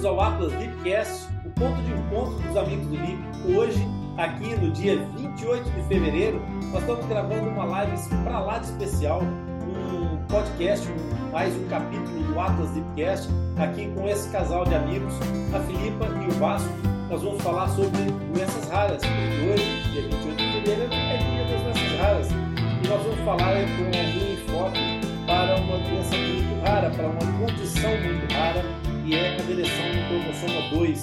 bem-vindos 0.00 0.04
ao 0.04 0.20
Atlas 0.20 0.52
Lipcast, 0.54 1.28
o 1.44 1.50
ponto 1.50 1.82
de 1.82 1.92
encontro 1.92 2.38
dos 2.40 2.56
amigos 2.56 2.86
do 2.86 2.96
Lip. 2.96 3.18
Hoje, 3.54 3.86
aqui 4.16 4.54
no 4.56 4.70
dia 4.70 4.98
28 5.16 5.70
de 5.70 5.82
fevereiro, 5.88 6.40
nós 6.72 6.80
estamos 6.80 7.04
gravando 7.06 7.48
uma 7.50 7.64
live 7.64 7.92
para 8.24 8.40
lá 8.40 8.58
de 8.58 8.66
especial, 8.66 9.20
um 9.22 10.16
podcast, 10.28 10.88
mais 11.32 11.54
um 11.54 11.68
capítulo 11.68 12.22
do 12.24 12.40
Atlas 12.40 12.74
Lipcast, 12.74 13.28
aqui 13.58 13.90
com 13.94 14.08
esse 14.08 14.28
casal 14.30 14.64
de 14.64 14.74
amigos, 14.74 15.12
a 15.54 15.60
Filipa 15.60 16.06
e 16.06 16.28
o 16.28 16.32
Vasco. 16.38 16.70
Nós 17.10 17.22
vamos 17.22 17.42
falar 17.42 17.68
sobre 17.68 18.00
doenças 18.32 18.68
raras, 18.70 19.02
porque 19.02 19.52
hoje, 19.52 19.82
dia 19.92 20.02
28 20.02 20.36
de 20.36 20.52
fevereiro, 20.52 20.94
é 20.94 21.16
dia 21.18 21.44
das 21.44 21.62
doenças 21.62 22.00
raras. 22.00 22.28
E 22.30 22.88
nós 22.88 23.02
vamos 23.02 23.20
falar 23.20 23.54
com 23.76 23.84
algum 23.84 24.32
enfoque 24.32 25.00
para 25.26 25.56
uma 25.56 25.78
doença 25.78 26.16
muito 26.16 26.64
rara, 26.64 26.90
para 26.90 27.06
uma 27.06 27.46
condição 27.46 27.90
muito 27.90 28.32
rara, 28.32 28.64
que 29.10 29.16
é 29.16 29.34
a 29.34 29.42
deleção 29.42 29.86
do 29.90 30.06
cromossoma 30.06 30.70
2. 30.70 31.00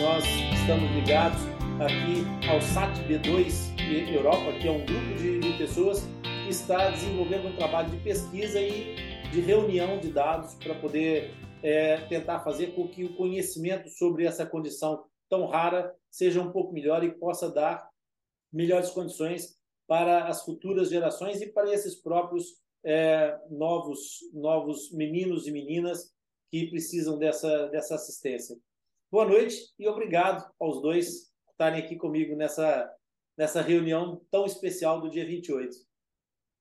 Nós 0.00 0.24
estamos 0.54 0.88
ligados 0.92 1.40
aqui 1.80 2.22
ao 2.48 2.60
SAT-B2 2.60 4.14
Europa, 4.14 4.52
que 4.52 4.68
é 4.68 4.70
um 4.70 4.86
grupo 4.86 5.14
de, 5.18 5.40
de 5.40 5.58
pessoas 5.58 6.06
que 6.22 6.48
está 6.48 6.90
desenvolvendo 6.90 7.48
um 7.48 7.56
trabalho 7.56 7.90
de 7.90 7.96
pesquisa 8.04 8.60
e 8.60 8.94
de 9.32 9.40
reunião 9.40 9.98
de 9.98 10.12
dados 10.12 10.54
para 10.54 10.76
poder 10.76 11.34
é, 11.60 11.96
tentar 12.06 12.38
fazer 12.38 12.68
com 12.68 12.86
que 12.86 13.02
o 13.02 13.16
conhecimento 13.16 13.88
sobre 13.88 14.26
essa 14.26 14.46
condição 14.46 15.02
tão 15.28 15.46
rara 15.46 15.92
seja 16.08 16.40
um 16.40 16.52
pouco 16.52 16.72
melhor 16.72 17.02
e 17.02 17.10
possa 17.10 17.50
dar 17.50 17.90
melhores 18.52 18.90
condições 18.90 19.56
para 19.88 20.28
as 20.28 20.44
futuras 20.44 20.88
gerações 20.88 21.42
e 21.42 21.48
para 21.48 21.74
esses 21.74 21.96
próprios 21.96 22.60
é, 22.84 23.36
novos 23.50 24.20
novos 24.32 24.92
meninos 24.92 25.48
e 25.48 25.50
meninas 25.50 26.14
que 26.50 26.68
precisam 26.68 27.18
dessa, 27.18 27.68
dessa 27.68 27.94
assistência. 27.94 28.58
Boa 29.10 29.26
noite 29.26 29.72
e 29.78 29.88
obrigado 29.88 30.52
aos 30.58 30.82
dois 30.82 31.30
por 31.44 31.52
estarem 31.52 31.82
aqui 31.82 31.96
comigo 31.96 32.34
nessa, 32.34 32.92
nessa 33.38 33.62
reunião 33.62 34.20
tão 34.30 34.44
especial 34.44 35.00
do 35.00 35.08
dia 35.08 35.24
28. 35.24 35.76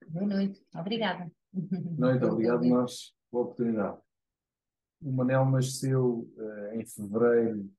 Boa 0.08 0.28
noite, 0.28 0.64
obrigada. 0.76 1.32
Noite, 1.98 2.24
obrigado 2.24 2.64
nós 2.66 3.16
pela 3.32 3.44
oportunidade. 3.44 4.00
O 5.02 5.12
Manel 5.12 5.46
nasceu 5.46 6.30
uh, 6.38 6.76
em 6.76 6.86
fevereiro 6.86 7.70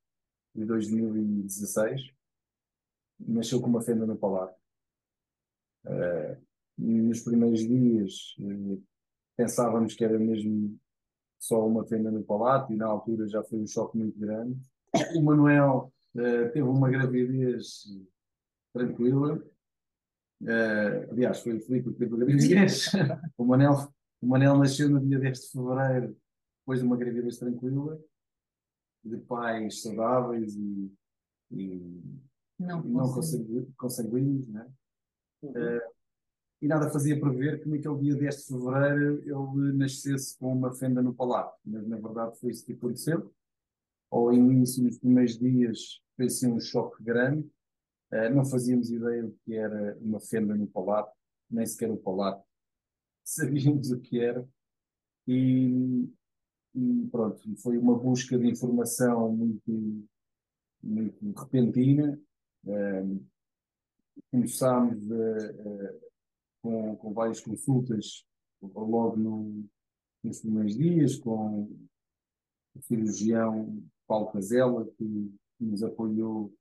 de 0.55 0.65
2016. 0.65 2.11
Nasceu 3.21 3.61
com 3.61 3.69
uma 3.69 3.83
fenda 3.83 4.07
no 4.07 4.17
palar. 4.17 4.53
Uh, 5.85 6.43
nos 6.77 7.21
primeiros 7.21 7.61
dias 7.61 8.35
uh, 8.41 8.83
pensávamos 9.37 9.95
que 9.95 10.05
era 10.05 10.19
mesmo 10.19 10.79
só 11.41 11.67
uma 11.67 11.87
fenda 11.87 12.11
no 12.11 12.23
palato 12.23 12.71
e 12.71 12.77
na 12.77 12.87
altura 12.87 13.27
já 13.27 13.43
foi 13.43 13.59
um 13.59 13.67
choque 13.67 13.97
muito 13.97 14.19
grande. 14.19 14.61
O 15.17 15.23
Manuel 15.23 15.91
uh, 16.15 16.53
teve 16.53 16.63
uma 16.63 16.91
gravidez 16.91 17.85
tranquila. 18.75 19.43
Uh, 20.43 21.11
aliás, 21.11 21.41
foi 21.41 21.57
o 21.57 21.61
Filipe 21.61 21.91
que 21.91 21.99
teve 21.99 22.15
a 22.15 22.19
gravidez. 22.19 22.93
o, 23.39 23.45
Manel, 23.45 23.73
o 24.21 24.27
Manel 24.27 24.59
nasceu 24.59 24.91
no 24.91 25.01
dia 25.01 25.19
10 25.19 25.41
de 25.41 25.51
fevereiro, 25.51 26.17
depois 26.61 26.81
de 26.81 26.87
uma 26.87 26.97
gravidez 26.97 27.39
tranquila, 27.39 27.99
de 29.03 29.17
pais 29.17 29.83
saudáveis 29.83 30.55
e, 30.55 30.93
e 31.53 32.03
não, 32.59 32.83
não 32.83 33.15
consanguíneos, 33.79 34.47
né? 34.49 34.71
Uhum. 35.43 35.53
Uh, 35.53 36.00
e 36.63 36.69
nada 36.69 36.91
fazia 36.91 37.19
prever 37.19 37.63
que 37.63 37.69
naquele 37.69 37.99
dia 37.99 38.17
10 38.17 38.37
de 38.37 38.47
fevereiro 38.47 39.23
ele 39.23 39.73
nascesse 39.73 40.37
com 40.39 40.53
uma 40.53 40.73
fenda 40.75 41.01
no 41.01 41.15
palato. 41.15 41.59
Mas 41.65 41.87
na 41.89 41.97
verdade 41.97 42.39
foi 42.39 42.51
isso 42.51 42.67
que 42.67 42.73
aconteceu. 42.73 43.33
Ao 44.11 44.33
início, 44.33 44.83
nos 44.83 44.99
primeirs 44.99 45.39
dias, 45.39 46.03
foi 46.17 46.27
assim 46.27 46.53
um 46.53 46.61
choque 46.61 47.03
grande. 47.03 47.49
Uh, 48.13 48.35
não 48.35 48.45
fazíamos 48.45 48.91
ideia 48.91 49.23
do 49.23 49.33
que 49.45 49.55
era 49.55 49.97
uma 50.01 50.21
fenda 50.21 50.55
no 50.55 50.67
palato, 50.67 51.17
nem 51.51 51.65
sequer 51.65 51.91
o 51.91 51.97
palato. 51.97 52.45
Sabíamos 53.25 53.91
o 53.91 54.01
que 54.01 54.21
era. 54.21 54.47
E, 55.27 56.09
e 56.75 57.09
pronto, 57.11 57.57
foi 57.63 57.79
uma 57.79 57.97
busca 57.97 58.37
de 58.37 58.51
informação 58.51 59.33
muito, 59.33 60.09
muito 60.83 61.41
repentina. 61.41 62.21
Uh, 62.65 63.25
começámos 64.31 65.11
a 65.11 66.10
com, 66.63 66.97
com 66.97 67.13
várias 67.13 67.41
consultas 67.41 68.25
logo 68.63 69.17
no, 69.17 69.65
nos 70.23 70.41
primeiros 70.41 70.77
dias, 70.77 71.17
com 71.17 71.63
o 72.75 72.83
cirurgião 72.83 73.83
Paulo 74.07 74.31
Casella, 74.33 74.85
que, 74.97 75.35
que 75.59 75.65
nos 75.65 75.83
apoiou 75.83 76.53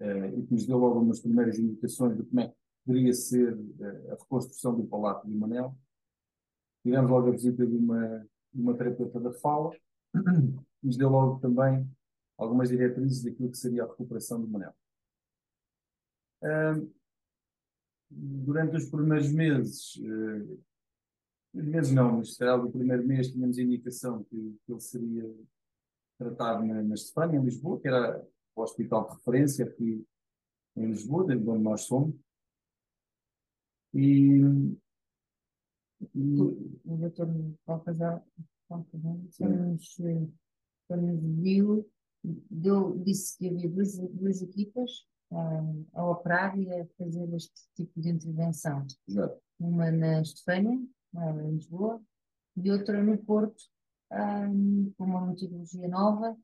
uh, 0.00 0.38
e 0.38 0.46
que 0.46 0.52
nos 0.52 0.66
deu 0.66 0.78
logo 0.78 1.00
umas 1.00 1.20
primeiras 1.20 1.58
indicações 1.58 2.16
de 2.16 2.22
como 2.24 2.40
é 2.40 2.48
que 2.48 2.56
poderia 2.86 3.12
ser 3.12 3.54
uh, 3.54 4.12
a 4.12 4.14
reconstrução 4.14 4.76
do 4.76 4.86
Palato 4.86 5.26
de 5.26 5.34
Manel. 5.34 5.76
Tivemos 6.82 7.10
logo 7.10 7.28
a 7.28 7.32
visita 7.32 7.66
de 7.66 7.76
uma, 7.76 8.26
de 8.52 8.62
uma 8.62 8.76
terapeuta 8.76 9.20
da 9.20 9.32
fala, 9.32 9.70
nos 10.82 10.96
deu 10.96 11.08
logo 11.08 11.40
também 11.40 11.88
algumas 12.36 12.68
diretrizes 12.68 13.22
daquilo 13.22 13.50
que 13.50 13.58
seria 13.58 13.82
a 13.82 13.86
recuperação 13.86 14.40
do 14.40 14.48
Manel. 14.48 14.72
Durante 18.10 18.76
os 18.76 18.88
primeiros 18.90 19.32
meses, 19.32 19.96
uh, 19.96 20.64
meses 21.52 21.92
não, 21.92 22.18
mas 22.18 22.34
será 22.34 22.56
do 22.56 22.70
primeiro 22.70 23.06
mês, 23.06 23.30
tínhamos 23.30 23.58
a 23.58 23.62
indicação 23.62 24.24
que, 24.24 24.56
que 24.64 24.72
ele 24.72 24.80
seria 24.80 25.34
tratado 26.18 26.64
na, 26.64 26.82
na 26.82 26.94
Estefânia, 26.94 27.38
em 27.38 27.44
Lisboa, 27.44 27.80
que 27.80 27.88
era 27.88 28.26
o 28.56 28.62
hospital 28.62 29.06
de 29.08 29.16
referência 29.16 29.64
aqui 29.64 30.04
em 30.76 30.86
Lisboa, 30.86 31.24
de 31.26 31.48
onde 31.48 31.62
nós 31.62 31.82
somos. 31.82 32.14
E, 33.94 34.40
e 36.14 36.40
o 36.40 36.96
doutor 36.98 37.28
Balcazar 37.66 38.24
nos 38.70 39.38
viu, 41.40 41.90
deu, 42.50 42.98
disse 42.98 43.38
que 43.38 43.48
havia 43.48 43.68
duas, 43.68 43.98
duas 43.98 44.42
equipas 44.42 45.06
a 45.94 46.04
operar 46.04 46.58
e 46.58 46.72
a 46.72 46.86
fazer 46.98 47.32
este 47.34 47.68
tipo 47.74 48.00
de 48.00 48.10
intervenção. 48.10 48.86
Exato. 49.06 49.40
Uma 49.58 49.90
na 49.90 50.22
Estefânia, 50.22 50.78
em 51.14 51.50
Lisboa, 51.50 52.00
e 52.56 52.70
outra 52.70 53.02
no 53.02 53.16
Porto, 53.18 53.62
um, 54.12 54.92
com 54.96 55.04
uma 55.04 55.26
metodologia 55.26 55.88
nova. 55.88 56.36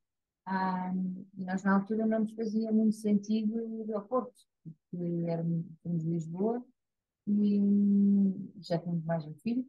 Um, 0.46 1.24
e 1.38 1.44
nós, 1.44 1.62
na 1.62 1.76
altura, 1.76 2.06
não 2.06 2.20
nos 2.20 2.32
fazia 2.32 2.70
muito 2.70 2.96
sentido 2.96 3.82
ir 3.82 3.92
ao 3.94 4.04
Porto, 4.04 4.34
porque 4.62 5.24
éramos 5.26 5.64
de 5.84 6.10
Lisboa 6.10 6.64
e 7.26 8.52
já 8.58 8.78
tínhamos 8.78 9.04
mais 9.04 9.24
um 9.24 9.34
filho. 9.34 9.66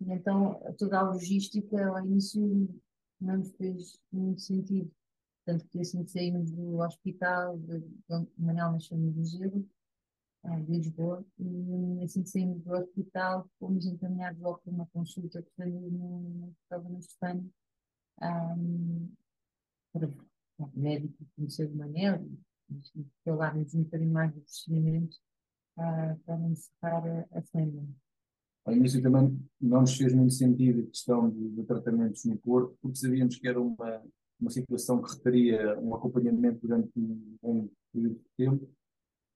E 0.00 0.10
então, 0.12 0.60
toda 0.78 0.98
a 0.98 1.02
logística 1.02 1.86
ao 1.86 2.04
início 2.04 2.68
não 3.20 3.38
nos 3.38 3.50
fez 3.52 3.98
muito 4.10 4.40
sentido. 4.40 4.90
Tanto 5.44 5.66
que 5.66 5.80
assim 5.80 6.02
que 6.04 6.10
saímos 6.10 6.50
do 6.50 6.78
hospital, 6.78 7.58
de, 7.58 7.80
de 7.80 8.28
Manuel 8.38 8.72
nasceu 8.72 8.96
no 8.96 9.24
Gelo, 9.24 9.68
de 10.44 10.72
Lisboa, 10.72 11.24
e 11.38 12.02
assim 12.02 12.22
que 12.22 12.28
saímos 12.28 12.62
do 12.62 12.72
hospital, 12.72 13.48
fomos 13.58 13.86
encaminhados 13.86 14.40
logo 14.40 14.58
para 14.58 14.72
uma 14.72 14.86
consulta 14.86 15.42
que 15.42 15.50
estava 15.50 16.88
no 16.88 16.98
Espanha, 16.98 17.44
um, 18.22 19.10
para 19.92 20.06
o 20.06 20.70
médico 20.74 21.24
conhecer 21.34 21.70
o 21.70 21.74
Manel, 21.74 22.26
e 22.96 23.06
falarmos 23.24 23.74
um 23.74 23.82
bocadinho 23.84 24.12
mais 24.12 24.32
do 24.32 24.40
procedimento 24.40 25.16
uh, 25.78 26.18
para 26.24 26.40
encerrar 26.48 27.26
a, 27.32 27.38
a 27.38 27.42
fêmea. 27.42 27.86
Ao 28.64 28.72
início 28.74 29.02
também 29.02 29.38
não 29.60 29.82
nos 29.82 29.94
fez 29.94 30.14
muito 30.14 30.32
sentido 30.32 30.80
a 30.80 30.86
questão 30.86 31.28
de, 31.30 31.50
de 31.50 31.64
tratamentos 31.64 32.24
no 32.24 32.38
corpo, 32.38 32.76
porque 32.80 32.96
sabíamos 32.96 33.36
que 33.36 33.46
era 33.46 33.60
uma 33.60 34.02
uma 34.40 34.50
situação 34.50 35.00
que 35.02 35.14
requeria 35.14 35.78
um 35.80 35.94
acompanhamento 35.94 36.60
durante 36.60 36.90
um, 36.96 37.36
um 37.42 37.70
período 37.92 38.14
de 38.14 38.24
tempo, 38.36 38.70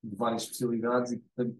de 0.02 0.16
várias 0.16 0.42
especialidades, 0.42 1.12
e, 1.12 1.18
portanto, 1.18 1.58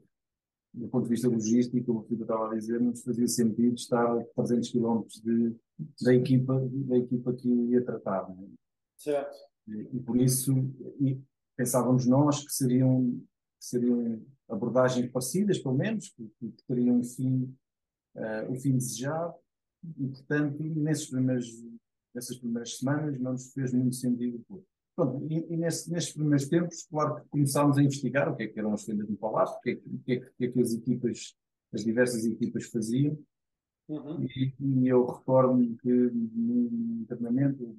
do 0.75 0.89
ponto 0.89 1.05
de 1.05 1.11
vista 1.11 1.29
logístico, 1.29 1.87
como 1.87 2.01
o 2.01 2.03
Filipe 2.03 2.23
estava 2.23 2.53
a 2.53 2.55
dizer, 2.55 2.81
não 2.81 2.91
nos 2.91 3.03
fazia 3.03 3.27
sentido 3.27 3.75
estar 3.75 4.19
a 4.19 4.25
300 4.37 4.71
km 4.71 5.03
de, 5.23 5.57
da, 6.03 6.15
equipa, 6.15 6.69
da 6.71 6.99
equipa 6.99 7.33
que 7.33 7.49
ia 7.49 7.85
tratar. 7.85 8.31
É? 8.31 8.47
Certo. 8.97 9.37
E, 9.67 9.97
e, 9.97 10.01
por 10.01 10.17
isso 10.17 10.53
e 11.01 11.21
pensávamos 11.57 12.07
nós 12.07 12.45
que 12.45 12.53
seriam, 12.53 13.21
que 13.59 13.67
seriam 13.67 14.23
abordagens 14.49 15.11
parecidas, 15.11 15.59
pelo 15.59 15.75
menos, 15.75 16.11
que, 16.11 16.29
que 16.39 16.65
teriam 16.67 16.99
um 16.99 17.05
fim, 17.05 17.57
uh, 18.15 18.51
um 18.51 18.55
fim 18.55 18.73
desejado, 18.73 19.35
e 19.97 20.09
portanto, 20.09 20.63
nesses 20.63 21.09
primeiros 21.09 21.49
nessas 22.15 22.39
primeiras 22.39 22.77
semanas, 22.79 23.19
não 23.21 23.33
nos 23.33 23.53
fez 23.53 23.73
muito 23.73 23.97
sentido. 23.97 24.45
Pronto, 24.95 25.27
e, 25.31 25.47
e 25.53 25.57
nesse, 25.57 25.91
nesses 25.91 26.13
primeiros 26.13 26.49
tempos, 26.49 26.87
claro 26.91 27.17
que 27.17 27.29
começámos 27.29 27.79
a 27.79 27.83
investigar 27.83 28.31
o 28.31 28.37
que 28.37 28.45
é 28.45 28.49
que 28.49 28.59
eram 28.59 28.73
as 28.73 28.85
vendas 28.85 29.09
no 29.09 29.17
Palácio, 29.17 29.57
o 29.57 29.61
que 29.61 29.71
é 29.71 29.77
que, 29.77 29.89
o 29.89 29.99
que, 30.01 30.13
é 30.13 30.21
que, 30.21 30.45
é 30.45 30.49
que 30.49 30.61
as 30.61 30.73
equipas, 30.73 31.37
as 31.73 31.85
diversas 31.85 32.25
equipas 32.25 32.65
faziam. 32.65 33.19
Uhum. 33.89 34.25
E, 34.25 34.55
e, 34.61 34.89
eu 34.89 35.07
recordo-me 35.07 35.77
que 35.77 35.89
no 35.89 37.01
internamento 37.01 37.75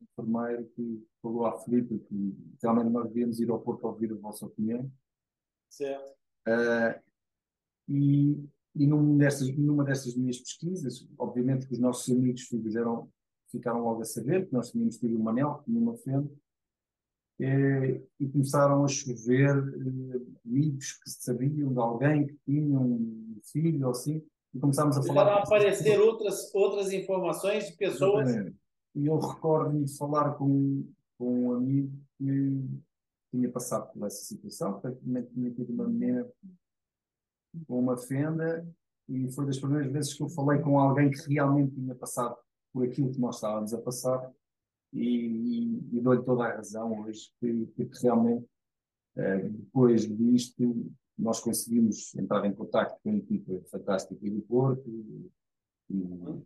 enfermeiro 0.00 0.64
que 0.74 1.06
falou 1.22 1.46
à 1.46 1.58
Filipe 1.60 1.98
que 2.00 2.34
realmente 2.60 2.90
nós 2.90 3.06
devíamos 3.06 3.38
ir 3.38 3.50
ao 3.50 3.60
Porto 3.60 3.84
ouvir 3.84 4.12
a 4.12 4.16
vossa 4.16 4.46
opinião. 4.46 4.90
Certo. 5.68 6.12
Uh, 6.48 7.00
e 7.88 8.48
e 8.76 8.86
numa 8.86 9.16
dessas, 9.16 9.56
numa 9.56 9.82
dessas 9.82 10.14
minhas 10.14 10.38
pesquisas, 10.38 11.08
obviamente 11.18 11.66
que 11.66 11.72
os 11.72 11.78
nossos 11.78 12.14
amigos 12.14 12.42
fizeram, 12.42 13.10
ficaram 13.56 13.82
logo 13.82 14.02
a 14.02 14.04
saber 14.04 14.46
que 14.46 14.52
nós 14.52 14.70
tínhamos 14.70 14.98
tido 14.98 15.16
uma 15.16 15.30
anel, 15.30 15.62
tinha 15.64 15.80
uma 15.80 15.96
fenda, 15.96 16.30
e, 17.38 18.00
e 18.20 18.28
começaram 18.28 18.84
a 18.84 18.88
chover 18.88 19.50
eh, 19.50 20.20
amigos 20.46 20.92
que 20.94 21.10
sabiam 21.10 21.72
de 21.72 21.78
alguém 21.78 22.26
que 22.26 22.38
tinha 22.46 22.78
um 22.78 23.38
filho 23.44 23.84
ou 23.84 23.90
assim, 23.90 24.22
e 24.54 24.58
começámos 24.58 24.96
a 24.96 25.02
falar. 25.02 25.24
Começaram 25.24 25.38
a 25.38 25.42
aparecer 25.42 26.00
outras, 26.00 26.54
outras 26.54 26.92
informações 26.92 27.66
de 27.66 27.76
pessoas. 27.76 28.30
E 28.94 29.06
eu 29.06 29.18
recordo-me 29.18 29.84
de 29.84 29.96
falar 29.98 30.34
com, 30.34 30.86
com 31.18 31.48
um 31.48 31.52
amigo 31.52 31.92
que 32.16 32.64
tinha 33.30 33.50
passado 33.50 33.92
por 33.92 34.06
essa 34.06 34.24
situação, 34.24 34.80
que 34.80 34.90
tinha 35.34 35.50
tido 35.50 35.72
uma 35.72 35.86
menina 35.86 36.26
com 37.66 37.78
uma 37.78 37.96
fenda 37.96 38.66
e 39.08 39.30
foi 39.32 39.46
das 39.46 39.58
primeiras 39.58 39.92
vezes 39.92 40.14
que 40.14 40.22
eu 40.22 40.28
falei 40.28 40.60
com 40.60 40.78
alguém 40.78 41.10
que 41.10 41.32
realmente 41.32 41.74
tinha 41.74 41.94
passado 41.94 42.36
por 42.76 42.84
aquilo 42.84 43.10
que 43.10 43.18
nós 43.18 43.36
estávamos 43.36 43.72
a 43.72 43.80
passar 43.80 44.30
e, 44.92 45.00
e, 45.02 45.96
e 45.96 46.00
dou-lhe 46.02 46.22
toda 46.22 46.44
a 46.44 46.56
razão 46.56 47.00
hoje 47.00 47.32
que, 47.40 47.66
que 47.68 47.88
realmente 48.02 48.46
eh, 49.16 49.48
depois 49.48 50.06
disto 50.06 50.92
nós 51.18 51.40
conseguimos 51.40 52.14
entrar 52.16 52.44
em 52.44 52.54
contato 52.54 53.00
com 53.02 53.08
a 53.08 53.16
equipa 53.16 53.62
fantástica 53.70 54.30
do 54.30 54.42
Porto 54.42 54.86
e, 54.90 55.32
e 55.88 56.44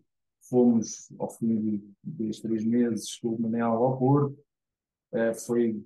fomos 0.48 1.12
ao 1.18 1.28
fim 1.30 1.84
de, 2.04 2.40
três 2.40 2.64
meses 2.64 3.16
com 3.16 3.30
o 3.30 3.40
Manel 3.40 3.72
ao 3.72 3.98
Porto 3.98 4.38
eh, 5.12 5.34
foi 5.34 5.84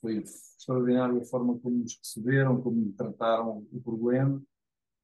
foi 0.00 0.18
extraordinária 0.18 1.16
a 1.16 1.24
forma 1.24 1.56
como 1.60 1.78
nos 1.78 1.96
receberam, 1.96 2.60
como 2.60 2.92
trataram 2.92 3.66
o 3.72 3.80
problema. 3.80 4.42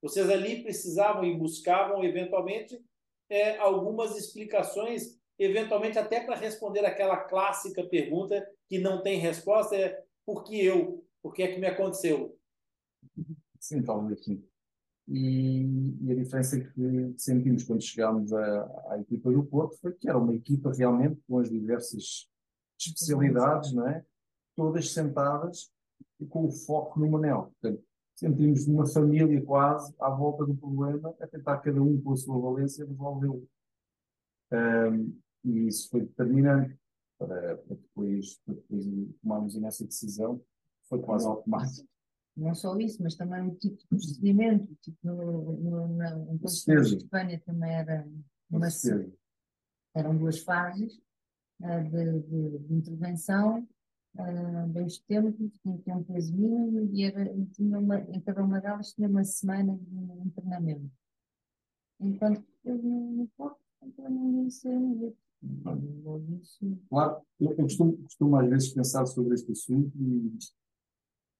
Vocês 0.01 0.29
ali 0.29 0.61
precisavam 0.61 1.25
e 1.25 1.35
buscavam, 1.35 2.03
eventualmente, 2.03 2.79
é, 3.33 3.57
algumas 3.57 4.15
explicações, 4.15 5.19
eventualmente 5.39 5.97
até 5.97 6.23
para 6.23 6.35
responder 6.35 6.85
aquela 6.85 7.17
clássica 7.17 7.83
pergunta 7.83 8.47
que 8.69 8.77
não 8.77 9.01
tem 9.01 9.19
resposta, 9.19 9.75
é 9.75 10.03
por 10.25 10.43
que 10.43 10.63
eu? 10.63 11.03
Por 11.21 11.33
que 11.33 11.43
é 11.43 11.53
que 11.53 11.59
me 11.59 11.67
aconteceu? 11.67 12.37
Sim, 13.59 13.81
talvez 13.81 14.23
sim. 14.23 14.43
E, 15.07 15.65
e, 16.01 16.11
a 16.11 16.15
diferença 16.15 16.59
que 16.59 17.13
sentimos 17.17 17.63
quando 17.63 17.81
chegámos 17.81 18.31
à, 18.31 18.91
à, 18.91 18.99
equipa 18.99 19.31
do 19.31 19.43
Porto 19.43 19.77
foi 19.81 19.93
que 19.93 20.07
era 20.07 20.17
uma 20.17 20.33
equipa 20.33 20.71
realmente 20.71 21.19
com 21.27 21.39
as 21.39 21.49
diversas 21.49 22.29
especialidades, 22.79 23.73
não 23.73 23.87
é? 23.87 24.05
todas 24.55 24.91
sentadas 24.91 25.71
e 26.19 26.25
com 26.25 26.45
o 26.45 26.51
foco 26.51 26.99
no 26.99 27.09
Manel. 27.09 27.53
Portanto, 27.59 27.83
sentimos 28.23 28.67
uma 28.67 28.85
família 28.85 29.43
quase 29.43 29.93
à 29.99 30.09
volta 30.09 30.45
do 30.45 30.55
problema, 30.55 31.13
a 31.19 31.27
tentar 31.27 31.57
cada 31.57 31.81
um 31.81 32.01
com 32.01 32.13
a 32.13 32.15
sua 32.15 32.39
valência 32.39 32.85
resolvê-lo. 32.85 33.45
Um, 34.51 35.19
e 35.43 35.67
isso 35.67 35.89
foi 35.89 36.01
determinante 36.01 36.77
para, 37.19 37.57
para, 37.57 37.75
depois, 37.75 38.39
para 38.45 38.55
depois 38.55 38.85
tomarmos 39.21 39.55
essa 39.63 39.85
decisão. 39.85 40.41
Foi 40.87 41.01
quase 41.01 41.27
automático. 41.27 41.87
Não 42.35 42.55
só 42.55 42.77
isso, 42.77 43.03
mas 43.03 43.15
também 43.15 43.47
o 43.47 43.55
tipo 43.55 43.77
de 43.77 43.87
procedimento, 43.87 44.73
tipo 44.81 44.97
no, 45.03 45.53
no, 45.57 45.87
no, 45.87 46.25
no 46.25 46.37
de 46.37 46.95
Espanha 46.95 47.41
também 47.45 47.73
era 47.73 48.07
uma, 48.49 48.67
eram 49.93 50.17
duas 50.17 50.39
fases 50.39 50.95
uh, 51.61 51.83
de, 51.83 52.21
de, 52.21 52.59
de 52.59 52.73
intervenção 52.73 53.67
uh, 54.15 54.67
dois 54.69 54.99
tempos, 54.99 55.35
tinha 55.61 55.97
um 55.97 56.05
mínimo 56.07 56.89
e, 56.93 57.03
era, 57.03 57.31
e 57.31 57.45
tinha 57.47 57.79
uma, 57.79 57.99
em 57.99 58.21
cada 58.21 58.43
uma 58.43 58.59
delas 58.59 58.93
tinha 58.93 59.07
uma 59.07 59.23
semana 59.23 59.77
de 59.77 60.27
internamento. 60.27 60.89
Enquanto 61.99 62.41
que 62.41 62.69
eu 62.69 62.77
no 62.77 63.27
corpo, 63.37 63.59
então 63.81 64.09
não 64.09 64.49
sei 64.49 65.15
Claro, 66.89 67.21
eu, 67.39 67.55
costumo, 67.55 67.97
costumo 67.97 68.37
às 68.37 68.49
vezes 68.49 68.73
pensar 68.73 69.05
sobre 69.05 69.33
este 69.33 69.51
assunto 69.51 69.91
e 69.97 70.37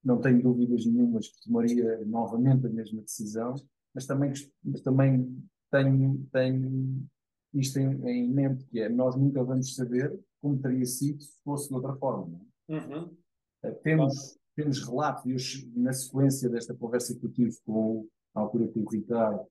não 0.04 0.20
tenho 0.20 0.42
dúvidas 0.42 0.84
nenhumas 0.84 1.28
que 1.28 1.40
tomaria 1.42 2.04
novamente 2.04 2.66
a 2.66 2.70
mesma 2.70 3.00
decisão, 3.00 3.54
mas 3.94 4.06
também, 4.06 4.32
mas 4.62 4.80
também 4.82 5.42
tenho, 5.70 6.26
tenho 6.30 7.06
isto 7.54 7.78
em, 7.78 8.08
em 8.08 8.30
mente, 8.30 8.64
que 8.66 8.80
é 8.80 8.88
nós 8.88 9.16
nunca 9.16 9.42
vamos 9.42 9.74
saber 9.74 10.18
como 10.40 10.60
teria 10.60 10.84
sido 10.84 11.22
se 11.22 11.40
fosse 11.42 11.68
de 11.68 11.74
outra 11.74 11.94
forma. 11.96 12.38
Uhum. 12.68 13.16
Uh, 13.64 13.74
temos, 13.82 14.38
temos 14.54 14.82
relatos, 14.86 15.66
na 15.74 15.92
sequência 15.92 16.48
desta 16.48 16.74
conversa 16.74 17.18
que 17.18 17.24
eu 17.24 17.32
tive 17.32 17.56
com, 17.64 18.08
na 18.34 18.42
altura 18.42 18.68
com 18.68 18.80
o 18.80 18.88
Ricardo, 18.88 19.46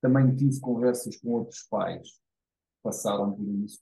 também 0.00 0.34
tive 0.34 0.60
conversas 0.60 1.16
com 1.16 1.30
outros 1.30 1.62
pais 1.64 2.10
que 2.10 2.82
passaram 2.82 3.32
por 3.32 3.48
isso, 3.64 3.80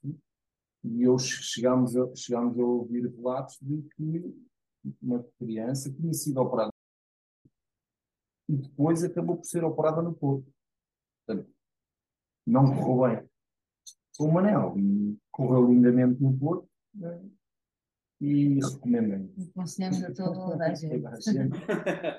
e 0.83 1.07
hoje 1.07 1.43
chegámos 1.43 1.95
a, 1.95 2.15
chegámos 2.15 2.57
a 2.59 2.63
ouvir 2.63 3.07
relatos 3.07 3.57
de 3.61 3.81
que 3.95 4.47
uma 5.01 5.23
criança 5.37 5.91
tinha 5.91 6.13
sido 6.13 6.39
operada 6.39 6.71
e 8.49 8.55
depois 8.55 9.03
acabou 9.03 9.35
por 9.35 9.45
ser 9.45 9.63
operada 9.63 10.01
no 10.01 10.15
corpo. 10.15 10.49
Portanto, 11.25 11.51
não 12.45 12.65
correu 12.65 13.19
bem 13.19 13.29
com 14.17 14.25
o 14.25 14.33
Manel 14.33 14.77
e 14.77 15.17
correu 15.31 15.67
lindamente 15.67 16.21
no 16.21 16.37
corpo 16.39 16.69
e 18.19 18.59
recomendem. 18.59 19.31
Aconselhamos 19.51 20.03
a 20.03 20.11
toda 20.11 20.65
a 20.65 20.73
gente. 20.75 21.03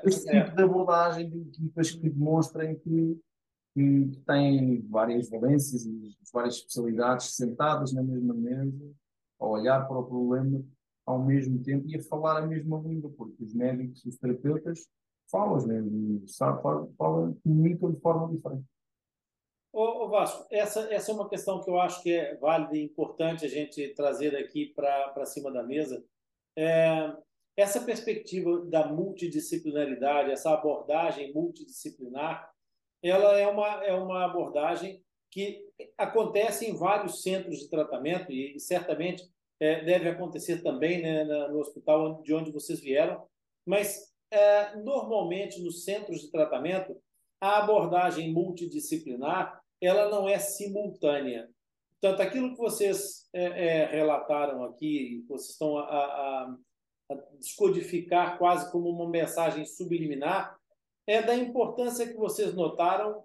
Este 0.04 0.30
tipo 0.30 0.56
de 0.56 0.62
abordagem 0.62 1.28
de 1.28 1.38
equipas 1.40 1.90
que 1.90 2.08
demonstrem 2.08 2.78
que, 2.78 3.20
que 3.74 4.10
têm 4.26 4.86
várias 4.88 5.28
valências 5.28 5.84
e 5.84 6.16
várias 6.32 6.56
especialidades 6.56 7.34
sentadas 7.34 7.92
na 7.92 8.02
mesma 8.02 8.34
mesa, 8.34 8.92
a 9.40 9.46
olhar 9.46 9.86
para 9.86 9.98
o 9.98 10.04
problema 10.04 10.62
ao 11.04 11.24
mesmo 11.24 11.62
tempo 11.62 11.88
e 11.88 11.96
a 11.96 12.02
falar 12.02 12.42
a 12.42 12.46
mesma 12.46 12.78
língua, 12.80 13.10
porque 13.16 13.42
os 13.42 13.54
médicos 13.54 14.04
e 14.04 14.10
os 14.10 14.18
terapeutas 14.18 14.86
falam 15.30 15.54
as 15.56 15.66
mesmas, 15.66 16.36
falam, 16.36 16.92
falam, 16.96 17.34
comunicam 17.42 17.92
de 17.92 18.00
forma 18.00 18.34
diferente. 18.34 18.64
Ô, 19.72 20.04
ô, 20.04 20.08
Vasco, 20.08 20.46
essa, 20.50 20.92
essa 20.92 21.10
é 21.10 21.14
uma 21.14 21.28
questão 21.28 21.62
que 21.62 21.68
eu 21.68 21.78
acho 21.78 22.02
que 22.02 22.12
é 22.12 22.34
válida 22.36 22.76
e 22.76 22.82
importante 22.82 23.44
a 23.44 23.48
gente 23.48 23.88
trazer 23.94 24.34
aqui 24.36 24.66
para 24.74 25.26
cima 25.26 25.52
da 25.52 25.62
mesa. 25.62 26.04
É, 26.56 27.12
essa 27.56 27.80
perspectiva 27.80 28.64
da 28.66 28.86
multidisciplinaridade, 28.86 30.30
essa 30.30 30.52
abordagem 30.52 31.32
multidisciplinar, 31.32 32.50
ela 33.02 33.38
é 33.38 33.46
uma, 33.46 33.84
é 33.84 33.94
uma 33.94 34.24
abordagem 34.24 35.02
que 35.30 35.68
acontece 35.96 36.66
em 36.66 36.76
vários 36.76 37.22
centros 37.22 37.58
de 37.58 37.68
tratamento 37.68 38.32
e, 38.32 38.58
certamente 38.58 39.28
é, 39.60 39.84
deve 39.84 40.08
acontecer 40.08 40.62
também 40.62 41.02
né, 41.02 41.24
no 41.24 41.58
hospital 41.58 42.22
de 42.22 42.32
onde 42.32 42.50
vocês 42.50 42.80
vieram, 42.80 43.26
mas 43.66 44.12
é, 44.30 44.76
normalmente 44.76 45.60
nos 45.62 45.84
centros 45.84 46.20
de 46.20 46.30
tratamento 46.30 46.96
a 47.40 47.58
abordagem 47.58 48.32
multidisciplinar 48.32 49.60
ela 49.80 50.10
não 50.10 50.28
é 50.28 50.38
simultânea. 50.38 51.48
Portanto, 52.00 52.20
aquilo 52.20 52.52
que 52.52 52.58
vocês 52.58 53.28
é, 53.32 53.44
é, 53.44 53.86
relataram 53.86 54.64
aqui, 54.64 55.24
vocês 55.28 55.50
estão 55.50 55.78
a, 55.78 55.84
a, 55.84 56.56
a, 57.10 57.14
descodificar 57.38 58.38
quase 58.38 58.70
como 58.70 58.88
uma 58.88 59.08
mensagem 59.08 59.64
subliminar, 59.64 60.56
é 61.06 61.22
da 61.22 61.34
importância 61.34 62.06
que 62.06 62.16
vocês 62.16 62.54
notaram 62.54 63.24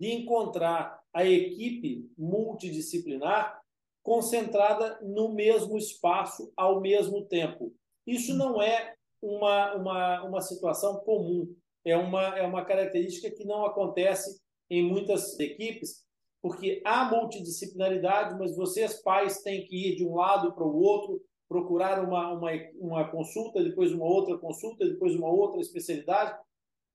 de 0.00 0.12
encontrar 0.12 1.00
a 1.12 1.24
equipe 1.24 2.10
multidisciplinar 2.16 3.60
concentrada 4.02 4.98
no 5.02 5.34
mesmo 5.34 5.76
espaço 5.76 6.52
ao 6.56 6.80
mesmo 6.80 7.26
tempo. 7.26 7.74
Isso 8.06 8.34
não 8.34 8.62
é 8.62 8.94
uma, 9.20 9.74
uma, 9.74 10.22
uma 10.24 10.40
situação 10.40 11.00
comum 11.00 11.54
é 11.88 11.96
uma, 11.96 12.38
é 12.38 12.46
uma 12.46 12.64
característica 12.64 13.30
que 13.30 13.44
não 13.44 13.64
acontece 13.64 14.40
em 14.70 14.82
muitas 14.82 15.38
equipes, 15.40 16.04
porque 16.42 16.82
há 16.84 17.10
multidisciplinaridade, 17.10 18.38
mas 18.38 18.54
vocês, 18.56 19.02
pais, 19.02 19.42
têm 19.42 19.64
que 19.64 19.90
ir 19.90 19.96
de 19.96 20.06
um 20.06 20.14
lado 20.14 20.54
para 20.54 20.64
o 20.64 20.80
outro, 20.80 21.20
procurar 21.48 22.04
uma, 22.04 22.32
uma, 22.34 22.50
uma 22.78 23.10
consulta, 23.10 23.64
depois 23.64 23.92
uma 23.92 24.04
outra 24.04 24.36
consulta, 24.38 24.86
depois 24.86 25.14
uma 25.14 25.30
outra 25.30 25.60
especialidade, 25.60 26.38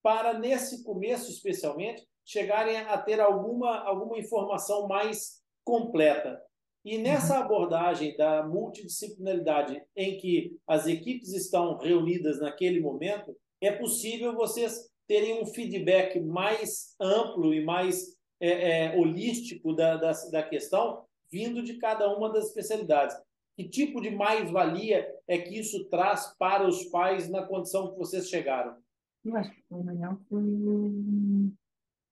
para, 0.04 0.38
nesse 0.38 0.84
começo 0.84 1.32
especialmente, 1.32 2.06
chegarem 2.26 2.78
a 2.78 2.98
ter 2.98 3.20
alguma, 3.20 3.80
alguma 3.80 4.18
informação 4.20 4.88
mais 4.88 5.42
completa. 5.66 6.40
E 6.86 6.98
nessa 6.98 7.38
uhum. 7.38 7.46
abordagem 7.46 8.16
da 8.18 8.46
multidisciplinaridade, 8.46 9.82
em 9.96 10.18
que 10.18 10.58
as 10.68 10.86
equipes 10.86 11.34
estão 11.34 11.78
reunidas 11.78 12.40
naquele 12.40 12.82
momento, 12.82 13.36
é 13.66 13.72
possível 13.72 14.36
vocês 14.36 14.90
terem 15.08 15.42
um 15.42 15.46
feedback 15.46 16.20
mais 16.20 16.96
amplo 17.00 17.54
e 17.54 17.64
mais 17.64 18.18
é, 18.40 18.88
é, 18.88 18.98
holístico 18.98 19.74
da, 19.74 19.98
da, 19.98 20.12
da, 20.32 20.44
questão, 20.44 21.06
vindo 21.32 21.64
de 21.64 21.78
cada 21.78 22.14
uma 22.16 22.32
das 22.32 22.48
especialidades. 22.48 23.16
Que 23.56 23.70
tipo 23.70 24.02
de 24.02 24.10
mais-valia 24.10 25.08
é 25.28 25.38
que 25.38 25.60
isso 25.60 25.86
traz 25.86 26.36
para 26.38 26.68
os 26.68 26.86
pais 26.86 27.30
na 27.30 27.46
condição 27.46 27.92
que 27.92 27.98
vocês 27.98 28.28
chegaram? 28.28 28.78
Eu 29.24 29.36
acho 29.38 29.52
que 29.52 29.64
o 29.70 29.84
melhor 29.84 30.20
foi 30.28 30.44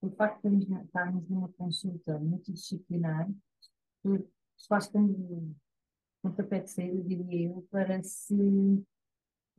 o 0.02 0.10
facto 0.16 0.50
de 0.50 0.74
estarmos 0.74 1.28
numa 1.30 1.50
consulta 1.50 2.18
multidisciplinar, 2.20 3.30
que 4.02 4.26
faz 4.70 4.88
como 4.88 5.54
pontapé 6.22 6.60
de 6.60 6.72
saída, 6.72 7.02
diria 7.02 7.50
eu, 7.50 7.68
para 7.70 8.02
se 8.04 8.84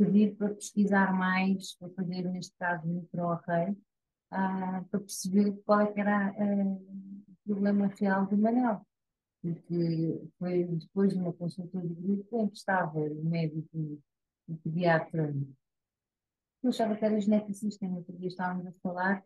pedir 0.05 0.35
para 0.37 0.55
pesquisar 0.55 1.13
mais, 1.13 1.75
para 1.77 1.89
fazer, 1.91 2.23
neste 2.25 2.57
caso, 2.57 2.87
micro-array, 2.87 3.77
ah, 4.31 4.85
para 4.91 5.01
perceber 5.01 5.53
qual 5.65 5.81
é 5.81 5.93
era 5.97 6.29
ah, 6.29 6.65
o 6.65 7.37
problema 7.45 7.87
real 7.87 8.27
do 8.27 8.37
Manel. 8.37 8.85
Porque 9.41 10.23
foi 10.39 10.65
depois 10.65 11.13
de 11.13 11.19
uma 11.19 11.33
consulta 11.33 11.81
de 11.81 11.95
grupo 11.95 12.39
em 12.39 12.49
que 12.49 12.57
estava 12.57 12.99
o 12.99 13.25
médico, 13.25 14.01
o 14.49 14.57
pediatra, 14.59 15.35
eu 16.63 16.71
achava 16.71 16.97
que 16.97 17.05
era 17.05 17.21
geneticista, 17.21 17.87
no 17.87 17.97
outro 17.97 18.17
dia 18.17 18.29
estávamos 18.29 18.67
a 18.67 18.73
falar, 18.83 19.25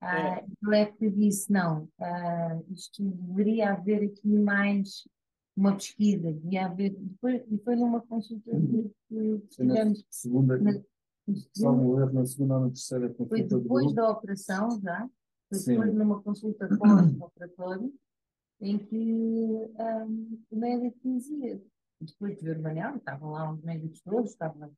ah, 0.00 0.38
é. 0.38 0.44
ele 0.62 0.76
é 0.76 0.86
que 0.86 1.10
disse, 1.10 1.50
não, 1.50 1.88
ah, 1.98 2.60
isto 2.70 3.02
deveria 3.02 3.72
haver 3.72 4.04
aqui 4.04 4.28
mais 4.28 5.08
uma 5.56 5.74
pesquisa, 5.74 6.32
devia 6.32 6.66
haver, 6.66 6.90
depois, 6.90 7.42
depois 7.46 7.78
numa 7.78 8.00
consulta 8.00 8.50
que, 8.50 8.90
que 9.08 9.38
tivemos... 9.48 10.04
Segunda, 10.10 10.58
na, 10.58 10.80
Salvo 11.54 12.00
erro, 12.00 12.12
na 12.12 12.26
segunda 12.26 12.54
ou 12.54 12.60
na 12.60 12.68
terceira 12.68 13.08
consulta. 13.08 13.48
Foi 13.48 13.60
depois 13.60 13.94
da 13.94 14.10
operação 14.10 14.80
já, 14.82 15.08
foi 15.48 15.58
Sim. 15.58 15.72
depois 15.72 15.94
numa 15.94 16.22
consulta 16.22 16.68
pós-operatório, 16.76 17.92
em 18.60 18.78
que 18.78 18.96
um, 18.96 20.42
o 20.50 20.56
médico 20.56 20.98
dizia, 21.02 21.62
depois 22.00 22.36
de 22.36 22.44
ver 22.44 22.58
o 22.58 22.62
Manel, 22.62 22.96
estavam 22.96 23.30
lá 23.30 23.52
os 23.52 23.62
médicos 23.62 24.00
todos, 24.02 24.32
estavam 24.32 24.70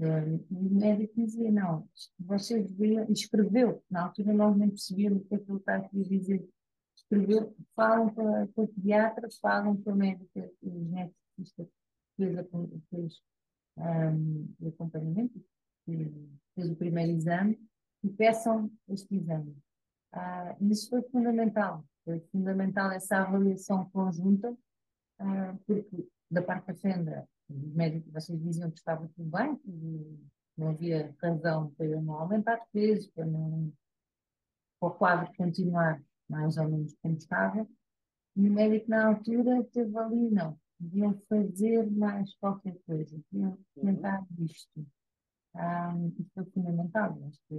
um, 0.00 0.40
e 0.50 0.66
o 0.66 0.74
médico 0.74 1.14
dizia, 1.14 1.50
não, 1.50 1.86
deveriam, 2.18 3.06
escreveu, 3.10 3.82
na 3.90 4.04
altura 4.04 4.32
nós 4.32 4.56
nem 4.56 4.70
percebíamos 4.70 5.22
o 5.22 5.24
que 5.26 5.34
aquilo 5.34 5.58
estava 5.58 5.84
a 5.84 5.88
dizer, 6.08 6.48
escreveu, 7.02 7.54
falam 7.74 8.12
para, 8.14 8.46
para 8.48 8.66
pediatra, 8.68 9.28
falam 9.40 9.76
para 9.76 9.92
o 9.92 9.96
médico, 9.96 10.30
o 10.62 10.70
geneticista 10.70 11.64
que 11.64 11.70
fez, 12.16 12.48
fez 12.90 13.22
um, 13.76 14.54
o 14.60 14.68
acompanhamento, 14.68 15.44
fez 15.84 16.70
o 16.70 16.76
primeiro 16.76 17.12
exame, 17.12 17.58
e 18.02 18.08
peçam 18.08 18.70
este 18.88 19.14
exame. 19.14 19.56
Ah, 20.12 20.56
isso 20.60 20.90
foi 20.90 21.02
fundamental, 21.02 21.84
foi 22.04 22.20
fundamental 22.32 22.90
essa 22.90 23.18
avaliação 23.18 23.88
conjunta, 23.90 24.56
ah, 25.18 25.56
porque 25.66 26.08
da 26.30 26.42
parte 26.42 26.66
da 26.66 26.74
fenda, 26.74 27.28
os 27.48 27.74
médicos, 27.74 28.12
vocês 28.12 28.42
diziam 28.42 28.70
que 28.70 28.78
estava 28.78 29.08
tudo 29.14 29.30
bem, 29.30 29.56
que 29.56 30.18
não 30.56 30.70
havia 30.70 31.14
razão 31.20 31.70
para 31.72 31.86
eu 31.86 32.00
não 32.02 32.14
aumentar 32.14 32.56
de 32.56 32.66
peso, 32.72 33.10
para, 33.12 33.26
não, 33.26 33.72
para 34.80 34.88
o 34.88 34.94
quadro 34.94 35.32
continuar 35.36 36.02
mais 36.32 36.56
ou 36.56 36.68
menos 36.68 36.94
como 37.02 37.14
estava. 37.14 37.68
E 38.34 38.48
o 38.48 38.52
médico, 38.52 38.88
na 38.88 39.08
altura, 39.08 39.62
teve 39.64 39.96
ali, 39.98 40.30
não, 40.30 40.58
deviam 40.80 41.14
fazer 41.28 41.88
mais 41.90 42.34
qualquer 42.36 42.76
coisa, 42.86 43.22
deviam 43.30 43.58
uhum. 43.76 43.84
tentar 43.84 44.26
isto. 44.40 44.86
Um, 45.54 46.08
isso 46.18 46.30
foi 46.34 46.44
fundamental. 46.46 47.22
Acho 47.28 47.38
que 47.46 47.54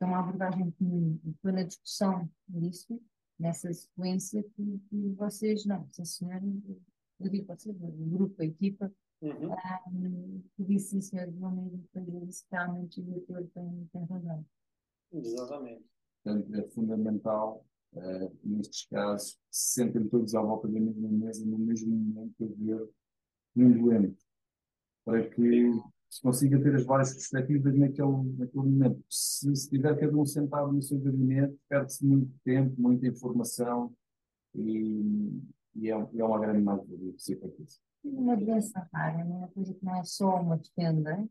é 0.00 0.04
uma 0.04 0.20
abordagem 0.20 0.70
que 0.70 1.34
foi 1.42 1.52
na 1.52 1.64
discussão 1.64 2.30
disso, 2.48 3.02
nessa 3.38 3.72
sequência, 3.72 4.42
que, 4.42 4.78
que 4.88 5.08
vocês, 5.16 5.66
não, 5.66 5.88
sim 5.90 6.04
senhor, 6.04 6.40
eu 7.20 7.28
digo 7.28 7.46
vocês, 7.46 7.76
o 7.76 8.06
grupo, 8.06 8.40
a 8.40 8.44
equipa, 8.44 8.92
uhum. 9.20 9.52
um, 9.88 10.42
que 10.56 10.64
disse, 10.64 10.90
sim 10.90 11.00
senhor, 11.00 11.32
vão 11.32 11.50
mesmo 11.50 11.84
fazer 11.92 12.22
isso, 12.22 12.44
realmente 12.52 13.00
o 13.00 13.04
doutor 13.04 13.44
tem, 13.52 13.88
tem 13.92 14.04
razão. 14.04 14.46
Exatamente. 15.12 15.93
Portanto, 16.24 16.54
é 16.54 16.62
fundamental, 16.70 17.66
uh, 17.92 18.32
nestes 18.42 18.86
casos, 18.88 19.38
se 19.50 19.74
sentem 19.74 20.08
todos 20.08 20.34
à 20.34 20.40
volta 20.40 20.66
da 20.66 20.80
mesma 20.80 21.08
mesa, 21.08 21.44
no 21.44 21.58
mesmo 21.58 21.94
momento, 21.94 22.34
a 22.42 22.64
ver 22.64 22.88
um 23.56 23.70
doente, 23.70 24.18
para 25.04 25.28
que 25.28 25.70
se 26.08 26.22
consiga 26.22 26.60
ter 26.62 26.74
as 26.74 26.84
várias 26.84 27.12
perspectivas 27.12 27.76
naquele, 27.76 28.36
naquele 28.38 28.64
momento. 28.64 29.04
Se, 29.10 29.54
se 29.54 29.68
tiver 29.68 29.98
cada 29.98 30.16
um 30.16 30.24
sentado 30.24 30.72
no 30.72 30.82
seu 30.82 30.98
gabinete, 30.98 31.58
perde-se 31.68 32.06
muito 32.06 32.32
tempo, 32.42 32.74
muita 32.80 33.06
informação 33.06 33.94
e, 34.54 35.42
e 35.74 35.90
é, 35.90 35.92
é 35.92 36.24
uma 36.24 36.40
grande 36.40 36.62
mais-valia 36.62 37.14
isso. 37.14 37.82
Uma 38.02 38.36
doença 38.36 38.88
rara 38.92 39.20
é 39.20 39.24
uma 39.24 39.48
coisa 39.48 39.74
que 39.74 39.84
não 39.84 39.96
é 39.96 40.04
só 40.04 40.40
uma 40.40 40.56
defenda, 40.56 41.28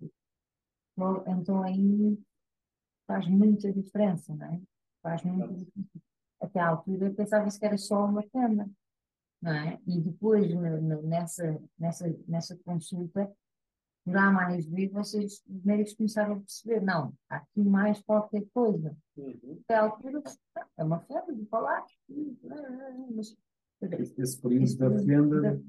então 1.27 1.63
aí 1.63 2.19
faz 3.07 3.27
muita 3.27 3.71
diferença, 3.71 4.35
não 4.35 4.45
é? 4.45 4.62
Faz 5.03 5.22
diferença. 5.22 5.67
Até 6.41 6.60
à 6.60 6.69
altura 6.69 7.07
eu 7.07 7.13
pensava 7.13 7.48
que 7.48 7.65
era 7.65 7.77
só 7.77 8.05
uma 8.05 8.24
fenda, 8.24 8.67
não 9.41 9.51
é? 9.51 9.79
E 9.86 10.01
depois, 10.01 10.51
nessa, 11.03 11.62
nessa, 11.77 12.15
nessa 12.27 12.57
consulta, 12.65 13.31
A 14.07 14.31
mais 14.31 14.65
B, 14.65 14.89
vocês, 14.89 15.43
os 15.48 15.63
médicos 15.63 15.93
começaram 15.93 16.33
a 16.33 16.39
perceber, 16.39 16.81
não, 16.81 17.13
há 17.29 17.38
aqui 17.38 17.62
mais 17.62 18.01
qualquer 18.01 18.45
coisa. 18.53 18.95
Uhum. 19.15 19.62
Até 19.63 19.75
à 19.75 19.83
altura, 19.83 20.24
é 20.77 20.83
uma 20.83 21.00
febre 21.01 21.36
de 21.36 21.45
falar. 21.45 21.86
Mas, 23.15 23.38
esse 24.17 24.41
período 24.41 24.77
da 24.77 25.00
fenda 25.00 25.63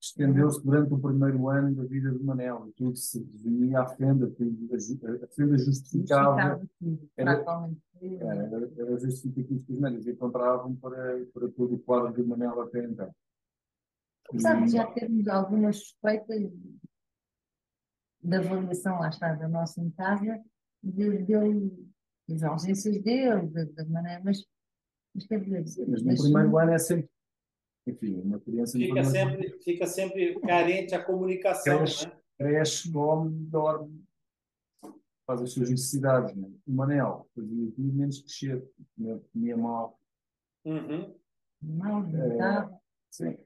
estendeu-se 0.00 0.62
durante 0.64 0.92
o 0.92 0.98
primeiro 0.98 1.48
ano 1.48 1.74
da 1.74 1.84
vida 1.84 2.10
de 2.10 2.22
Manel. 2.22 2.72
Tudo 2.76 2.96
se 2.96 3.22
definia 3.22 3.80
à 3.80 3.86
fenda, 3.86 4.26
a 4.26 5.26
fenda 5.28 5.58
justificava. 5.58 6.60
Era, 7.16 7.32
era, 8.20 8.70
era 8.76 8.94
os 8.94 9.24
médicos 9.24 10.06
encontravam 10.06 10.74
para, 10.76 11.24
para 11.32 11.48
todo 11.48 11.74
o 11.74 11.78
quadro 11.78 12.12
de 12.12 12.22
Manel 12.22 12.60
até 12.60 12.84
então. 12.84 13.14
Apesar 14.28 14.64
de 14.64 14.72
já 14.72 14.86
termos 14.86 15.28
algumas 15.28 15.76
suspeitas 15.78 16.52
da 18.22 18.38
avaliação, 18.38 18.98
lá 18.98 19.08
está, 19.08 19.34
da 19.34 19.48
nossa 19.48 19.80
em 19.80 19.90
casa, 19.90 20.42
de, 20.82 21.18
dele, 21.22 21.88
das 22.28 22.42
ausências 22.42 23.00
dele, 23.02 23.46
da, 23.48 23.84
maneira, 23.84 24.20
mas, 24.24 24.44
mas 25.14 25.26
quer 25.26 25.40
dizer. 25.62 25.86
Mas 25.88 26.02
no 26.02 26.16
primeiro 26.16 26.58
ano 26.58 26.72
é 26.72 26.78
sempre, 26.78 27.08
enfim, 27.86 28.20
uma 28.20 28.40
criança. 28.40 28.78
Fica 28.78 29.04
sempre, 29.04 29.46
ano, 29.46 29.62
fica 29.62 29.86
sempre 29.86 30.40
carente 30.40 30.94
a 30.94 31.02
comunicação. 31.02 31.78
Cresce, 31.78 32.06
né? 32.06 32.12
cresce 32.38 32.92
come, 32.92 33.30
dorme, 33.46 34.04
faz 35.26 35.42
as 35.42 35.52
suas 35.52 35.70
necessidades. 35.70 36.34
Né? 36.34 36.48
O 36.66 36.72
Manel 36.72 37.28
fazia 37.34 37.70
tudo 37.72 37.92
menos 37.92 38.20
crescer, 38.20 38.64
comia, 38.96 39.22
comia 39.32 39.56
mal. 39.56 40.00
Uhum. 40.64 41.14
Mal, 41.62 42.04
é, 42.06 42.78
sim. 43.10 43.38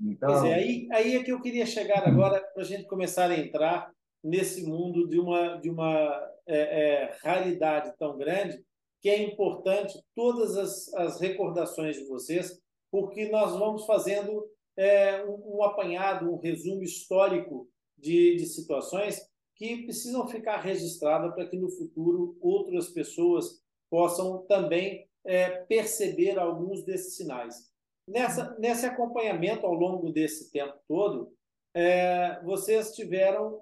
Então, 0.00 0.28
pois 0.28 0.44
é, 0.44 0.54
aí, 0.54 0.88
aí 0.92 1.16
é 1.16 1.24
que 1.24 1.32
eu 1.32 1.40
queria 1.40 1.66
chegar 1.66 2.06
agora 2.06 2.40
para 2.40 2.62
a 2.62 2.66
gente 2.66 2.86
começar 2.86 3.30
a 3.30 3.38
entrar 3.38 3.92
nesse 4.22 4.64
mundo 4.64 5.08
de 5.08 5.18
uma, 5.18 5.56
de 5.56 5.70
uma 5.70 6.30
é, 6.46 6.58
é, 6.58 7.18
raridade 7.22 7.92
tão 7.98 8.16
grande 8.16 8.62
que 9.00 9.08
é 9.08 9.22
importante 9.22 9.98
todas 10.14 10.56
as, 10.56 10.92
as 10.94 11.20
recordações 11.20 11.96
de 11.96 12.04
vocês, 12.06 12.60
porque 12.90 13.28
nós 13.28 13.52
vamos 13.58 13.84
fazendo 13.84 14.44
é, 14.76 15.24
um, 15.24 15.56
um, 15.56 15.62
apanhado, 15.62 16.30
um 16.30 16.38
resumo 16.38 16.82
histórico 16.82 17.68
de, 17.96 18.36
de 18.36 18.46
situações 18.46 19.20
que 19.56 19.84
precisam 19.84 20.28
ficar 20.28 20.58
registradas 20.58 21.34
para 21.34 21.48
que 21.48 21.56
no 21.56 21.68
futuro 21.70 22.38
outras 22.40 22.88
pessoas 22.88 23.60
possam 23.90 24.46
também 24.46 25.08
é, 25.24 25.50
perceber 25.64 26.38
alguns 26.38 26.84
desses 26.84 27.16
sinais. 27.16 27.68
Nessa, 28.06 28.56
nesse 28.58 28.86
acompanhamento 28.86 29.66
ao 29.66 29.74
longo 29.74 30.12
desse 30.12 30.50
tempo 30.50 30.78
todo, 30.86 31.32
é, 31.74 32.40
vocês 32.44 32.94
tiveram 32.94 33.60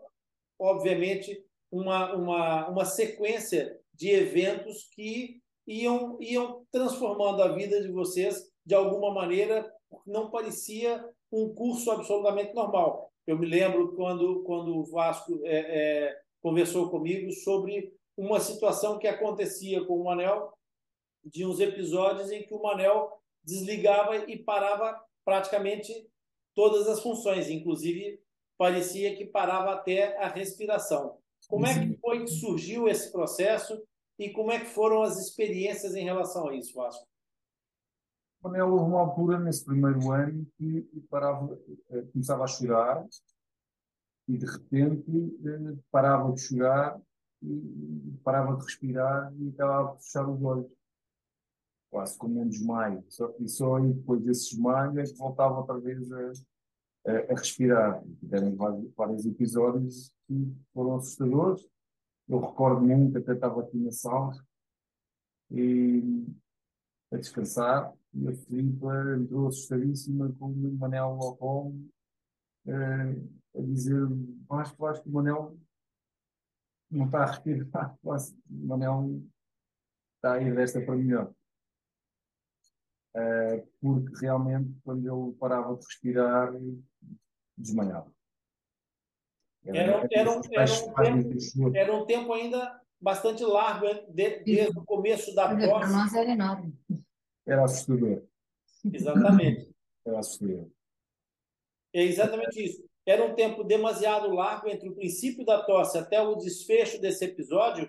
obviamente, 0.59 1.45
uma, 1.71 2.15
uma, 2.15 2.69
uma 2.69 2.85
sequência 2.85 3.79
de 3.93 4.11
eventos 4.11 4.89
que 4.95 5.41
iam, 5.67 6.19
iam 6.21 6.65
transformando 6.71 7.43
a 7.43 7.53
vida 7.55 7.81
de 7.83 7.91
vocês 7.91 8.45
de 8.67 8.75
alguma 8.75 9.15
maneira, 9.15 9.73
não 10.05 10.31
parecia 10.31 11.09
um 11.33 11.55
curso 11.55 11.91
absolutamente 11.91 12.53
normal. 12.53 13.13
Eu 13.25 13.39
me 13.39 13.47
lembro 13.47 13.95
quando, 13.95 14.43
quando 14.43 14.77
o 14.77 14.85
Vasco 14.85 15.41
é, 15.45 15.59
é, 15.59 16.21
conversou 16.43 16.91
comigo 16.91 17.31
sobre 17.33 17.95
uma 18.17 18.41
situação 18.41 18.99
que 18.99 19.07
acontecia 19.07 19.85
com 19.85 20.01
o 20.01 20.05
Manel, 20.05 20.53
de 21.25 21.45
uns 21.45 21.61
episódios 21.61 22.31
em 22.31 22.43
que 22.43 22.55
o 22.55 22.63
Manel 22.63 23.13
desligava 23.45 24.17
e 24.17 24.39
parava 24.39 25.01
praticamente 25.25 25.93
todas 26.55 26.89
as 26.89 27.01
funções, 27.01 27.49
inclusive 27.49 28.21
parecia 28.57 29.15
que 29.15 29.27
parava 29.27 29.73
até 29.73 30.17
a 30.19 30.29
respiração. 30.29 31.19
Como 31.49 31.67
é 31.67 31.75
que 31.75 31.97
foi 31.99 32.25
que 32.25 32.31
surgiu 32.31 32.89
esse 32.89 33.13
processo 33.13 33.81
e 34.19 34.31
como 34.31 34.51
é 34.51 34.61
que 34.61 34.67
foram 34.67 35.03
as 35.03 35.19
experiências 35.19 35.95
em 35.95 36.05
relação 36.05 36.49
a 36.49 36.55
isso, 36.55 36.75
Vasco? 36.75 37.07
Manel, 38.47 38.71
houve 38.71 38.85
uma 38.85 39.01
altura 39.01 39.41
nesse 39.41 39.65
primeiro 39.65 40.11
ano 40.13 40.47
que 40.57 40.83
parava, 41.11 41.59
eh, 41.91 42.03
começava 42.13 42.45
a 42.45 42.47
chorar 42.47 43.05
e 44.29 44.39
de 44.39 44.47
repente 44.47 45.39
eh, 45.45 45.77
parava 45.91 46.33
de 46.33 46.41
chorar 46.41 47.01
e 47.43 48.19
parava 48.23 48.57
de 48.57 48.65
respirar 48.65 49.35
e 49.37 49.49
acabava 49.49 49.97
de 49.97 50.05
fechar 50.05 50.29
os 50.29 50.43
olhos. 50.43 50.71
Quase 51.91 52.19
como 52.19 52.41
um 52.41 52.49
desmaio. 52.49 53.05
Só, 53.09 53.35
e 53.41 53.49
só 53.49 53.77
aí 53.77 53.93
depois 53.93 54.23
desse 54.23 54.51
desmaio 54.51 54.99
é 54.99 55.05
que 55.05 55.15
voltava 55.15 55.59
outra 55.59 55.79
vez 55.79 56.11
a, 56.13 56.33
a, 57.07 57.33
a 57.33 57.37
respirar. 57.37 58.03
Tiveram 58.21 58.55
vários, 58.55 58.95
vários 58.95 59.27
episódios 59.27 60.13
que 60.27 60.55
foram 60.73 60.97
assustadores. 60.97 61.67
Eu 62.29 62.41
recordo 62.41 62.81
muito, 62.81 63.19
até 63.19 63.33
estava 63.33 63.61
aqui 63.61 63.79
na 63.79 63.93
sala 63.93 64.33
e 65.51 66.27
a 67.13 67.17
descansar 67.17 67.93
e 68.17 68.29
a 68.29 68.35
Filipa 68.35 69.17
entrou 69.19 69.49
assustadíssima 69.49 70.33
com 70.39 70.47
o 70.47 70.73
Manel 70.79 71.19
ao 71.21 71.37
colo 71.37 71.75
eh, 72.67 73.17
a 73.55 73.63
dizer 73.63 74.03
acho, 74.51 74.87
acho 74.87 75.03
que 75.03 75.09
o 75.09 75.13
Manel 75.13 75.59
não 76.91 77.07
está 77.07 77.23
a 77.23 77.27
respirar, 77.27 77.97
o 78.03 78.17
Manel 78.49 79.23
está 80.17 80.35
a 80.35 80.43
ir 80.43 80.55
desta 80.55 80.81
para 80.81 80.97
melhor. 80.97 81.33
Uh, 83.15 83.67
porque 83.81 84.15
realmente 84.21 84.79
quando 84.85 85.07
eu 85.07 85.35
parava 85.41 85.75
de 85.75 85.87
respirar 85.87 86.53
desmaiava. 87.57 88.13
Era, 89.65 89.79
era, 89.79 90.09
era, 90.13 90.31
um, 90.31 90.41
era, 90.53 90.75
um 90.75 90.91
tempo, 90.93 91.77
era 91.77 91.95
um 91.95 92.07
tempo 92.07 92.33
ainda 92.35 92.81
bastante 93.01 93.43
largo 93.45 93.87
de, 94.13 94.41
desde 94.41 94.79
o 94.79 94.85
começo 94.85 95.35
da 95.35 95.49
tosse. 95.49 95.69
Para 95.69 95.89
nós 95.89 96.15
era 96.15 96.31
enorme. 96.31 96.79
Era 97.47 97.65
assustador. 97.65 98.23
Exatamente. 98.93 99.71
Era 100.05 100.19
assustador. 100.19 100.69
É 101.93 102.03
exatamente 102.03 102.63
isso. 102.63 102.85
Era 103.07 103.25
um 103.25 103.35
tempo 103.35 103.63
demasiado 103.63 104.29
largo 104.31 104.69
entre 104.69 104.89
o 104.89 104.95
princípio 104.95 105.45
da 105.45 105.63
tosse 105.63 105.97
até 105.97 106.21
o 106.21 106.35
desfecho 106.35 107.01
desse 107.01 107.25
episódio, 107.25 107.89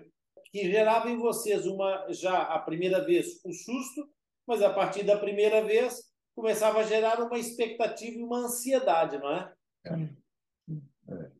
que 0.50 0.70
gerava 0.70 1.10
em 1.10 1.18
vocês 1.18 1.66
uma 1.66 2.06
já 2.10 2.42
a 2.42 2.58
primeira 2.60 3.04
vez 3.04 3.40
o 3.44 3.50
um 3.50 3.52
susto, 3.52 4.08
mas 4.46 4.62
a 4.62 4.72
partir 4.72 5.02
da 5.02 5.18
primeira 5.18 5.62
vez 5.62 6.08
começava 6.34 6.78
a 6.78 6.84
gerar 6.84 7.20
uma 7.20 7.38
expectativa 7.38 8.16
e 8.16 8.22
uma 8.22 8.46
ansiedade, 8.46 9.18
não 9.18 9.30
é? 9.30 9.52
é 9.86 10.28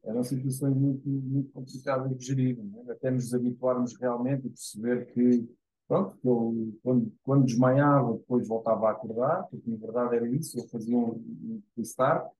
eram 0.03 0.25
situações 0.25 0.75
muito, 0.75 1.09
muito 1.09 1.53
complicadas 1.53 2.17
de 2.17 2.25
gerir, 2.25 2.59
é? 2.87 2.93
até 2.93 3.11
nos 3.11 3.35
habituarmos 3.35 3.97
realmente 3.99 4.47
e 4.47 4.51
perceber 4.51 5.07
que, 5.13 5.49
pronto, 5.89 6.19
eu, 6.23 6.79
quando, 6.83 7.13
quando 7.25 7.47
desmaiava, 7.47 8.13
depois 8.13 8.47
voltava 8.47 8.89
a 8.89 8.93
acordar, 8.93 9.45
porque 9.45 9.71
na 9.71 9.77
verdade 9.79 10.17
era 10.17 10.29
isso, 10.29 10.59
eu 10.59 10.69
fazia 10.69 10.97
um, 10.97 11.15
um 11.15 11.63
restart, 11.77 12.31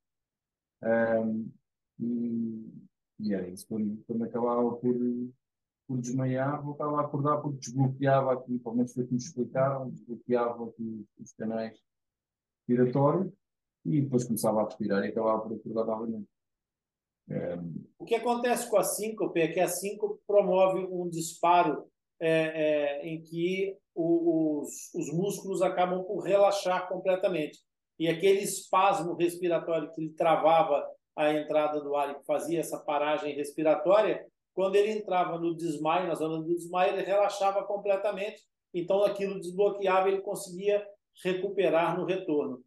um, 0.83 1.51
e, 1.99 2.73
e 3.19 3.35
era 3.35 3.49
isso. 3.49 3.67
Quando, 3.67 4.05
quando 4.07 4.25
acabava 4.25 4.71
por, 4.77 4.95
por 5.87 5.99
desmaiar, 5.99 6.63
voltava 6.63 7.01
a 7.01 7.05
acordar 7.05 7.39
porque 7.39 7.59
desbloqueava 7.59 8.35
aqui, 8.35 8.59
pelo 8.59 8.77
menos 8.77 8.93
foi 8.93 9.07
que 9.07 9.13
me 9.13 9.19
explicaram, 9.19 9.91
desbloqueava 9.91 10.69
aqui 10.69 11.07
os 11.19 11.33
canais 11.33 11.77
respiratórios 12.69 13.33
e 13.85 14.03
depois 14.03 14.25
começava 14.25 14.61
a 14.61 14.65
respirar 14.65 15.05
e 15.05 15.09
acabava 15.09 15.49
por 15.49 15.55
acordar 15.55 15.85
novamente. 15.87 16.29
Um, 17.31 17.85
o 17.99 18.05
que 18.05 18.15
acontece 18.15 18.71
com 18.71 18.79
a 18.79 18.85
síncope 18.85 19.41
é 19.41 19.49
que 19.49 19.61
a 19.61 19.69
síncope 19.69 20.21
promove 20.27 20.87
um 20.91 21.09
disparo 21.09 21.87
é, 22.21 22.31
é, 22.31 23.07
em 23.07 23.23
que 23.23 23.77
o, 23.95 24.61
os, 24.61 24.93
os 24.95 25.13
músculos 25.13 25.63
acabam 25.63 26.03
por 26.05 26.21
relaxar 26.21 26.89
completamente 26.89 27.59
e 27.99 28.09
aquele 28.09 28.41
espasmo 28.41 29.15
respiratório 29.15 29.93
que 29.93 30.01
ele 30.01 30.15
travava 30.15 30.87
a 31.17 31.33
entrada 31.33 31.81
do 31.81 31.97
ar 31.97 32.13
e 32.13 32.25
fazia 32.25 32.61
essa 32.61 32.79
paragem 32.79 33.35
respiratória, 33.35 34.25
quando 34.55 34.77
ele 34.77 34.93
entrava 34.93 35.37
no 35.39 35.57
desmaio, 35.57 36.07
na 36.07 36.15
zona 36.15 36.39
do 36.39 36.55
desmaio, 36.55 36.95
ele 36.95 37.03
relaxava 37.03 37.65
completamente, 37.65 38.41
então 38.73 39.03
aquilo 39.03 39.41
desbloqueava 39.41 40.09
e 40.09 40.13
ele 40.13 40.23
conseguia 40.23 40.87
recuperar 41.25 41.99
no 41.99 42.05
retorno. 42.05 42.63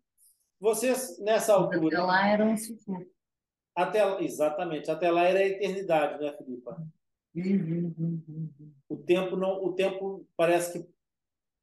Vocês, 0.59 1.17
nessa 1.19 1.53
altura... 1.53 1.97
Até 1.97 2.05
lá 2.05 2.27
era 2.27 2.45
um 2.45 2.57
sufoco. 2.57 3.05
Até, 3.73 4.21
exatamente, 4.21 4.91
até 4.91 5.09
lá 5.09 5.23
era 5.23 5.39
a 5.39 5.47
eternidade, 5.47 6.21
né, 6.21 6.35
Filipa? 6.37 6.77
O 8.89 8.97
tempo 8.97 9.35
não, 9.35 9.63
o 9.63 9.73
tempo 9.73 10.27
parece 10.35 10.83
que 10.83 10.89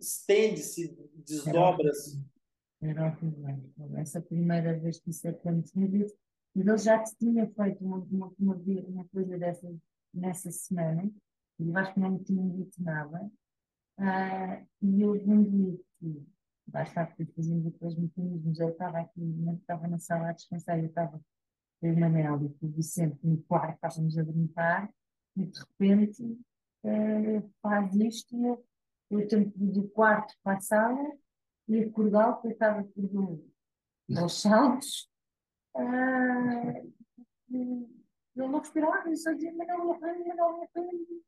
estende-se, 0.00 0.96
desdobra-se. 1.14 2.24
Era 2.80 3.06
horrível. 3.06 3.96
Essa 3.96 4.20
primeira 4.20 4.78
vez 4.78 5.00
que 5.00 5.10
isso 5.10 5.28
aconteceu, 5.28 5.82
e 6.54 6.60
ele 6.60 6.78
já 6.78 7.02
tinha 7.02 7.46
feito 7.46 7.84
uma, 7.84 7.98
uma, 8.10 8.32
uma, 8.38 9.04
coisa 9.12 9.36
dessa 9.36 9.68
nessa 10.12 10.50
semana, 10.50 11.10
e 11.58 11.68
eu 11.68 11.76
acho 11.76 11.94
que 11.94 12.00
não 12.00 12.12
me 12.12 12.24
tinha 12.24 12.48
dito 12.50 12.82
nada, 12.82 13.30
uh, 13.98 14.66
e 14.82 15.02
eu 15.02 15.12
vi 15.12 15.84
que, 15.98 16.26
basta 16.66 17.06
que 17.06 17.24
fazendo 17.26 17.70
depois 17.70 17.94
mecanismos, 17.96 18.58
ele 18.58 18.70
estava 18.70 18.98
aqui, 18.98 19.20
não 19.20 19.54
estava 19.54 19.88
na 19.88 19.98
sala 19.98 20.30
a 20.30 20.32
descansar, 20.32 20.78
eu 20.78 20.86
estava 20.86 21.20
com 21.80 21.92
o 21.92 22.00
Manel 22.00 22.44
e 22.44 22.48
com 22.54 22.66
o 22.66 22.70
Vicente 22.70 23.18
no 23.22 23.38
quarto, 23.42 23.74
estávamos 23.74 24.18
a 24.18 24.24
brincar, 24.24 24.92
e 25.38 25.46
de 25.46 25.60
repente 25.60 26.22
uh, 26.22 27.50
faz 27.62 27.94
isto, 27.94 28.36
eu, 28.36 28.64
eu 29.10 29.28
tenho 29.28 29.50
que 29.50 29.64
ir 29.64 29.72
do 29.72 29.88
quarto 29.88 30.34
para 30.42 30.58
a 30.58 30.60
sala, 30.60 31.12
e 31.68 31.80
acordar 31.80 32.40
que 32.40 32.48
estava 32.48 32.82
tudo 32.94 33.44
aos 34.16 34.40
saltos. 34.40 35.08
Ah, 35.76 36.82
ele 37.50 37.88
não 38.34 38.58
respirava, 38.58 39.06
ele 39.06 39.16
só 39.16 39.32
dizia, 39.32 39.52
mas 39.54 39.68
não, 39.68 39.84
não, 39.84 40.00
não, 40.00 40.34
não, 40.34 40.68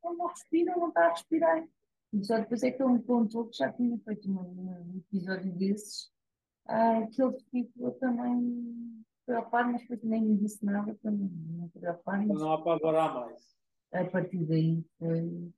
não, 0.03 0.17
não 0.17 0.27
respira, 0.27 0.75
não 0.75 0.87
está 0.87 1.05
a 1.05 1.09
respirar. 1.09 1.67
E 2.13 2.25
só 2.25 2.39
depois 2.39 2.63
é 2.63 2.71
que 2.71 2.81
ele 2.81 2.93
me 2.93 3.03
contou 3.03 3.47
que 3.47 3.57
já 3.57 3.71
tinha 3.71 3.97
feito 3.99 4.29
um, 4.29 4.39
um 4.39 4.97
episódio 4.97 5.53
desses, 5.53 6.11
ah, 6.65 7.07
que 7.11 7.21
ele 7.21 7.37
ficou 7.51 7.91
também 7.93 9.03
preocupado, 9.25 9.71
mas 9.71 9.81
depois 9.81 10.03
nem 10.03 10.23
me 10.23 10.37
disse 10.37 10.65
nada 10.65 10.93
para 10.95 11.11
não 11.11 11.29
me 11.29 11.69
preocupar. 11.69 12.25
Não 12.25 12.53
apavorar 12.53 13.13
mais. 13.13 13.60
A 13.91 14.05
partir 14.05 14.45
daí 14.45 14.83
foi. 14.97 15.51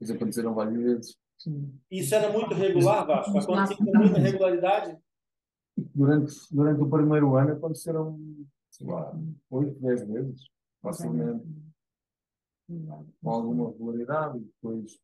Isso 0.00 0.12
aconteceram 0.12 0.54
várias 0.54 0.82
vezes. 0.82 1.18
Isso 1.90 2.14
era 2.14 2.32
muito 2.32 2.54
regular, 2.54 3.06
Vasco? 3.06 3.38
Acontecia 3.38 3.76
com 3.76 3.84
muita 3.84 4.18
regularidade? 4.18 4.98
Durante, 5.94 6.34
durante 6.50 6.82
o 6.82 6.90
primeiro 6.90 7.36
ano 7.36 7.52
aconteceram, 7.52 8.18
sei 8.70 8.86
lá, 8.86 9.12
oito, 9.50 9.80
dez 9.80 10.06
vezes, 10.06 10.50
facilmente. 10.82 11.46
Com 13.22 13.30
alguma 13.30 13.70
regularidade 13.70 14.38
e 14.38 14.40
depois 14.42 15.00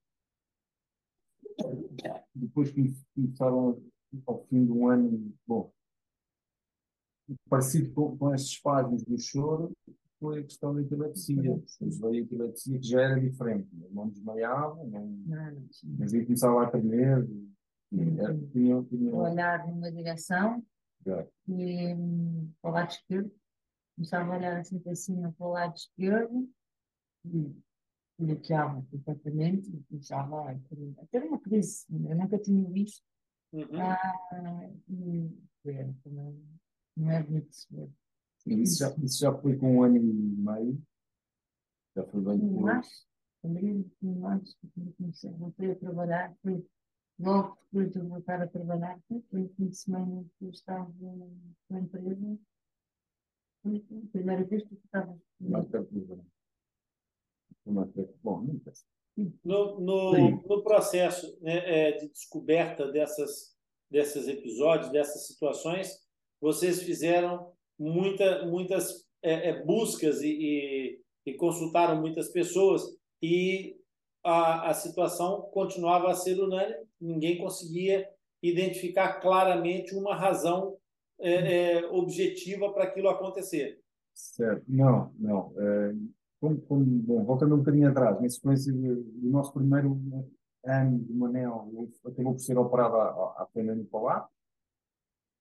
depois 2.35 2.71
que 2.71 2.93
começaram 3.15 3.83
ao 4.27 4.45
fim 4.47 4.65
do 4.65 4.87
ano, 4.89 5.35
bom, 5.47 5.73
parecido 7.49 7.93
com, 7.93 8.17
com 8.17 8.35
estes 8.35 8.53
espasmos 8.53 9.03
do 9.03 9.19
choro, 9.19 9.73
foi 10.18 10.40
a 10.40 10.42
questão 10.42 10.74
da 10.74 10.81
epilepsia. 10.81 11.37
Depois 11.37 11.98
veio 11.98 12.12
a 12.12 12.18
epilepsia 12.18 12.79
que 12.79 12.87
já 12.87 13.02
era 13.02 13.20
diferente. 13.20 13.68
Não 13.90 14.09
desmaiava, 14.09 14.85
não, 14.85 15.24
mas 15.98 16.14
aí 16.14 16.24
começava 16.24 16.62
a 16.62 16.70
tremer. 16.70 17.26
Tinha, 17.90 18.85
tinha... 18.85 19.14
Olhar 19.14 19.66
numa 19.68 19.90
direção 19.92 20.62
é. 21.07 21.29
e 21.48 21.94
um, 21.94 22.52
para 22.61 22.70
o 22.70 22.74
lado 22.74 22.90
esquerdo. 22.90 23.33
Começava 23.94 24.33
a 24.33 24.37
olhar 24.37 24.61
assim 24.61 24.79
para 24.79 24.94
cima 24.94 25.33
para 25.38 25.46
o 25.46 25.52
lado 25.52 25.74
esquerdo 25.74 26.50
e 27.24 27.57
bloqueava 28.18 28.85
completamente 28.90 29.70
e 29.70 29.83
começava 29.85 30.50
a 30.50 31.07
ter 31.11 31.22
uma 31.22 31.38
crise. 31.38 31.87
Eu 31.90 32.16
nunca 32.16 32.38
tinha 32.38 32.68
visto. 32.70 33.02
Uhum. 33.52 33.81
Ah, 33.81 34.70
e, 34.88 35.31
é, 35.66 35.94
não, 36.07 36.37
não 36.96 37.11
é 37.11 37.22
bonito 37.22 37.55
se 37.55 37.74
ver. 37.74 37.90
Isso 38.46 38.78
já, 38.78 38.94
isso 39.02 39.18
já 39.18 39.37
foi 39.37 39.56
com 39.56 39.76
um 39.78 39.82
ano 39.82 39.96
e 39.96 40.00
meio. 40.00 40.82
Já 41.96 42.04
foi 42.04 42.20
bem 42.20 42.38
depois. 42.38 43.06
Também, 43.42 43.90
mais, 44.02 44.56
comecei, 44.96 45.30
voltei 45.32 45.70
a 45.72 45.76
trabalhar, 45.76 46.37
foi 46.42 46.66
logo 47.18 47.59
depois 47.72 47.92
de 47.92 48.00
voltar 48.00 48.42
a 48.42 48.48
trabalhar, 48.48 49.00
foi 49.09 49.42
o 49.42 49.48
fim 49.50 49.68
de 49.68 49.76
semana 49.76 50.24
que 50.38 50.44
eu 50.44 50.50
estava 50.50 50.92
na 51.70 51.80
empresa. 51.80 52.38
Foi 53.62 53.76
a 53.76 54.11
primeira 54.11 54.44
vez 54.44 54.64
que 54.64 54.74
eu 54.74 54.78
estava. 54.85 55.18
Mais 55.40 55.66
perto 55.66 55.92
do 55.92 56.06
verão. 56.06 56.26
Mais 57.66 57.90
perto. 57.90 58.14
Bom, 58.22 58.42
não 58.42 58.61
no, 59.44 59.80
no, 59.80 60.30
no 60.42 60.62
processo 60.62 61.38
né, 61.40 61.88
é, 61.88 61.92
de 61.92 62.09
descoberta 62.09 62.90
dessas, 62.90 63.56
desses 63.90 64.28
episódios, 64.28 64.90
dessas 64.90 65.26
situações, 65.26 66.06
vocês 66.40 66.82
fizeram 66.82 67.56
muita, 67.79 68.47
muitas 68.47 69.05
é, 69.23 69.51
é, 69.51 69.65
buscas 69.65 70.23
e, 70.23 70.29
e, 70.29 71.01
e, 71.27 71.35
consultaram 71.35 72.01
muitas 72.01 72.29
pessoas 72.29 72.83
e 73.23 73.77
a, 74.25 74.71
a 74.71 74.75
situação 74.75 75.43
continuava 75.53 76.11
a 76.11 76.15
ser 76.15 76.41
unânime, 76.41 76.87
ninguém 77.01 77.39
conseguia 77.39 78.09
identificar 78.43 79.21
claramente 79.21 79.95
uma 79.95 80.15
razão 80.15 80.77
é, 81.19 81.79
é, 81.79 81.87
objetiva 81.87 82.73
para 82.73 82.85
aquilo 82.85 83.09
acontecer. 83.09 83.81
Certo, 84.15 84.65
não, 84.69 85.12
não. 85.19 85.53
É, 85.59 85.95
como, 86.41 86.61
como, 86.62 86.85
bom, 86.85 87.25
voltando 87.25 87.55
um 87.55 87.59
bocadinho 87.59 87.89
atrás, 87.89 88.21
na 88.21 88.29
sequência 88.29 88.73
do 88.73 89.31
nosso 89.31 89.53
primeiro 89.53 90.01
ano 90.65 90.99
de 90.99 91.12
Manel, 91.12 91.89
acabou 92.05 92.33
por 92.33 92.41
ser 92.41 92.59
operado 92.59 92.97
à, 92.97 93.43
à 93.43 93.49
pena 93.53 93.75
no 93.75 93.85
Palácio, 93.85 94.36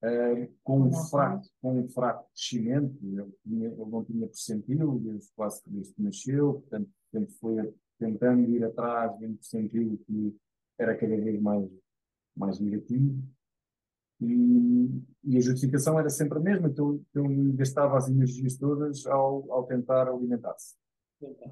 uh, 0.03 0.53
com, 0.63 0.81
um 0.83 0.93
fraco, 0.93 1.45
com 1.61 1.79
um 1.79 1.89
fraco 1.89 2.29
crescimento, 2.33 2.97
ele, 3.03 3.31
tinha, 3.43 3.67
ele 3.67 3.85
não 3.85 4.03
tinha 4.03 4.27
percentil, 4.27 4.99
desde 4.99 5.31
quase 5.35 5.63
que 5.63 5.69
desde 5.69 5.93
que 5.93 6.01
nasceu, 6.01 6.53
portanto, 6.53 6.89
sempre 7.11 7.33
foi 7.33 7.73
tentando 7.97 8.49
ir 8.49 8.63
atrás 8.63 9.17
de 9.17 9.25
um 9.25 9.35
percentil 9.35 9.99
que 10.05 10.35
era 10.77 10.97
cada 10.97 11.15
vez 11.15 11.41
mais, 11.41 11.69
mais 12.35 12.59
negativo. 12.59 13.23
E, 14.21 15.03
e, 15.25 15.37
a 15.37 15.41
justificação 15.41 15.99
era 15.99 16.09
sempre 16.09 16.37
a 16.37 16.41
mesma, 16.41 16.69
que 16.69 16.75
que 16.75 17.19
ele 17.19 17.51
gastava 17.53 17.97
as 17.97 18.07
energias 18.07 18.57
todas 18.57 19.05
ao, 19.05 19.51
ao 19.51 19.65
tentar 19.65 20.07
alimentar-se. 20.07 20.75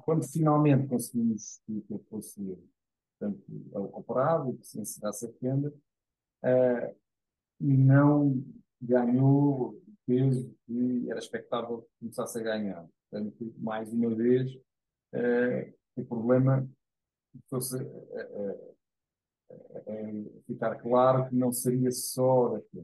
Quando 0.04 0.26
finalmente 0.26 0.88
conseguimos 0.88 1.60
que 1.66 1.84
ele 1.90 2.02
fosse 2.08 2.58
portanto, 3.18 3.42
operado 3.92 4.56
que 4.56 4.66
se 4.66 4.80
encerrasse 4.80 5.26
a 5.26 5.32
fenda, 5.34 5.68
uh, 5.68 6.96
não 7.60 8.42
ganhou 8.80 9.70
o 9.70 9.82
peso 10.06 10.54
que 10.66 11.10
era 11.10 11.18
expectável 11.18 11.82
que 11.82 11.88
começasse 12.00 12.38
a 12.38 12.42
ganhar. 12.42 12.86
Portanto, 13.10 13.54
mais 13.58 13.92
uma 13.92 14.14
vez, 14.14 14.52
uh, 14.54 15.74
o 15.96 16.04
problema 16.04 16.68
fosse 17.48 17.76
uh, 17.76 18.74
ficar 20.46 20.76
claro 20.76 21.28
que 21.28 21.34
não 21.34 21.52
seria 21.52 21.90
só 21.90 22.58
da. 22.58 22.82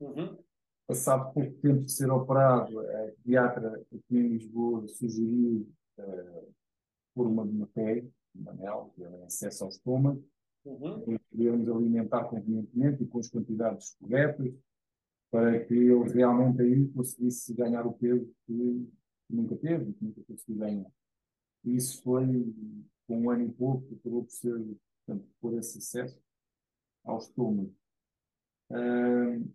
Uhum. 0.00 0.38
Passado 0.86 1.32
pouco 1.32 1.52
tempo 1.60 1.84
de 1.84 1.92
ser 1.92 2.10
operado, 2.10 2.78
a 2.78 3.12
pediatra 3.22 3.82
aqui 3.90 4.18
em 4.18 4.28
Lisboa 4.28 4.86
sugeriu 4.88 5.66
uh, 5.98 6.54
por 7.14 7.26
uma 7.26 7.46
de 7.46 7.52
uma 7.52 7.66
PEG, 7.68 8.12
uma 8.34 8.50
anel, 8.50 8.92
que 8.94 9.02
é 9.02 9.24
acesso 9.24 9.64
ao 9.64 9.70
estômago, 9.70 10.22
uhum. 10.64 11.18
podermos 11.30 11.68
alimentar 11.68 12.24
convenientemente 12.24 13.02
e 13.02 13.06
com 13.06 13.18
as 13.18 13.28
quantidades 13.28 13.94
corretas, 14.00 14.52
para 15.30 15.64
que 15.64 15.74
ele 15.74 16.12
realmente 16.12 16.62
aí 16.62 16.88
conseguisse 16.88 17.52
ganhar 17.54 17.86
o 17.86 17.92
peso 17.92 18.32
que, 18.46 18.88
nunca 19.28 19.56
teve, 19.56 19.92
que 19.92 20.04
nunca 20.04 20.22
conseguiu 20.22 20.58
ganhar. 20.58 20.90
Isso 21.64 22.02
foi, 22.02 22.26
com 23.06 23.22
um 23.22 23.30
ano 23.30 23.46
e 23.46 23.52
pouco, 23.52 23.94
acabou 23.94 24.24
por 24.24 24.30
ser, 24.30 24.54
portanto, 25.04 25.28
por 25.40 25.54
esse 25.54 25.78
acesso 25.78 26.20
ao 27.04 27.18
estômago. 27.18 27.74
Uh, 28.70 29.52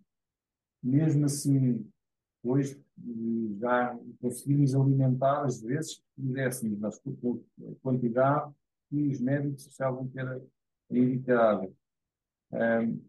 mesmo 0.82 1.24
assim, 1.24 1.90
hoje 2.42 2.82
já 3.58 3.98
conseguimos 4.20 4.74
alimentar, 4.74 5.44
às 5.44 5.60
vezes, 5.60 5.96
que 5.96 6.22
fizéssemos, 6.22 6.78
mas 6.78 6.98
por 6.98 7.42
quantidade 7.82 8.52
que 8.88 9.08
os 9.08 9.20
médicos 9.20 9.68
achavam 9.68 10.08
que 10.08 10.18
era 10.18 10.42
indicável. 10.90 11.74
Um, 12.52 13.00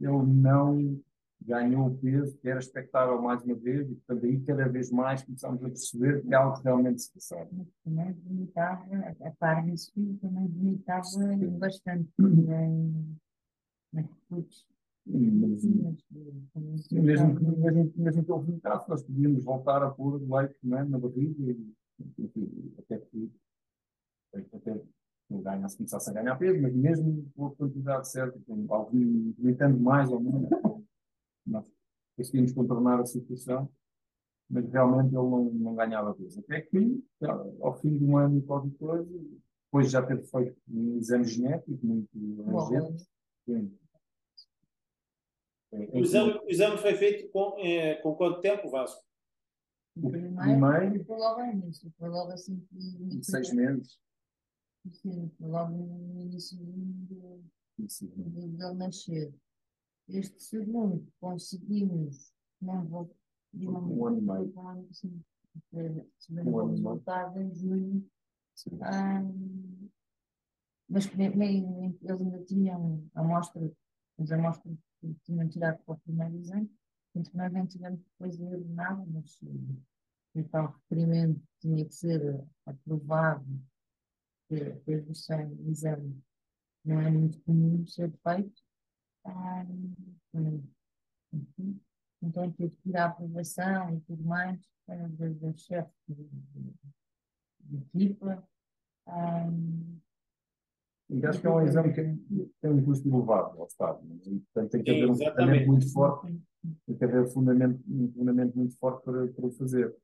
ele 0.00 0.26
não 0.26 1.00
ganhou 1.40 1.88
o 1.88 1.98
peso 1.98 2.36
que 2.38 2.48
era 2.48 2.60
expectável 2.60 3.20
mais 3.20 3.42
uma 3.42 3.54
vez 3.54 3.90
e, 3.90 3.94
portanto, 3.94 4.26
aí 4.26 4.40
cada 4.40 4.68
vez 4.68 4.90
mais 4.90 5.22
começamos 5.22 5.62
a 5.64 5.68
perceber 5.68 6.22
que 6.22 6.34
algo 6.34 6.60
realmente 6.62 7.02
se 7.02 7.12
passava. 7.12 7.48
Também 7.84 8.10
limitava, 8.26 8.84
a 9.20 9.30
par 9.32 9.64
disso, 9.64 9.92
também 10.20 10.46
limitava 10.46 11.02
bastante 11.58 12.08
em, 12.20 13.18
nas 13.92 14.06
mesmo, 15.04 15.90
mesmo, 16.10 17.40
mesmo, 17.40 17.92
mesmo 17.96 18.24
que 18.24 18.30
ele 18.30 18.40
vomitasse, 18.40 18.88
nós 18.88 19.02
podíamos 19.02 19.44
voltar 19.44 19.82
a 19.82 19.90
pôr 19.90 20.20
leite 20.22 20.56
é, 20.64 20.84
na 20.84 20.98
barriga 20.98 21.52
e, 21.52 21.74
até 22.78 22.98
que 22.98 23.30
até 24.34 24.80
o 25.38 25.42
ganhasse, 25.42 25.76
começasse 25.76 26.10
a 26.10 26.12
ganhar 26.12 26.36
peso, 26.36 26.60
mas 26.60 26.74
mesmo 26.74 27.30
com 27.34 27.46
a 27.46 27.54
quantidade 27.54 28.08
certa, 28.08 28.38
limitando 28.92 29.78
mais 29.80 30.10
ou 30.10 30.20
menos, 30.20 30.48
nós 31.46 31.64
conseguimos 32.16 32.52
contornar 32.52 33.00
a 33.00 33.06
situação, 33.06 33.68
mas 34.48 34.68
realmente 34.70 35.14
ele 35.14 35.14
não, 35.14 35.44
não 35.44 35.74
ganhava 35.74 36.14
peso. 36.14 36.40
Até 36.40 36.60
que, 36.60 37.02
ao 37.60 37.74
fim 37.78 37.96
de 37.96 38.04
um 38.04 38.16
ano 38.16 38.38
e 38.38 38.42
qualquer 38.42 38.76
coisa, 38.78 39.10
depois 39.64 39.90
já 39.90 40.02
ter 40.02 40.22
feito 40.22 40.56
um 40.68 40.98
exame 40.98 41.24
genético 41.24 41.78
muito 41.82 42.08
urgente, 42.14 43.06
o 45.72 46.00
exame, 46.00 46.32
o 46.44 46.50
exame 46.50 46.76
foi 46.76 46.94
feito 46.94 47.30
com, 47.32 47.58
é, 47.58 47.94
com 47.96 48.14
quanto 48.14 48.40
tempo, 48.40 48.68
Vasco? 48.70 49.02
O 49.96 50.10
primeiro 50.10 51.04
foi 51.04 51.16
logo 51.16 51.40
ao 51.40 51.46
início, 51.46 51.90
foi 51.98 52.08
logo 52.08 52.32
assim. 52.32 52.66
Seis 53.22 53.52
meses. 53.52 53.98
Sim, 54.90 55.30
logo 55.38 55.70
no 55.70 56.20
início 56.20 56.58
de, 56.58 57.40
ele 57.78 58.74
nascer. 58.74 59.32
Este 60.08 60.42
segundo 60.42 61.06
conseguimos, 61.20 62.32
não 62.60 62.84
vou. 62.86 63.16
Não, 63.52 63.80
um 63.80 64.06
ano 64.06 64.18
e 64.18 64.22
meio. 64.22 64.88
Sim, 64.92 65.22
recebemos 65.72 66.54
o 66.54 66.66
resultado 66.66 67.40
em 67.40 67.54
junho. 67.54 68.10
Mas 70.88 71.06
eles 71.06 72.20
ainda 72.20 72.44
tinham 72.44 73.08
amostra, 73.14 73.72
as 74.18 74.32
amostras 74.32 74.76
que 75.00 75.14
tinham 75.24 75.48
tirado 75.48 75.82
para 75.84 75.94
o 75.94 76.00
primeiro 76.00 76.36
exame, 76.36 76.70
portanto, 77.12 77.36
nós 77.36 77.52
nem 77.52 77.66
tivemos 77.66 78.00
depois 78.00 78.36
de 78.36 78.44
nada, 78.68 79.04
mas 79.06 79.40
o 80.34 80.44
tal 80.50 80.72
requerimento 80.72 81.40
tinha 81.60 81.84
que 81.84 81.94
ser 81.94 82.44
aprovado 82.66 83.44
depois 84.60 85.04
do 85.04 85.14
sangue, 85.14 85.70
exame 85.70 86.22
não 86.84 87.00
é 87.00 87.10
muito 87.10 87.40
comum 87.42 87.86
ser 87.86 88.12
feito. 88.26 88.62
Ah, 89.24 89.64
enfim, 91.32 91.80
então 92.20 92.50
tive 92.52 92.76
que 92.76 92.90
ir 92.90 92.96
à 92.96 93.06
aprovação 93.06 93.94
e 93.94 94.00
tudo 94.00 94.24
mais 94.24 94.60
da, 94.86 95.28
da 95.28 95.52
chefe 95.54 95.92
de, 96.08 96.24
de, 96.24 96.74
de 97.60 97.76
equipa. 97.76 98.42
Ah, 99.06 99.48
e 101.12 101.26
acho 101.26 101.40
que 101.40 101.46
é 101.46 101.50
um 101.50 101.60
exame 101.60 101.92
que 101.92 102.02
tem 102.60 102.70
um 102.70 102.82
custo 102.82 103.06
elevado 103.06 103.60
ao 103.60 103.66
Estado. 103.66 104.02
Né? 104.02 104.16
E, 104.24 104.40
portanto, 104.40 104.70
tem 104.70 104.82
que 104.82 104.90
haver 104.90 105.10
um 105.10 105.14
fundamento 105.14 105.66
muito 105.66 105.92
forte, 105.92 106.40
tem 106.86 106.96
que 106.96 107.04
haver 107.04 107.22
um 107.22 107.26
fundamento, 107.26 107.82
um 107.86 108.12
fundamento 108.12 108.56
muito 108.56 108.78
forte 108.78 109.04
para, 109.04 109.28
para 109.28 109.46
o 109.46 109.50
fazer. 109.52 109.94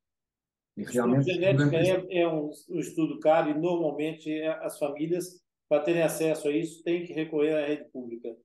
E 0.78 0.84
realmente, 0.84 1.32
genética 1.32 1.76
é, 1.76 2.20
é 2.20 2.28
um, 2.28 2.50
um, 2.70 2.78
estudo 2.78 3.18
caro 3.18 3.50
e 3.50 3.54
normalmente 3.58 4.30
é, 4.30 4.48
as 4.64 4.78
famílias, 4.78 5.42
para 5.68 5.82
terem 5.82 6.02
acesso 6.02 6.46
a 6.48 6.52
isso, 6.52 6.82
têm 6.84 7.04
que 7.04 7.12
recorrer 7.12 7.54
à 7.56 7.66
rede 7.66 7.90
pública. 7.90 8.36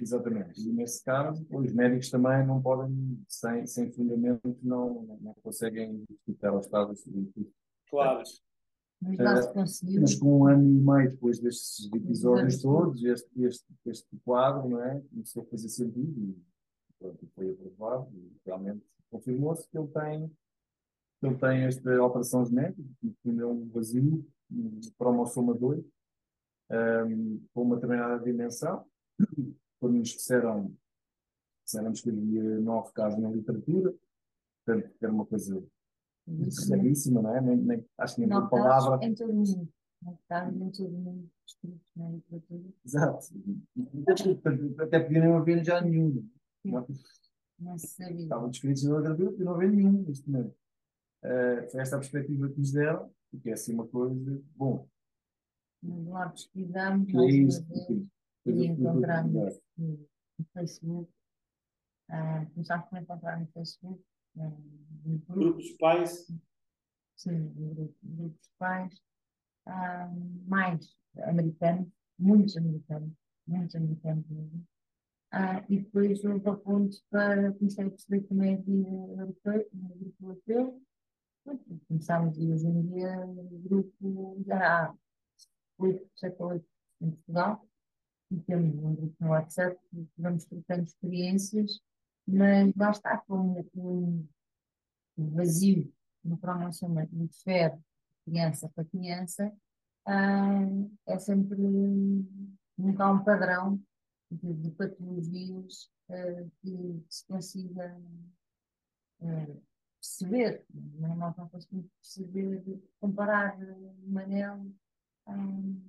Exatamente. 0.00 0.60
E 0.60 0.72
nesse 0.72 1.02
caso, 1.04 1.46
os 1.50 1.72
médicos 1.72 2.10
também 2.10 2.44
não 2.44 2.60
podem, 2.60 3.18
sem, 3.28 3.66
sem 3.66 3.90
fundamento, 3.92 4.58
não, 4.62 5.18
não 5.20 5.34
conseguem 5.42 6.04
justificar 6.10 6.52
ao 6.52 6.60
Estado 6.60 6.92
esse 6.92 7.10
Claro. 7.88 8.22
Mas 10.00 10.14
com 10.14 10.40
um 10.40 10.46
ano 10.46 10.62
e 10.62 10.80
meio 10.80 11.10
depois 11.10 11.40
destes 11.40 11.90
episódios 11.92 12.62
todos, 12.62 13.02
este, 13.02 13.28
este, 13.42 13.66
este 13.86 14.16
quadro 14.24 14.68
não 14.68 14.82
é? 14.82 15.02
começou 15.10 15.42
a 15.42 15.46
fazer 15.46 15.68
sentido 15.68 16.20
e 16.20 16.36
pronto, 16.98 17.28
foi 17.34 17.50
aprovado 17.50 18.08
e 18.14 18.32
realmente 18.46 18.84
confirmou-se 19.10 19.68
que 19.68 19.76
ele 19.76 19.88
tem, 19.88 20.30
ele 21.22 21.38
tem 21.38 21.64
esta 21.64 21.96
alteração 21.98 22.44
genética, 22.44 22.82
que 23.00 23.30
é 23.30 23.46
um 23.46 23.68
vazio, 23.68 24.26
um 24.50 24.80
cromossoma 24.98 25.54
2, 25.54 25.84
um, 26.70 27.46
com 27.52 27.62
uma 27.62 27.76
determinada 27.76 28.22
dimensão. 28.22 28.84
Quando 29.80 29.98
nos 29.98 30.08
disseram, 30.08 30.74
disseram 31.64 31.92
que 31.92 32.10
havia 32.10 32.60
nove 32.60 32.92
casos 32.92 33.18
na 33.20 33.30
literatura, 33.30 33.94
portanto, 34.64 34.94
era 35.00 35.12
uma 35.12 35.26
coisa 35.26 35.62
Seríssima, 36.50 37.20
não 37.20 37.36
é? 37.36 37.40
Nem, 37.40 37.56
nem, 37.56 37.84
acho 37.98 38.14
que 38.14 38.20
nem 38.20 38.28
por 38.28 38.48
palavra. 38.48 39.04
Em 39.04 39.14
todo 39.14 39.32
mundo. 39.32 39.68
Não 40.02 40.70
todo 40.70 40.90
mundo 40.90 41.30
escrito 41.46 41.80
na 41.96 42.10
literatura. 42.10 42.62
Exato. 42.84 43.26
Até 44.80 45.00
podia 45.00 45.24
não 45.24 45.36
haver 45.36 45.64
já 45.64 45.80
nenhum. 45.80 46.28
Não, 46.64 47.78
sabia. 47.78 48.22
Estavam 48.22 48.50
descritos 48.50 48.84
na 48.84 48.98
literatura 48.98 49.34
e 49.36 49.44
não 49.44 49.54
haver 49.54 49.70
nenhum 49.70 50.02
neste 50.02 50.28
momento. 50.28 50.54
Uh, 51.24 51.70
foi 51.70 51.80
esta 51.80 51.96
a 51.96 51.98
perspectiva 52.00 52.48
que 52.48 52.58
nos 52.58 52.72
deram, 52.72 53.10
que 53.42 53.50
é 53.50 53.52
assim 53.52 53.74
uma 53.74 53.86
coisa. 53.86 54.42
Bom. 54.56 54.88
Mas 55.82 56.06
lá 56.06 56.28
pesquisamos, 56.28 57.14
é 57.14 57.26
isso, 57.26 57.66
e 58.46 58.66
encontramos 58.66 59.60
no 59.78 60.08
Facebook. 60.52 61.10
Uh, 62.10 62.50
começámos 62.52 62.92
a 62.92 63.00
encontrar 63.00 63.40
no 63.40 63.46
Facebook 63.48 64.02
grupos 65.28 65.64
de 65.64 65.74
pais? 65.74 66.26
Sim, 67.16 67.52
grupos 67.54 67.96
de 68.02 68.50
pais. 68.58 69.02
mais 70.46 70.96
americanos, 71.24 71.88
muitos 72.18 72.56
americanos, 72.56 73.12
muitos 73.46 73.74
americanos 73.76 74.26
mesmo. 74.28 74.66
Ah, 75.30 75.64
e 75.68 75.78
depois 75.78 76.22
houve 76.24 76.46
a 76.46 76.54
ponte 76.54 77.02
para 77.08 77.52
começar 77.52 77.86
a 77.86 77.90
perceber 77.90 78.20
também 78.22 78.54
a 78.54 78.58
vida 78.58 78.88
europeia, 78.88 79.66
no 79.72 79.88
grupo 79.88 80.14
europeu. 80.20 80.82
Começámos 81.88 82.38
e 82.38 82.52
hoje 82.52 82.66
em 82.66 82.86
dia 82.86 83.26
grupo 83.64 84.42
já 84.46 84.86
há 84.86 84.94
8, 85.78 86.10
7 86.16 86.42
ou 86.42 86.48
8 86.48 86.66
em 87.00 87.10
Portugal. 87.10 87.68
E 88.30 88.40
temos 88.40 88.74
um 88.82 88.94
grupo 88.94 89.16
no 89.20 89.30
WhatsApp 89.30 89.78
vamos 90.16 90.44
trocando 90.44 90.84
experiências, 90.84 91.80
mas 92.26 92.74
lá 92.76 92.90
está 92.90 93.18
com 93.18 94.26
um 95.18 95.30
vazio 95.34 95.92
no 96.24 96.38
pronunciamento 96.38 97.14
fé 97.42 97.78
criança 98.24 98.68
para 98.74 98.84
criança, 98.84 99.52
ah, 100.06 100.66
é 101.06 101.18
sempre 101.18 101.58
nunca 102.76 103.04
há 103.04 103.12
um 103.12 103.22
padrão 103.22 103.80
de, 104.30 104.52
de 104.54 104.70
patologias 104.70 105.90
uh, 106.08 106.50
que 106.60 107.04
se 107.08 107.26
consiga 107.26 108.00
uh, 109.20 109.62
perceber. 110.02 110.64
Não, 110.74 111.16
nós 111.16 111.36
não 111.36 111.48
conseguimos 111.48 111.86
perceber, 111.92 112.82
comparar 113.00 113.56
o 113.56 114.08
Manel 114.08 114.66
um, 115.28 115.80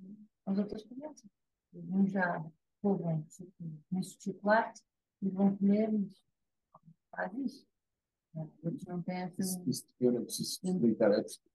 às 0.46 0.56
outras 0.56 0.84
crianças. 0.84 1.28
Uns 1.74 2.12
já 2.12 2.44
comem 2.80 3.26
muito 3.90 4.22
chocolate 4.22 4.80
e 5.20 5.28
vão 5.28 5.56
comer 5.56 5.92
isso. 5.92 6.22
Faz 7.10 7.34
isso. 7.34 7.66
Outros 8.34 8.84
não 8.84 9.02
têm 9.02 9.16
essa. 9.16 9.40
Isso, 9.40 9.62
isso 9.68 9.86
eu 10.00 10.24
preciso 10.24 10.66
explicar. 10.66 11.10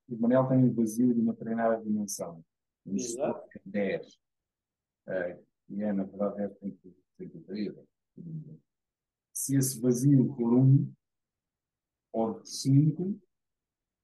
O 0.09 0.17
Manel 0.17 0.47
tem 0.47 0.57
um 0.57 0.73
vazio 0.73 1.13
de 1.13 1.21
uma 1.21 1.33
treinada 1.33 1.81
dimensão. 1.81 2.43
Exato. 2.85 3.47
10. 3.65 4.19
É, 5.07 5.39
e 5.69 5.83
é, 5.83 5.93
na 5.93 6.03
verdade, 6.03 6.41
é 6.41 6.47
33. 7.17 7.73
Se 9.33 9.55
esse 9.55 9.79
vazio 9.79 10.33
for 10.35 10.53
1 10.53 10.91
ou 12.11 12.43
5, 12.43 13.19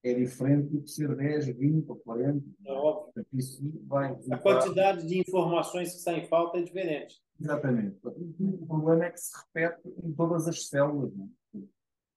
é 0.04 0.14
diferente 0.14 0.68
do 0.68 0.82
que 0.82 0.90
ser 0.90 1.14
10, 1.14 1.46
20 1.46 1.88
ou 1.88 1.96
40. 1.96 2.46
É 2.64 2.72
óbvio. 2.72 3.26
isso 3.32 3.60
vai 3.86 4.16
A 4.30 4.38
quantidade 4.38 5.06
de 5.06 5.18
informações 5.18 5.90
que 5.90 5.98
está 5.98 6.12
em 6.12 6.26
falta 6.28 6.58
é 6.58 6.62
diferente. 6.62 7.20
Exatamente. 7.40 7.98
O 8.04 8.66
problema 8.66 9.06
é 9.06 9.10
que 9.10 9.20
se 9.20 9.32
repete 9.36 9.88
em 10.04 10.12
todas 10.12 10.46
as 10.46 10.68
células. 10.68 11.12
Não, 11.14 11.30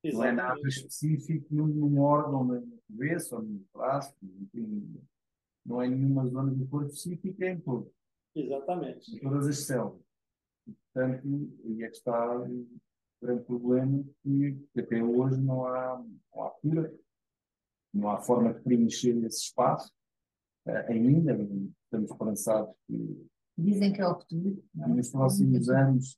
é? 0.03 0.11
não 0.13 0.23
é 0.23 0.31
nada 0.31 0.67
específico 0.67 1.47
num 1.49 1.99
órgão 1.99 2.45
na 2.45 2.61
cabeça 2.87 3.35
ou 3.35 3.41
no 3.41 3.65
braço. 3.73 4.15
Enfim, 4.23 5.01
não 5.65 5.81
é 5.81 5.87
nenhuma 5.87 6.25
zona 6.27 6.51
do 6.51 6.67
corpo 6.67 6.87
específica 6.87 7.45
é 7.45 7.51
em 7.51 7.59
todo. 7.59 7.91
Exatamente. 8.35 9.15
Em 9.15 9.19
todas 9.19 9.47
as 9.47 9.57
células. 9.65 10.01
E, 10.67 10.71
portanto, 10.71 11.27
aí 11.65 11.83
é 11.83 11.87
que 11.87 11.95
está 11.95 12.47
grande 13.21 13.43
problema 13.43 14.03
que, 14.23 14.67
que 14.73 14.79
até 14.79 15.03
hoje 15.03 15.39
não 15.41 15.65
há, 15.65 16.03
não 16.33 16.43
há 16.43 16.49
cura, 16.51 16.93
não 17.93 18.09
há 18.09 18.17
forma 18.17 18.53
de 18.53 18.61
preencher 18.61 19.15
esse 19.25 19.43
espaço 19.43 19.91
uh, 20.67 20.91
ainda. 20.91 21.33
Estamos 21.83 22.11
esperançados 22.11 22.75
que. 22.87 23.27
Dizem 23.57 23.91
que 23.91 24.01
é 24.01 24.07
o 24.07 24.15
futuro. 24.15 24.63
É? 24.81 24.87
Nos 24.87 25.09
próximos 25.09 25.69
anos. 25.69 26.17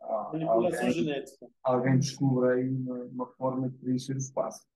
Alguém, 0.00 0.92
genética. 0.92 1.48
Alguém 1.62 1.98
descobre 1.98 2.52
aí 2.52 2.68
uma, 2.70 3.04
uma, 3.04 3.26
forma 3.34 3.68
de 3.68 3.76
preencher 3.78 4.14
o 4.14 4.18
espaço. 4.18 4.66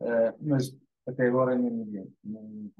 Uh, 0.00 0.32
mas 0.40 0.76
até 1.06 1.26
agora 1.26 1.52
ainda 1.52 1.68
ninguém. 1.70 2.12
Não, 2.22 2.42
não. 2.42 2.70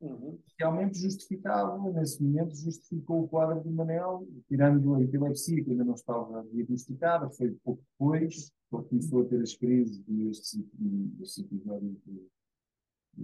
Uhum. 0.00 0.38
Realmente 0.58 0.98
justificava, 0.98 1.78
nesse 1.92 2.22
momento, 2.22 2.54
justificou 2.54 3.24
o 3.24 3.28
quadro 3.28 3.62
de 3.62 3.70
Manel, 3.70 4.28
tirando 4.48 4.94
a 4.94 5.02
epilepsia, 5.02 5.62
que 5.64 5.70
ainda 5.70 5.84
não 5.84 5.94
estava 5.94 6.44
diagnosticada, 6.52 7.30
foi 7.30 7.52
pouco 7.64 7.82
depois, 7.92 8.52
porque 8.70 8.90
começou 8.90 9.22
a 9.22 9.24
ter 9.26 9.40
as 9.40 9.54
crises 9.56 10.02
e 10.08 10.28
estes 10.28 11.38
episódios 11.38 11.96
de, 12.04 12.28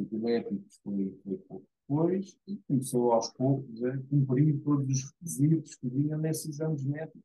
epilépticos 0.03 0.81
foi, 0.83 1.19
foi 1.25 1.37
pouco 1.39 1.67
depois, 1.89 2.39
e 2.47 2.57
começou 2.69 3.13
aos 3.13 3.31
poucos 3.33 3.83
a 3.85 3.99
cumprir 4.09 4.61
todos 4.63 4.89
os 4.89 5.11
requisitos 5.11 5.75
que 5.75 5.89
vinham 5.89 6.19
nesse 6.19 6.49
exame 6.49 6.79
genético, 6.79 7.19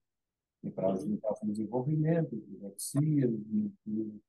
em 0.64 0.72
prazo 0.72 1.08
de 1.08 1.14
de 1.14 1.52
desenvolvimento, 1.52 2.36
epilepsia, 2.36 3.28
de, 3.28 3.72
de 3.86 4.22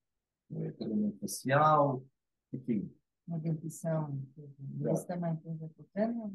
facial, 1.18 2.04
enfim 2.52 2.88
uma 3.26 3.38
dentição, 3.38 4.18
isso 4.92 5.06
também 5.06 5.36
tem 5.36 5.52
a 5.52 5.56
ver 5.56 5.70
com 5.70 5.82
o 5.82 5.86
câncer, 5.92 6.30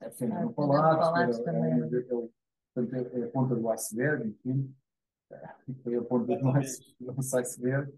é? 0.00 0.06
É, 0.06 0.10
sim, 0.10 0.26
no 0.26 0.52
palato, 0.52 1.42
também. 1.42 1.82
É, 1.82 3.18
é, 3.18 3.20
é, 3.20 3.24
a 3.24 3.30
ponta 3.30 3.56
do 3.56 3.68
iceberg, 3.70 4.28
enfim, 4.28 4.74
foi 5.82 5.96
a 5.96 6.02
ponta 6.02 6.36
do 6.36 6.50
iceberg, 7.36 7.92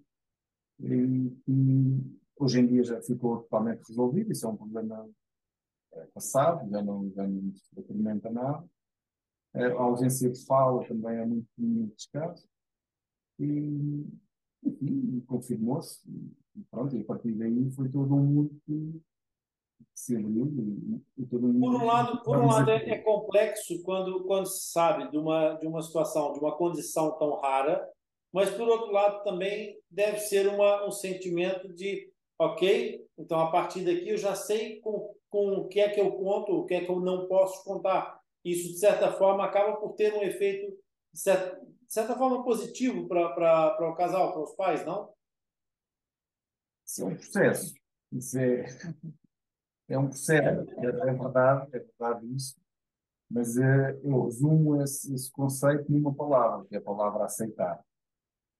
e, 0.80 1.36
e 1.46 2.18
hoje 2.36 2.60
em 2.60 2.66
dia 2.66 2.84
já 2.84 3.02
ficou 3.02 3.42
totalmente 3.42 3.86
resolvido, 3.86 4.32
isso 4.32 4.46
é 4.46 4.48
um 4.48 4.56
problema 4.56 5.08
passado, 6.14 6.68
já 6.70 6.82
não, 6.82 7.10
já 7.10 7.26
não 7.26 7.54
se 7.54 7.80
experimenta 7.80 8.30
nada. 8.30 8.64
A 9.52 9.82
ausência 9.82 10.30
de 10.30 10.44
fala 10.44 10.86
também 10.86 11.16
é 11.16 11.26
muito, 11.26 11.48
muito 11.58 11.94
escasso. 11.98 12.48
E, 13.38 14.06
enfim, 14.62 15.20
confirmou-se 15.26 16.00
e 16.56 16.62
pronto, 16.70 16.96
e 16.96 17.00
a 17.00 17.04
partir 17.04 17.32
daí 17.32 17.70
foi 17.70 17.88
todo 17.88 18.14
um 18.14 18.22
mundo 18.22 18.60
que, 18.66 19.00
se 19.94 20.16
abriu. 20.16 20.46
E, 21.18 21.26
todo 21.26 21.46
um 21.46 21.60
por 21.60 21.74
um 21.74 21.84
lado, 21.84 22.22
por 22.22 22.38
um 22.38 22.46
lado 22.46 22.70
é, 22.70 22.90
é, 22.90 22.98
complexo 22.98 23.82
quando, 23.82 24.24
quando 24.24 24.46
se 24.46 24.70
sabe 24.70 25.10
de 25.10 25.18
uma, 25.18 25.54
de 25.54 25.66
uma 25.66 25.82
situação, 25.82 26.32
de 26.32 26.40
uma 26.40 26.56
condição 26.56 27.16
tão 27.18 27.38
rara, 27.40 27.86
mas 28.32 28.50
por 28.50 28.68
outro 28.68 28.92
lado 28.92 29.22
também 29.24 29.78
deve 29.90 30.18
ser 30.18 30.46
uma, 30.48 30.86
um 30.86 30.90
sentimento 30.90 31.72
de, 31.72 32.10
ok, 32.38 33.04
então 33.18 33.40
a 33.40 33.50
partir 33.50 33.84
daqui 33.84 34.08
eu 34.08 34.16
já 34.16 34.34
sei 34.34 34.80
com, 34.80 35.14
com 35.28 35.48
o 35.54 35.68
que 35.68 35.80
é 35.80 35.88
que 35.88 36.00
eu 36.00 36.12
conto, 36.12 36.52
o 36.52 36.64
que 36.64 36.74
é 36.74 36.84
que 36.84 36.90
eu 36.90 37.00
não 37.00 37.26
posso 37.26 37.64
contar. 37.64 38.20
Isso, 38.44 38.72
de 38.72 38.78
certa 38.78 39.12
forma, 39.12 39.44
acaba 39.44 39.76
por 39.76 39.92
ter 39.92 40.14
um 40.14 40.22
efeito, 40.22 40.74
de 41.90 41.94
certa 41.94 42.16
forma, 42.16 42.44
positivo 42.44 43.08
para 43.08 43.90
o 43.90 43.96
casal, 43.96 44.32
para 44.32 44.42
os 44.44 44.54
pais, 44.54 44.86
não? 44.86 45.12
Isso 46.86 47.02
é 47.02 47.04
um 47.04 47.16
processo. 47.16 47.74
Isso 48.12 48.38
é, 48.38 48.64
é 49.88 49.98
um 49.98 50.06
processo. 50.06 50.70
É, 50.70 50.86
é 50.86 51.12
verdade, 51.12 51.68
é 51.72 51.78
verdade 51.80 52.32
isso. 52.32 52.56
Mas 53.28 53.58
é, 53.58 53.98
eu 54.04 54.24
resumo 54.24 54.80
esse, 54.80 55.12
esse, 55.12 55.32
conceito 55.32 55.90
numa 55.90 56.14
palavra, 56.14 56.64
que 56.66 56.76
é 56.76 56.78
a 56.78 56.82
palavra 56.82 57.24
aceitar. 57.24 57.84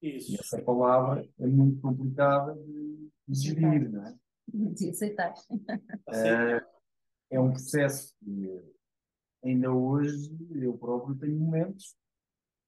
Isso. 0.03 0.33
E 0.33 0.35
essa 0.35 0.61
palavra 0.61 1.25
é 1.38 1.47
muito 1.47 1.81
complicada 1.81 2.53
de, 2.57 3.12
de 3.29 3.40
gerir, 3.40 3.93
não 3.93 4.09
é? 4.09 4.19
De 4.49 4.90
aceitar. 4.90 5.33
É, 6.09 6.66
é 7.31 7.40
um 7.40 7.51
processo 7.51 8.12
que 8.19 8.61
ainda 9.45 9.73
hoje 9.73 10.37
eu 10.61 10.77
próprio 10.77 11.14
tenho 11.14 11.38
momentos 11.38 11.97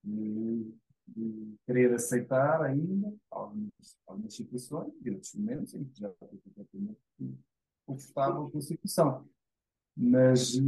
de, 0.02 0.74
de 1.06 1.54
querer 1.66 1.94
aceitar 1.94 2.62
ainda 2.62 3.14
algumas, 3.30 3.96
algumas 4.06 4.34
situações 4.34 4.92
e 5.04 5.10
outros 5.10 5.34
momentos 5.34 5.74
em 5.74 5.84
que 5.84 5.98
já 5.98 6.08
estou 6.08 6.28
completamente 6.28 6.98
confortável 7.86 8.50
com 8.50 8.58
a 8.58 8.62
situação. 8.62 9.28
Mas 9.96 10.56
eh, 10.56 10.62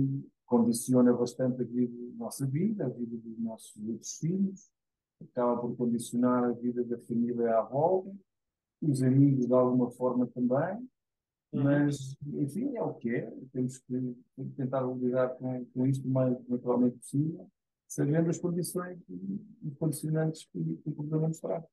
condiciona 0.45 1.13
bastante 1.13 1.63
a 1.63 1.65
vida, 1.65 1.95
a 2.15 2.19
nossa 2.19 2.47
vida, 2.47 2.87
a 2.87 2.89
vida 2.89 3.17
dos 3.17 3.39
nossos 3.39 3.77
outros 3.89 4.19
filhos, 4.19 4.71
acaba 5.23 5.61
por 5.61 5.77
condicionar 5.77 6.45
a 6.45 6.53
vida 6.53 6.85
da 6.85 6.99
família 6.99 7.59
à 7.59 7.63
volta, 7.63 8.15
os 8.83 9.03
amigos 9.03 9.47
de 9.47 9.55
alguma 9.55 9.91
forma 9.91 10.27
também, 10.27 10.77
uhum. 11.53 11.63
mas 11.63 12.17
enfim, 12.35 12.77
é 12.77 12.83
o 12.83 12.93
que 12.95 13.11
é, 13.11 13.31
temos 13.53 13.79
que, 13.79 14.17
tentar 14.57 14.83
lidar 14.83 15.31
com, 15.37 15.65
com 15.67 15.87
isto 15.87 16.07
o 16.07 16.11
mais 16.11 16.37
naturalmente 16.49 16.99
possível 16.99 17.51
sabendo 17.95 18.29
as 18.29 18.39
condições 18.39 18.99
e 19.09 19.71
condicionantes 19.79 20.49
que 20.53 20.59
o 20.85 20.93
programa 20.93 21.29
nos 21.29 21.39
traz. 21.39 21.65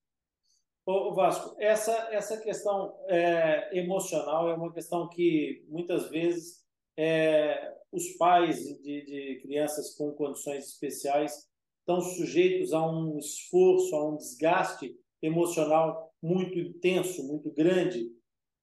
Vasco, 0.85 1.55
essa, 1.59 1.91
essa 2.11 2.37
questão 2.37 2.95
é, 3.07 3.75
emocional 3.77 4.49
é 4.49 4.53
uma 4.53 4.71
questão 4.71 5.09
que 5.09 5.65
muitas 5.67 6.09
vezes 6.09 6.63
é, 6.97 7.75
os 7.91 8.09
pais 8.17 8.57
de, 8.81 9.05
de 9.05 9.39
crianças 9.41 9.95
com 9.95 10.11
condições 10.11 10.65
especiais 10.65 11.49
estão 11.79 12.01
sujeitos 12.01 12.71
a 12.71 12.87
um 12.87 13.17
esforço, 13.17 13.95
a 13.95 14.09
um 14.09 14.17
desgaste 14.17 14.95
emocional 15.21 16.13
muito 16.21 16.57
intenso, 16.59 17.27
muito 17.27 17.51
grande. 17.51 18.11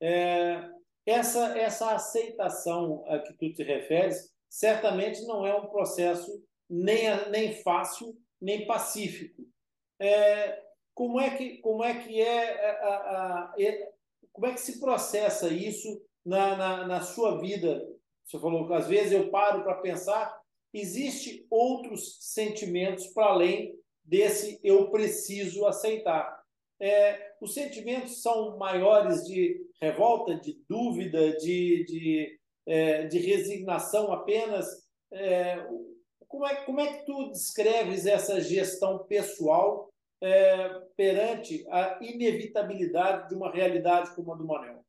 É, 0.01 0.69
essa, 1.05 1.59
essa 1.59 1.93
aceitação 1.93 3.05
a 3.09 3.19
que 3.19 3.33
tu 3.35 3.53
te 3.53 3.65
referes 3.65 4.33
certamente 4.49 5.25
não 5.27 5.45
é 5.45 5.55
um 5.55 5.67
processo 5.67 6.31
nem, 6.69 7.31
nem 7.31 7.53
fácil, 7.63 8.17
nem 8.41 8.67
pacífico. 8.67 9.43
É, 10.01 10.63
como 10.95 11.21
é 11.21 11.37
que 11.37 11.59
como 11.59 11.85
é 11.85 12.03
que 12.03 12.21
é, 12.21 12.45
é 12.45 12.71
a, 12.71 12.95
a, 12.95 13.55
é, 13.59 13.91
como 14.33 14.47
é 14.47 14.53
que 14.53 14.61
se 14.61 14.81
processa 14.81 15.49
isso 15.49 16.03
na, 16.25 16.57
na, 16.57 16.87
na, 16.87 17.01
sua 17.01 17.41
vida? 17.41 17.85
Você 18.25 18.39
falou 18.39 18.67
que 18.67 18.75
às 18.75 18.87
vezes 18.87 19.13
eu 19.13 19.31
paro 19.31 19.63
para 19.63 19.77
pensar 19.77 20.39
existe 20.73 21.47
outros 21.51 22.19
sentimentos 22.21 23.07
para 23.09 23.27
além 23.27 23.75
desse 24.05 24.61
eu 24.63 24.91
preciso 24.91 25.67
aceitar. 25.67 26.39
É, 26.81 27.33
os 27.41 27.55
sentimentos 27.55 28.23
são 28.23 28.57
maiores 28.57 29.25
de 29.25 29.61
revolta, 29.81 30.35
de 30.37 30.61
dúvida, 30.69 31.37
de, 31.39 31.85
de, 31.85 32.41
é, 32.67 33.07
de 33.07 33.19
resignação 33.19 34.13
apenas. 34.13 34.67
É, 35.13 35.65
como, 36.29 36.47
é, 36.47 36.65
como 36.65 36.81
é 36.81 36.99
que 36.99 37.07
tu 37.07 37.31
descreves 37.31 38.07
essa 38.07 38.41
gestão 38.41 39.05
pessoal 39.07 39.93
é, 40.21 40.81
perante 40.97 41.67
a 41.71 41.99
inevitabilidade 42.03 43.29
de 43.29 43.35
uma 43.35 43.51
realidade 43.51 44.15
como 44.15 44.33
a 44.33 44.37
do 44.37 44.47
Manel? 44.47 44.85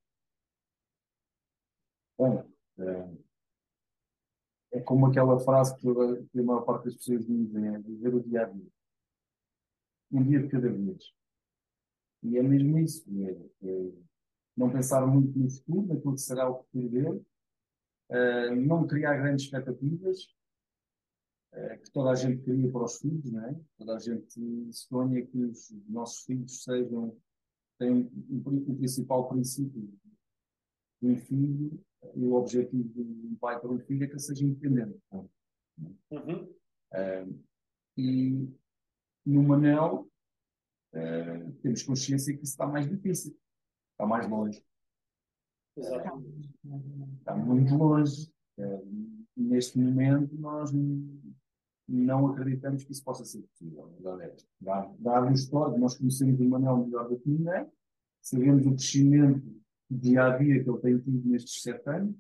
Bom, 2.18 2.44
é, 2.78 4.78
é 4.78 4.82
como 4.82 5.06
aquela 5.06 5.40
frase 5.40 5.78
que, 5.78 5.88
a 5.88 6.44
maior 6.44 6.62
parte 6.62 6.86
das 6.86 6.96
pessoas 6.96 7.28
me 7.28 7.46
dizem, 7.46 7.68
é 7.68 7.80
viver 7.80 8.14
o 8.14 8.24
dia 8.24 8.44
a 8.44 8.46
dia. 8.46 8.68
Um 10.12 10.24
dia 10.24 10.42
de 10.42 10.50
cada 10.50 10.70
vez. 10.70 11.14
E 12.24 12.38
é 12.38 12.44
mesmo 12.44 12.80
isso. 12.80 13.06
É, 13.24 13.70
é 13.70 14.10
não 14.60 14.70
pensar 14.70 15.08
muito 15.08 15.40
no 15.40 15.50
futuro, 15.50 15.88
naquilo 15.88 16.16
que 16.16 16.22
será 16.22 16.50
o 16.50 16.64
futuro 16.64 16.90
dele, 16.90 17.26
uh, 18.10 18.56
não 18.58 18.86
criar 18.86 19.16
grandes 19.16 19.46
expectativas, 19.46 20.28
que 21.52 21.92
toda 21.92 22.12
a 22.12 22.16
gente 22.16 22.44
cria 22.44 22.72
para 22.72 22.84
os 22.84 23.00
filhos, 23.00 23.32
não 23.32 23.46
é? 23.46 23.60
Toda 23.78 23.96
a 23.96 24.00
gente 24.00 24.72
sonha 24.72 25.26
que 25.26 25.38
os 25.38 25.72
nossos 25.88 26.24
filhos 26.24 26.64
sejam, 26.64 27.18
têm 27.80 28.10
um, 28.30 28.76
principal 28.76 29.28
princípio 29.28 29.90
um 31.02 31.16
filho 31.16 31.80
e 32.16 32.26
o 32.26 32.34
objetivo 32.34 32.88
de 32.90 33.02
um 33.02 33.36
pai 33.36 33.60
para 33.60 33.70
um 33.70 33.80
filho 33.80 34.04
é 34.04 34.08
que 34.08 34.14
ele 34.14 34.20
seja 34.20 34.46
independente. 34.46 35.00
Uhum. 35.12 36.44
Uh, 36.94 37.44
e 37.98 38.50
no 39.26 39.44
Manel 39.44 40.10
uh, 40.94 41.52
temos 41.62 41.84
consciência 41.84 42.36
que 42.36 42.44
isso 42.44 42.54
está 42.54 42.68
mais 42.68 42.90
difícil, 42.90 43.38
está 43.92 44.06
mais 44.06 44.28
longe. 44.28 44.64
Está 45.78 47.36
muito 47.36 47.76
longe. 47.76 48.32
Uh, 48.58 49.26
neste 49.38 49.80
momento 49.80 50.36
nós 50.36 50.72
não 51.90 52.28
acreditamos 52.28 52.84
que 52.84 52.92
isso 52.92 53.04
possa 53.04 53.26
ser 53.26 53.42
possível. 53.42 53.92
Dado 54.00 55.30
o 55.30 55.34
histórico, 55.34 55.80
nós 55.80 55.98
conhecemos 55.98 56.40
o 56.40 56.48
Manel 56.48 56.86
melhor 56.86 57.10
do 57.10 57.20
que 57.20 57.30
ninguém, 57.30 57.68
sabemos 58.22 58.66
o 58.66 58.72
crescimento 58.72 59.60
dia 59.90 60.26
a 60.26 60.38
dia 60.38 60.64
que 60.64 60.70
ele 60.70 60.78
tem 60.80 61.00
tido 61.00 61.30
nestes 61.30 61.62
sete 61.64 61.90
anos 61.90 62.16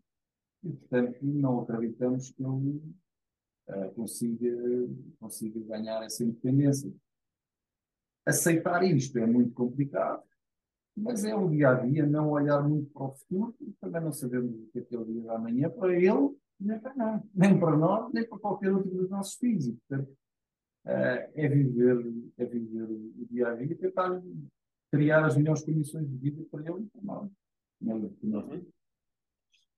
e, 0.63 0.71
portanto, 0.71 1.19
não 1.21 1.59
acreditamos 1.59 2.31
que 2.31 2.43
ele 2.43 2.81
uh, 3.67 3.91
consiga, 3.95 4.49
consiga 5.19 5.59
ganhar 5.61 6.03
essa 6.03 6.23
independência. 6.23 6.91
Aceitar 8.25 8.83
isto 8.83 9.17
é 9.19 9.25
muito 9.25 9.53
complicado, 9.53 10.23
mas 10.97 11.23
é 11.23 11.35
o 11.35 11.47
dia 11.47 11.69
a 11.69 11.73
dia, 11.75 12.05
não 12.05 12.31
olhar 12.31 12.61
muito 12.67 12.91
para 12.91 13.03
o 13.03 13.11
futuro 13.11 13.55
e 13.61 13.71
também 13.73 14.01
não 14.01 14.11
sabemos 14.11 14.53
o 14.53 14.67
que 14.71 14.79
é, 14.79 14.81
que 14.81 14.95
é 14.95 14.99
o 14.99 15.05
dia 15.05 15.21
da 15.21 15.37
manhã 15.37 15.69
para 15.69 15.95
ele, 15.95 16.35
nem 16.59 16.79
para 16.79 17.23
nem 17.33 17.59
para 17.59 17.77
nós, 17.77 18.13
nem 18.13 18.27
para 18.27 18.39
qualquer 18.39 18.71
outro 18.71 18.89
dos 18.89 19.09
nossos 19.09 19.35
filhos. 19.35 19.67
E, 19.67 19.73
portanto, 19.73 20.11
uh, 20.85 21.31
é, 21.35 21.47
viver, 21.47 22.13
é 22.37 22.45
viver 22.45 22.83
o 22.83 23.25
dia 23.29 23.47
a 23.47 23.55
dia 23.55 23.71
e 23.71 23.75
tentar 23.75 24.21
criar 24.91 25.25
as 25.25 25.37
melhores 25.37 25.63
condições 25.63 26.09
de 26.09 26.17
vida 26.17 26.43
para 26.51 26.61
ele 26.61 26.83
e 26.83 26.89
para 26.89 27.01
nós. 27.01 27.31
Uhum. 27.81 28.65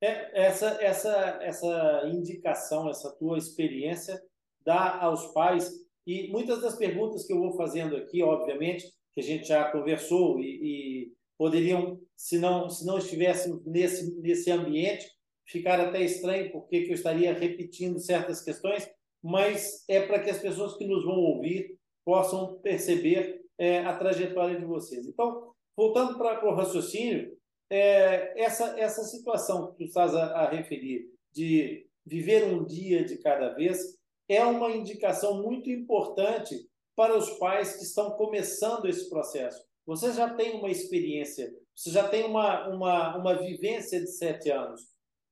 É, 0.01 0.45
essa, 0.45 0.67
essa, 0.81 1.15
essa 1.41 2.09
indicação, 2.11 2.89
essa 2.89 3.11
tua 3.17 3.37
experiência 3.37 4.21
dá 4.65 4.99
aos 4.99 5.27
pais, 5.27 5.71
e 6.07 6.31
muitas 6.31 6.61
das 6.61 6.75
perguntas 6.75 7.25
que 7.25 7.33
eu 7.33 7.39
vou 7.39 7.55
fazendo 7.55 7.95
aqui, 7.95 8.23
obviamente, 8.23 8.91
que 9.13 9.19
a 9.19 9.23
gente 9.23 9.47
já 9.47 9.71
conversou 9.71 10.39
e, 10.39 10.45
e 10.45 11.13
poderiam, 11.37 11.99
se 12.15 12.39
não, 12.39 12.69
se 12.69 12.85
não 12.85 12.97
estivéssemos 12.97 13.63
nesse, 13.65 14.19
nesse 14.19 14.49
ambiente, 14.49 15.07
ficar 15.51 15.79
até 15.79 16.01
estranho 16.01 16.51
porque 16.51 16.77
eu 16.87 16.93
estaria 16.93 17.33
repetindo 17.33 17.99
certas 17.99 18.41
questões, 18.41 18.89
mas 19.21 19.83
é 19.87 20.01
para 20.01 20.19
que 20.19 20.29
as 20.29 20.39
pessoas 20.39 20.77
que 20.77 20.85
nos 20.85 21.03
vão 21.03 21.15
ouvir 21.15 21.77
possam 22.05 22.59
perceber 22.59 23.41
é, 23.57 23.79
a 23.79 23.95
trajetória 23.95 24.57
de 24.57 24.65
vocês. 24.65 25.05
Então, 25.05 25.53
voltando 25.75 26.17
para 26.17 26.47
o 26.47 26.55
raciocínio, 26.55 27.37
é, 27.69 28.41
essa, 28.41 28.79
essa 28.79 29.03
situação 29.03 29.71
que 29.71 29.77
tu 29.77 29.83
estás 29.83 30.15
a, 30.15 30.25
a 30.41 30.49
referir, 30.49 31.05
de 31.31 31.85
viver 32.05 32.45
um 32.45 32.65
dia 32.65 33.05
de 33.05 33.17
cada 33.17 33.49
vez, 33.53 33.97
é 34.27 34.43
uma 34.43 34.71
indicação 34.71 35.41
muito 35.43 35.69
importante 35.69 36.55
para 36.95 37.15
os 37.15 37.29
pais 37.31 37.77
que 37.77 37.83
estão 37.83 38.11
começando 38.11 38.87
esse 38.87 39.09
processo. 39.09 39.63
Você 39.85 40.11
já 40.13 40.33
tem 40.33 40.57
uma 40.57 40.69
experiência, 40.69 41.51
você 41.75 41.91
já 41.91 42.07
tem 42.07 42.25
uma, 42.25 42.67
uma, 42.69 43.17
uma 43.17 43.35
vivência 43.35 43.99
de 43.99 44.11
sete 44.11 44.49
anos, 44.49 44.81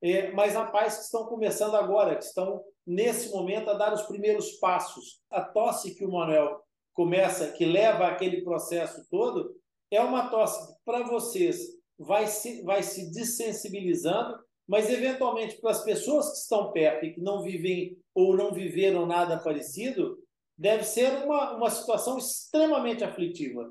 é, 0.02 0.32
mas 0.32 0.54
pais 0.72 0.98
que 0.98 1.04
estão 1.04 1.26
começando 1.26 1.76
agora, 1.76 2.16
que 2.16 2.24
estão 2.24 2.64
nesse 2.86 3.30
momento 3.32 3.70
a 3.70 3.74
dar 3.74 3.94
os 3.94 4.04
primeiros 4.04 4.54
passos. 4.54 5.22
A 5.30 5.42
tosse 5.42 5.96
que 5.96 6.06
o 6.06 6.12
Manuel 6.12 6.62
começa, 6.94 7.52
que 7.52 7.66
leva 7.66 8.08
aquele 8.08 8.42
processo 8.42 9.06
todo, 9.10 9.56
é 9.92 10.02
uma 10.02 10.30
tosse 10.30 10.76
para 10.86 11.04
vocês 11.04 11.80
vai 12.00 12.28
se, 12.28 12.62
vai 12.64 12.82
se 12.82 13.12
desensibilizando, 13.12 14.40
mas 14.66 14.90
eventualmente 14.90 15.60
para 15.60 15.72
as 15.72 15.84
pessoas 15.84 16.30
que 16.32 16.38
estão 16.38 16.72
perto 16.72 17.06
e 17.06 17.14
que 17.14 17.20
não 17.20 17.44
vivem 17.44 17.98
ou 18.16 18.38
não 18.38 18.54
viveram 18.54 19.06
nada 19.06 19.38
parecido, 19.38 20.18
deve 20.58 20.84
ser 20.84 21.26
uma, 21.26 21.58
uma 21.58 21.70
situação 21.70 22.18
extremamente 22.18 23.04
aflitiva. 23.04 23.70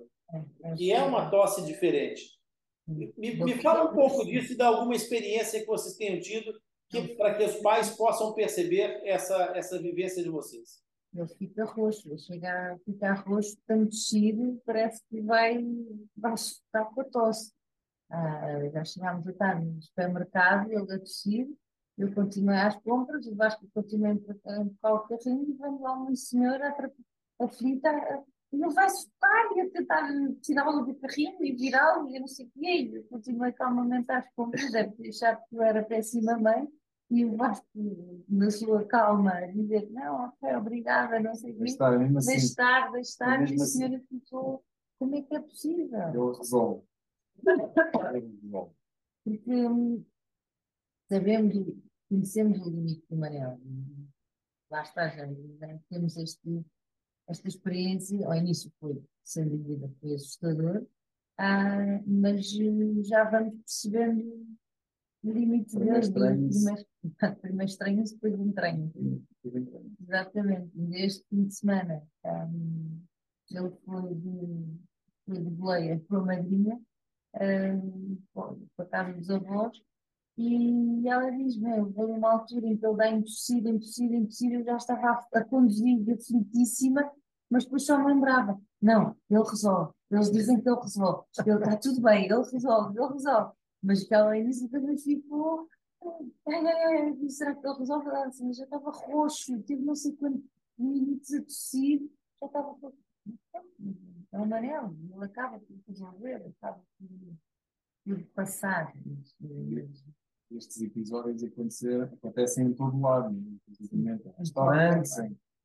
E 0.79 0.93
é 0.93 1.03
uma 1.03 1.31
tosse 1.31 1.65
diferente. 1.65 2.38
Me, 2.89 3.13
me 3.45 3.63
fala 3.63 3.91
um 3.91 3.95
pouco 3.95 4.25
disso 4.25 4.53
e 4.53 4.57
dá 4.57 4.69
alguma 4.69 4.95
experiência 4.95 5.61
que 5.61 5.67
vocês 5.67 5.95
tenham 5.95 6.19
tido 6.21 6.59
que, 6.89 7.15
para 7.17 7.35
que 7.35 7.45
os 7.45 7.57
pais 7.57 7.91
possam 7.91 8.33
perceber 8.33 9.03
essa, 9.05 9.53
essa 9.55 9.79
vivência 9.79 10.23
de 10.23 10.31
vocês. 10.31 10.83
Ele 11.15 11.29
fica 11.29 11.65
roxo, 11.65 12.09
ele 12.09 12.19
chega 12.19 12.49
a 12.51 12.79
ficar 12.79 13.15
roxo, 13.27 13.57
tão 13.67 13.85
descido, 13.85 14.61
parece 14.65 15.03
que 15.09 15.21
vai, 15.21 15.63
vai 16.17 16.35
ficar 16.37 16.85
com 16.87 17.01
a 17.01 17.05
tosse. 17.05 17.53
Ah, 18.11 18.69
já 18.73 18.85
chegámos 18.85 19.27
a 19.27 19.31
estar 19.31 19.61
no 19.61 19.83
supermercado, 19.83 20.73
ele 20.73 20.93
a 20.93 20.97
descer, 20.97 21.47
eu 21.99 22.15
continuei 22.15 22.57
às 22.57 22.77
compras, 22.77 23.27
o 23.27 23.35
Vasco 23.35 23.69
continuou 23.75 24.13
a 24.13 24.15
empurrar 24.15 24.95
o 24.95 25.09
carrinho 25.09 25.51
e 25.51 25.53
vem 25.53 25.79
lá 25.81 25.93
uma 25.93 26.17
senhora 26.17 26.75
aflita, 27.39 27.91
não 28.57 28.71
vai 28.71 28.89
soltar 28.89 29.57
e 29.57 29.61
a 29.61 29.71
tentar 29.71 30.09
tirá-lo 30.41 30.85
do 30.85 30.95
carrinho 30.95 31.45
e 31.45 31.53
virá-lo 31.53 32.09
e 32.09 32.19
não 32.19 32.27
sei 32.27 32.47
o 32.47 32.51
quê. 32.51 32.83
E 32.83 32.95
eu 32.97 33.05
continuei 33.05 33.53
calmamente 33.53 34.11
às 34.11 34.29
compras, 34.35 34.71
deve 34.73 34.93
ter 34.93 35.09
achado 35.09 35.43
que 35.49 35.57
eu 35.57 35.63
era 35.63 35.83
péssima 35.83 36.39
mãe. 36.39 36.67
E 37.11 37.25
o 37.25 37.37
Vasco, 37.37 37.67
na 38.29 38.51
sua 38.51 38.85
calma, 38.85 39.47
dizer: 39.49 39.89
Não, 39.91 40.27
ok, 40.27 40.55
obrigada, 40.57 41.19
não 41.21 41.35
sei 41.35 41.53
o 41.53 41.59
quê. 41.59 41.65
Estar, 41.65 41.97
deixe 41.97 42.37
estar, 42.37 42.93
deixe 42.93 43.11
estar. 43.11 43.41
E 43.41 43.41
a 43.41 43.45
assim. 43.45 43.67
senhora 43.67 44.03
ficou: 44.09 44.65
Como 44.99 45.17
é 45.17 45.23
que 45.23 45.35
é 45.35 45.41
possível? 45.41 46.15
Eu 46.15 46.33
resolvo. 46.33 46.87
Porque 49.25 49.67
hum, 49.67 50.05
sabemos, 51.09 51.55
conhecemos 52.09 52.67
o 52.67 52.71
limite 52.71 53.07
do 53.09 53.17
Manel. 53.17 53.59
Lá 54.71 54.83
está, 54.83 55.09
já 55.09 55.27
temos 55.89 56.17
este, 56.19 56.63
esta 57.29 57.49
experiência. 57.49 58.27
Ao 58.27 58.35
início 58.35 58.73
foi, 58.81 59.03
sem 59.25 59.49
dúvida, 59.49 59.91
foi 60.01 60.15
assustador, 60.15 60.87
ah, 61.39 62.01
mas 62.07 62.53
hum, 62.59 63.03
já 63.05 63.25
vamos 63.25 63.55
percebendo 63.55 64.47
o 65.23 65.31
limite 65.31 65.77
dele. 65.77 66.11
Primeiro, 66.11 66.87
primeiro 67.41 67.71
estranho, 67.71 68.05
depois 68.05 68.41
entranho. 68.41 68.93
Exatamente. 70.01 70.71
Deste 70.75 71.25
fim 71.29 71.45
de 71.45 71.55
semana, 71.55 72.03
um, 72.25 73.01
ele 73.51 73.71
foi 73.85 74.15
de, 74.15 74.67
foi 75.25 75.39
de 75.39 75.51
boleia 75.51 76.03
para 76.09 76.19
a 76.19 76.25
madrinha 76.25 76.81
para 78.35 78.57
a 78.79 78.85
casa 78.87 79.13
dos 79.13 79.31
avós, 79.31 79.81
e 80.37 81.09
ela 81.09 81.31
diz-me, 81.31 81.85
veio 81.93 82.15
uma 82.15 82.33
altura 82.33 82.67
em 82.67 82.77
que 82.77 82.87
ele 82.87 82.97
dá 82.97 83.11
impossível, 83.11 83.75
impossível, 83.75 84.19
impossível, 84.19 84.61
eu 84.61 84.65
já 84.65 84.77
estava 84.77 85.09
a, 85.09 85.39
a 85.39 85.45
conduzir 85.45 85.99
aflitíssima, 86.13 87.11
mas 87.51 87.65
depois 87.65 87.85
só 87.85 87.99
me 87.99 88.13
lembrava, 88.13 88.61
não, 88.81 89.17
ele 89.31 89.43
resolve, 89.43 89.93
eles 90.11 90.31
dizem 90.31 90.61
que 90.61 90.69
ele 90.69 90.81
resolve, 90.81 91.25
ele 91.47 91.59
está 91.59 91.77
tudo 91.77 92.01
bem, 92.03 92.25
ele 92.27 92.43
resolve, 92.51 92.99
ele 92.99 93.13
resolve, 93.13 93.53
mas 93.83 94.05
que 94.05 94.15
ela 94.15 94.37
início 94.37 94.69
também 94.69 94.99
ficou, 94.99 95.69
será 97.29 97.55
que 97.55 97.67
ele 97.67 97.79
resolve? 97.79 98.09
Assim, 98.09 98.53
já 98.53 98.65
estava 98.65 98.91
roxo, 98.91 99.63
tive 99.63 99.83
não 99.83 99.95
sei 99.95 100.13
quantos 100.17 100.43
minutos 100.79 101.33
a 101.35 101.43
tossir, 101.43 102.01
já 102.41 102.47
estava 102.47 102.77
é 104.33 104.37
amarelo, 104.37 104.97
ele 105.11 105.25
acaba 105.25 105.59
por 105.59 105.77
resolver, 105.87 106.35
acaba 106.35 106.83
por, 106.99 108.25
passar. 108.35 108.93
Estes 110.51 110.81
episódios 110.81 111.43
acontecer, 111.45 112.03
acontecem 112.03 112.67
em 112.67 112.75
todo 112.75 113.01
lado. 113.01 113.31
Né? 113.93 114.19
Restaurantes, 114.39 115.17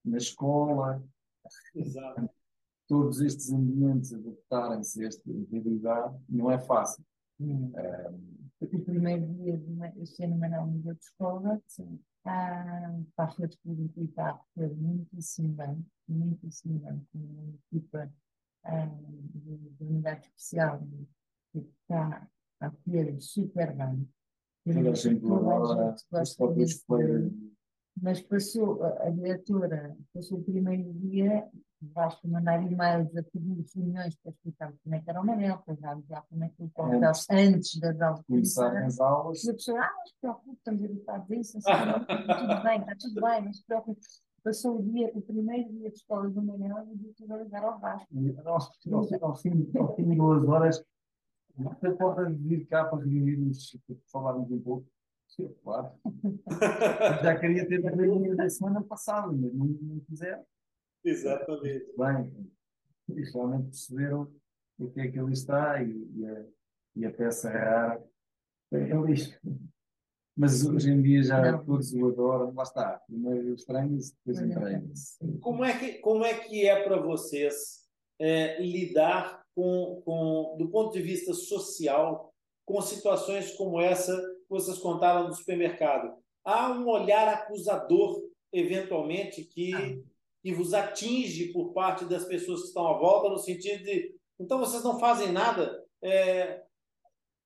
na 0.04 0.18
escola. 0.18 1.04
Exato. 1.76 2.30
Todos 2.88 3.22
estes 3.22 3.52
ambientes 3.52 4.14
adaptarem-se 4.14 5.04
a 5.04 5.08
esta 5.08 5.32
realidade 5.50 6.18
não 6.30 6.52
é 6.52 6.60
fácil. 6.60 7.04
Hum. 7.40 7.72
o 8.62 8.80
primeiro 8.82 9.26
dia 9.34 9.58
de 9.58 10.00
eu 10.00 10.06
ser 10.06 10.28
no 10.28 10.38
Manuel 10.38 10.68
Miguel 10.68 10.94
de 10.94 11.04
Escola. 11.04 11.62
Ah, 12.26 13.00
para 13.18 13.26
a 13.26 13.36
rede 13.36 13.58
pública 13.58 14.40
correr 14.56 14.74
muitíssimo 14.76 15.50
bem, 15.56 15.86
muitíssimo 16.08 16.80
bem, 16.80 17.06
com 17.12 17.20
uma 17.20 17.54
equipa 17.54 18.14
ah, 18.64 18.86
de, 18.86 19.58
de 19.58 19.84
unidade 19.84 20.28
especial 20.28 20.88
que 21.52 21.60
está 21.60 22.26
a 22.62 22.70
correr 22.70 23.20
super 23.20 23.76
bem. 23.76 24.08
Toda 24.66 24.92
a 24.92 24.96
gente 24.96 25.20
gosta 25.20 26.48
desse 26.54 26.86
mas 28.04 28.22
passou 28.22 28.84
a 28.84 29.10
diretora, 29.10 29.96
passou 30.14 30.38
o 30.38 30.44
primeiro 30.44 30.92
dia, 30.96 31.48
basta 31.82 32.28
mandar 32.28 32.62
e-mails 32.62 33.16
a 33.16 33.24
pedir 33.24 33.66
reuniões 33.74 34.14
para 34.18 34.32
explicar 34.32 34.74
como 34.84 34.96
é 34.96 35.00
que 35.00 35.10
era 35.10 35.22
o 35.22 35.26
Manel, 35.26 35.58
para 35.60 35.74
já 35.76 35.92
avisar 35.92 36.26
como 36.30 36.44
é 36.44 36.50
que 36.50 36.64
o 36.64 36.70
papel 36.70 37.00
antes 37.32 37.80
das 37.80 38.02
aulas 38.02 38.22
começarem 38.28 38.84
as 38.84 39.00
aulas. 39.00 39.44
E 39.46 39.50
a 39.50 39.54
pessoa, 39.54 39.80
ah, 39.80 39.92
não 39.98 40.06
se 40.06 40.16
preocupe, 40.20 40.58
estamos 40.58 40.84
habituados 40.84 41.32
a 41.32 41.36
isso, 41.36 41.58
assim, 41.58 41.72
tudo 42.40 42.64
bem, 42.64 42.82
está 42.82 42.96
tudo 43.00 43.22
bem, 43.22 43.46
não 43.46 43.54
se 43.54 43.66
preocupe. 43.66 44.02
Passou 44.44 44.80
o 44.80 44.84
dia, 44.84 45.10
o 45.16 45.22
primeiro 45.22 45.72
dia 45.72 45.90
de 45.90 45.96
escola 45.96 46.30
do 46.30 46.44
Manel 46.44 46.86
e 46.86 46.92
o 46.92 46.98
dia 46.98 47.14
de 47.18 47.44
ligar 47.44 47.64
ao 47.64 47.80
Vasco. 47.80 48.08
Ao 49.80 49.96
fim 49.96 50.10
de 50.10 50.16
duas 50.18 50.46
horas, 50.50 50.84
você 51.56 51.90
pode 51.92 52.34
vir 52.34 52.66
cá 52.66 52.84
para 52.84 53.00
reunirmos, 53.00 53.78
falarmos 54.12 54.52
um 54.52 54.60
pouco. 54.60 54.86
Claro. 55.64 55.92
Já 57.24 57.40
queria 57.40 57.68
ter 57.68 57.86
a 57.86 57.92
reunião 57.92 58.36
da 58.36 58.50
semana 58.50 58.84
passada, 58.84 59.32
mas 59.32 59.54
não, 59.54 59.66
não 59.66 60.00
quiseram. 60.02 60.46
Exatamente. 61.04 61.86
Bem, 61.98 62.52
e 63.10 63.22
realmente 63.32 63.66
perceberam 63.66 64.32
o 64.80 64.90
que 64.90 65.02
é 65.02 65.12
que 65.12 65.20
ali 65.20 65.34
está 65.34 65.82
e, 65.82 66.08
e, 66.16 66.26
a, 66.26 66.46
e 66.96 67.06
a, 67.06 67.12
peça 67.12 67.50
rara 67.50 68.04
é 68.72 68.78
lixo. 68.78 69.40
Mas 70.36 70.66
hoje 70.66 70.90
em 70.90 71.02
dia 71.02 71.22
já 71.22 71.52
não. 71.52 71.64
todos 71.64 71.94
o 71.94 72.08
adoram, 72.08 72.54
lá 72.56 72.64
está. 72.64 73.02
Primeiro 73.06 73.54
estranhos, 73.54 74.12
depois 74.12 74.40
entranhos. 74.42 75.18
Como 75.42 75.64
é 75.64 75.78
que, 75.78 76.00
como 76.00 76.26
é, 76.26 76.34
que 76.34 76.68
é 76.68 76.84
para 76.84 77.00
vocês 77.00 77.88
é, 78.20 78.60
lidar 78.60 79.44
com, 79.54 80.02
com, 80.04 80.56
do 80.58 80.70
ponto 80.70 80.94
de 80.94 81.04
vista 81.04 81.34
social, 81.34 82.34
com 82.66 82.82
situações 82.82 83.54
como 83.56 83.80
essa 83.80 84.20
vocês 84.54 84.78
contaram 84.78 85.28
do 85.28 85.36
supermercado? 85.36 86.14
Há 86.44 86.72
um 86.72 86.88
olhar 86.88 87.28
acusador, 87.28 88.22
eventualmente, 88.52 89.44
que, 89.44 89.74
ah. 89.74 90.08
que 90.42 90.54
vos 90.54 90.74
atinge 90.74 91.52
por 91.52 91.74
parte 91.74 92.06
das 92.06 92.26
pessoas 92.26 92.62
que 92.62 92.68
estão 92.68 92.88
à 92.88 92.98
volta, 92.98 93.30
no 93.30 93.38
sentido 93.38 93.84
de, 93.84 94.16
então 94.40 94.60
vocês 94.60 94.84
não 94.84 95.00
fazem 95.00 95.32
nada? 95.32 95.84
É, 96.02 96.62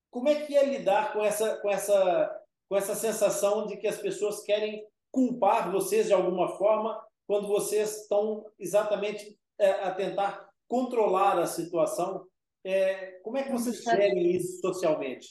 como 0.10 0.30
é 0.30 0.46
que 0.46 0.56
é 0.56 0.66
lidar 0.66 1.14
com 1.14 1.24
essa, 1.24 1.58
com, 1.58 1.70
essa, 1.70 2.42
com 2.68 2.76
essa 2.76 2.96
sensação 2.96 3.68
de 3.68 3.78
que 3.78 3.88
as 3.88 3.98
pessoas 3.98 4.42
querem 4.42 4.84
culpar 5.12 5.72
vocês 5.72 6.08
de 6.08 6.14
alguma 6.14 6.58
forma 6.58 7.02
quando 7.26 7.48
vocês 7.48 8.02
estão 8.02 8.46
exatamente 8.58 9.38
é, 9.60 9.70
a 9.70 9.92
tentar 9.94 10.50
controlar 10.68 11.40
a 11.40 11.48
situação. 11.48 12.26
É, 12.64 13.20
como 13.24 13.38
é 13.38 13.44
que 13.44 13.52
vocês 13.52 13.82
gerem 13.84 14.36
isso 14.36 14.60
socialmente? 14.60 15.28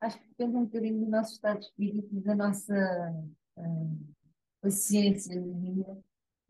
Acho 0.00 0.18
que 0.18 0.28
depende 0.28 0.56
um 0.56 0.64
bocadinho 0.64 1.04
do 1.04 1.10
nosso 1.10 1.34
estado 1.34 1.60
de 1.60 1.66
espírito 1.66 2.08
e 2.16 2.20
da 2.20 2.34
nossa 2.34 2.74
uh, 3.56 4.14
paciência 4.62 5.34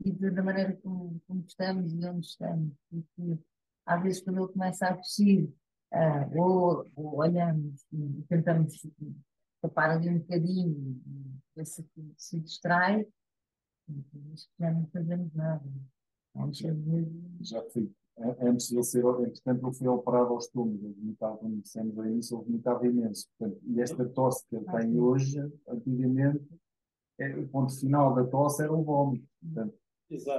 e 0.05 0.13
da 0.13 0.43
maneira 0.43 0.77
como, 0.77 1.21
como, 1.27 1.45
estamos 1.47 1.93
e 1.93 2.07
onde 2.07 2.27
estamos. 2.27 2.73
Porque 2.89 3.39
às 3.87 4.03
vezes, 4.03 4.23
quando 4.23 4.39
eu 4.39 4.49
começo 4.49 4.85
a 4.85 4.97
tossir, 4.97 5.51
uh, 5.93 6.41
ou, 6.41 6.91
ou, 6.95 7.17
olhamos 7.17 7.85
e 7.93 8.25
tentamos 8.29 8.87
tapar 9.61 9.91
ali 9.91 10.09
um 10.09 10.19
bocadinho, 10.21 11.03
ver 11.57 11.67
se, 11.67 11.85
se 12.17 12.41
distrai, 12.41 13.05
já 14.59 14.71
não 14.71 14.87
fazemos 14.93 15.35
nada. 15.35 15.69
Já 17.41 17.63
fui 17.71 17.93
antes 18.41 18.69
de 18.69 18.77
ele 18.77 18.85
ser, 18.85 19.05
entretanto, 19.05 19.67
ele 19.67 19.75
foi 19.75 19.89
operado 19.89 20.31
ao 20.31 20.39
estômago, 20.39 20.79
ele 20.85 20.95
vomitava, 20.95 21.37
como 21.39 21.61
dissemos 21.61 21.99
ao 21.99 22.07
início, 22.07 22.37
ele 22.37 22.45
vomitava 22.45 22.87
imenso. 22.87 23.29
Portanto, 23.39 23.61
e 23.67 23.81
esta 23.81 24.09
tosse 24.09 24.47
que 24.47 24.57
ele 24.57 24.67
tem 24.67 25.01
hoje, 25.01 25.41
antigamente, 25.69 26.47
é, 27.19 27.37
o 27.37 27.49
ponto 27.49 27.79
final 27.79 28.15
da 28.15 28.25
tosse 28.25 28.63
era 28.63 28.73
um 28.73 28.83
vômito. 28.83 29.27
Portanto, 29.43 29.75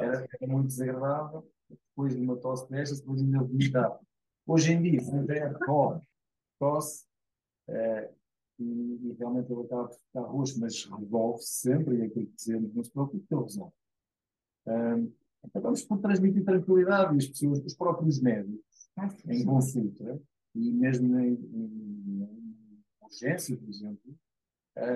era, 0.02 0.28
era, 0.42 0.52
muito 0.52 0.68
desagradável. 0.68 1.48
Depois 1.70 2.16
de 2.16 2.22
uma 2.22 2.36
tosse 2.38 2.70
destas, 2.70 3.00
depois 3.00 3.22
ainda 3.22 3.40
vomitava. 3.40 4.00
Hoje 4.46 4.74
em 4.74 4.82
dia, 4.82 5.00
se 5.00 5.16
não 5.16 5.26
tem 5.26 5.42
tosse, 5.66 6.08
tosse 6.60 7.06
é, 7.68 8.12
e, 8.60 8.64
e, 8.64 9.16
realmente 9.18 9.52
ele 9.52 9.62
acaba 9.62 9.88
de 9.88 9.96
ficar 9.96 10.22
roxo, 10.22 10.60
mas 10.60 10.86
resolve-se 10.86 11.54
sempre, 11.54 11.98
e 11.98 12.02
é 12.02 12.06
aquilo 12.06 12.28
que 12.28 12.36
dizemos, 12.36 12.74
não 12.74 12.84
se 12.84 12.92
preocupe, 12.92 13.26
ele 13.32 13.42
resolve. 13.44 13.74
Um, 14.68 15.14
acabamos 15.44 15.84
por 15.84 16.00
transmitir 16.00 16.44
tranquilidade 16.44 17.18
as 17.18 17.28
pessoas, 17.28 17.60
os 17.66 17.76
próprios 17.76 18.22
médicos, 18.22 18.90
ah, 18.98 19.10
em 19.28 19.46
consulta, 19.46 20.22
e 20.54 20.72
mesmo 20.72 21.20
em, 21.20 21.34
em, 21.34 22.84
urgência, 23.02 23.58
por 23.58 23.70
exemplo, 23.70 24.16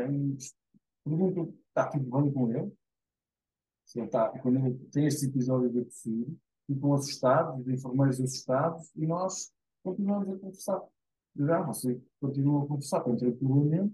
um, 0.10 0.38
perguntam: 1.04 1.54
está 1.68 1.88
tudo 1.88 2.10
bem 2.10 2.32
com 2.32 2.52
ele? 2.52 2.74
Se 3.86 4.00
ele 4.00 4.08
está, 4.08 4.30
quando 4.40 4.58
ele 4.58 4.74
tem 4.92 5.06
estes 5.06 5.24
episódios 5.24 5.74
de 5.74 5.86
tossir, 5.86 6.28
ficam 6.66 6.94
assustados, 6.94 7.62
os 7.62 7.68
enfermeiros 7.68 8.20
assustados, 8.20 8.92
e 8.96 9.06
nós 9.06 9.52
continuamos 9.84 10.30
a 10.30 10.40
conversar. 10.40 10.84
Já, 11.38 11.62
você 11.62 12.02
continua 12.20 12.64
a 12.64 12.68
conversar 12.68 13.02
com 13.02 13.16
tranquilamente, 13.16 13.94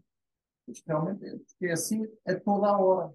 mas 0.68 0.82
realmente 0.86 1.26
é, 1.26 1.68
é 1.68 1.72
assim 1.72 2.08
a 2.26 2.40
toda 2.40 2.68
a 2.68 2.78
hora. 2.78 3.14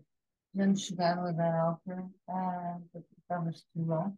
Já 0.55 0.67
nos 0.67 0.81
chegaram 0.83 1.27
a 1.27 1.33
dar 1.33 1.61
alta, 1.61 2.11
a, 2.29 2.81
estava 3.27 3.49
a 3.49 3.51
estudar, 3.51 4.15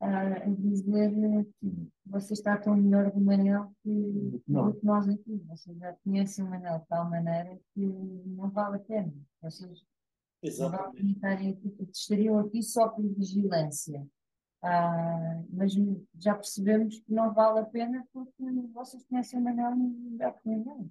a 0.00 0.48
dizer 0.48 1.46
que 1.60 1.90
você 2.04 2.32
está 2.32 2.56
tão 2.56 2.76
melhor 2.76 3.10
do 3.10 3.20
Manel 3.20 3.70
que, 3.82 4.42
do 4.46 4.74
que 4.74 4.84
nós 4.84 5.08
aqui. 5.08 5.42
Vocês 5.46 5.78
já 5.78 5.92
conhecem 6.04 6.44
o 6.44 6.50
Manel 6.50 6.80
de 6.80 6.86
tal 6.86 7.08
maneira 7.08 7.58
que 7.74 7.80
não 7.80 8.50
vale 8.50 8.76
a 8.76 8.80
pena. 8.80 9.12
Vocês 9.42 9.84
Exatamente. 10.42 11.02
não 11.02 11.10
estarem 11.12 11.50
aqui, 11.50 11.76
estariam 11.90 12.38
aqui 12.38 12.62
só 12.62 12.88
por 12.88 13.04
vigilância. 13.14 14.06
Ah, 14.62 15.42
mas 15.50 15.72
já 16.18 16.34
percebemos 16.34 16.98
que 17.00 17.12
não 17.12 17.32
vale 17.32 17.60
a 17.60 17.64
pena 17.64 18.04
porque 18.12 18.42
vocês 18.72 19.04
conhecem 19.04 19.38
o 19.38 19.42
Manel 19.42 19.76
melhor 19.76 20.34
que 20.40 20.48
ninguém. 20.48 20.90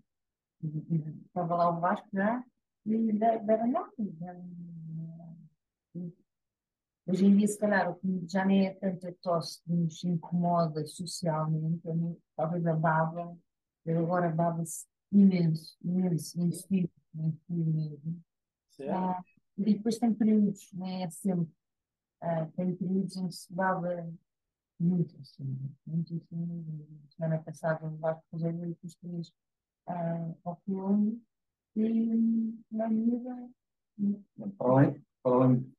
Estava 1.26 1.56
lá 1.56 1.70
o 1.70 1.80
Vasco 1.80 2.08
já 2.14 2.44
e 2.86 3.12
deram 3.12 3.68
nada. 3.68 3.92
Hoje 7.08 7.26
em 7.26 7.38
dia, 7.38 7.48
se 7.48 7.60
calhar, 7.60 7.92
o 7.92 7.96
que 7.96 8.28
já 8.28 8.44
nem 8.44 8.66
é 8.66 8.74
tanta 8.74 9.16
tosse 9.22 9.62
que 9.64 9.72
nos 9.72 10.04
incomoda 10.04 10.84
socialmente, 10.88 11.88
mim, 11.94 12.18
talvez 12.36 12.66
a 12.66 12.74
baba, 12.74 13.38
eu 13.86 14.00
agora 14.00 14.30
baba-se 14.30 14.88
imenso, 15.12 15.78
imenso, 15.84 16.42
em 16.42 16.52
fio 16.52 16.90
mesmo. 17.48 18.24
Ah, 18.90 19.24
e 19.56 19.76
depois 19.76 20.00
tem 20.00 20.14
períodos, 20.16 20.72
não 20.74 20.88
é 20.88 21.08
sempre, 21.12 21.54
ah, 22.22 22.48
tem 22.56 22.76
períodos 22.76 23.16
em 23.18 23.28
que 23.28 23.36
se 23.36 23.54
baba 23.54 24.12
muito 24.80 25.16
assim, 25.22 25.76
muito 25.86 26.16
assim. 26.16 26.88
Semana 27.16 27.38
passada, 27.44 27.86
um 27.86 27.98
barco 27.98 28.24
fazer 28.32 28.54
oito 28.56 28.88
três 29.00 29.32
ah, 29.86 30.34
ao 30.44 30.56
filme 30.66 31.22
e 31.76 32.56
na 32.72 32.88
vida. 32.88 33.50
Para 34.58 34.72
além, 34.72 35.06
para 35.22 35.36
além 35.36 35.75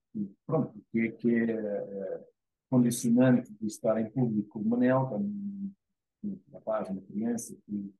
pronto, 0.46 0.72
que 0.90 1.00
é, 1.00 1.10
que 1.12 1.34
é 1.34 1.82
uh, 1.82 2.24
condicionante 2.70 3.52
de 3.52 3.66
estar 3.66 4.00
em 4.00 4.10
público 4.10 4.48
como 4.50 4.70
Manel, 4.70 5.06
como 5.06 5.24
um 6.24 6.40
rapaz, 6.52 6.88
uma 6.88 7.00
criança 7.02 7.56
que 7.66 7.94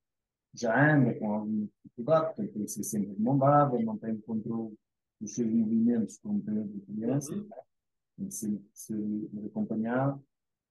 já 0.54 0.94
anda 0.94 1.14
com 1.14 1.32
alguma 1.32 1.68
dificuldade, 1.84 2.26
portanto 2.26 2.52
tem 2.52 2.64
que 2.64 2.70
ser 2.70 2.82
sempre 2.84 3.14
demandada, 3.14 3.78
não 3.78 3.98
tem 3.98 4.18
controle 4.20 4.74
dos 5.20 5.34
seus 5.34 5.50
movimentos 5.50 6.18
como 6.18 6.42
tem 6.42 6.58
outra 6.58 6.80
criança, 6.80 7.34
uhum. 7.34 7.48
tem 8.16 8.28
que 8.28 8.34
ser 8.72 9.30
acompanhado. 9.46 10.22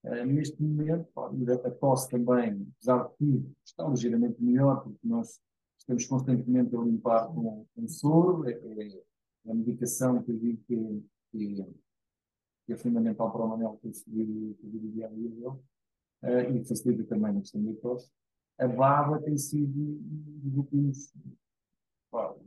Uh, 0.03 0.25
neste 0.25 0.61
momento, 0.61 1.07
a 1.17 1.71
tosse 1.71 2.09
também, 2.09 2.67
apesar 2.75 3.07
de 3.07 3.17
tudo, 3.17 3.51
está 3.65 3.87
ligeiramente 3.87 4.41
melhor, 4.41 4.83
porque 4.83 5.07
nós 5.07 5.39
estamos 5.77 6.05
constantemente 6.05 6.75
a 6.75 6.79
limpar 6.79 7.27
com, 7.27 7.65
com 7.75 7.87
soro, 7.87 8.47
é, 8.49 8.53
é, 8.53 9.03
a 9.49 9.53
medicação 9.53 10.21
que 10.23 10.31
eu 10.31 10.37
digo 10.37 10.61
que 10.67 11.03
que, 11.37 12.73
é 12.73 12.77
fundamental 12.77 13.31
para 13.31 13.43
o 13.43 13.47
Manel 13.47 13.79
conseguir 13.81 14.23
o 14.23 14.91
dia 14.91 15.07
a 15.07 15.09
dia 15.09 15.29
dele, 15.29 15.47
uh, 15.47 16.55
e 16.55 16.65
facilita 16.65 17.03
também 17.03 17.37
a 17.37 17.41
questão 17.41 17.63
da 17.63 17.73
tosse. 17.79 18.11
A 18.57 18.67
baba 18.67 19.21
tem 19.21 19.37
sido, 19.37 20.01
últimos 20.55 21.11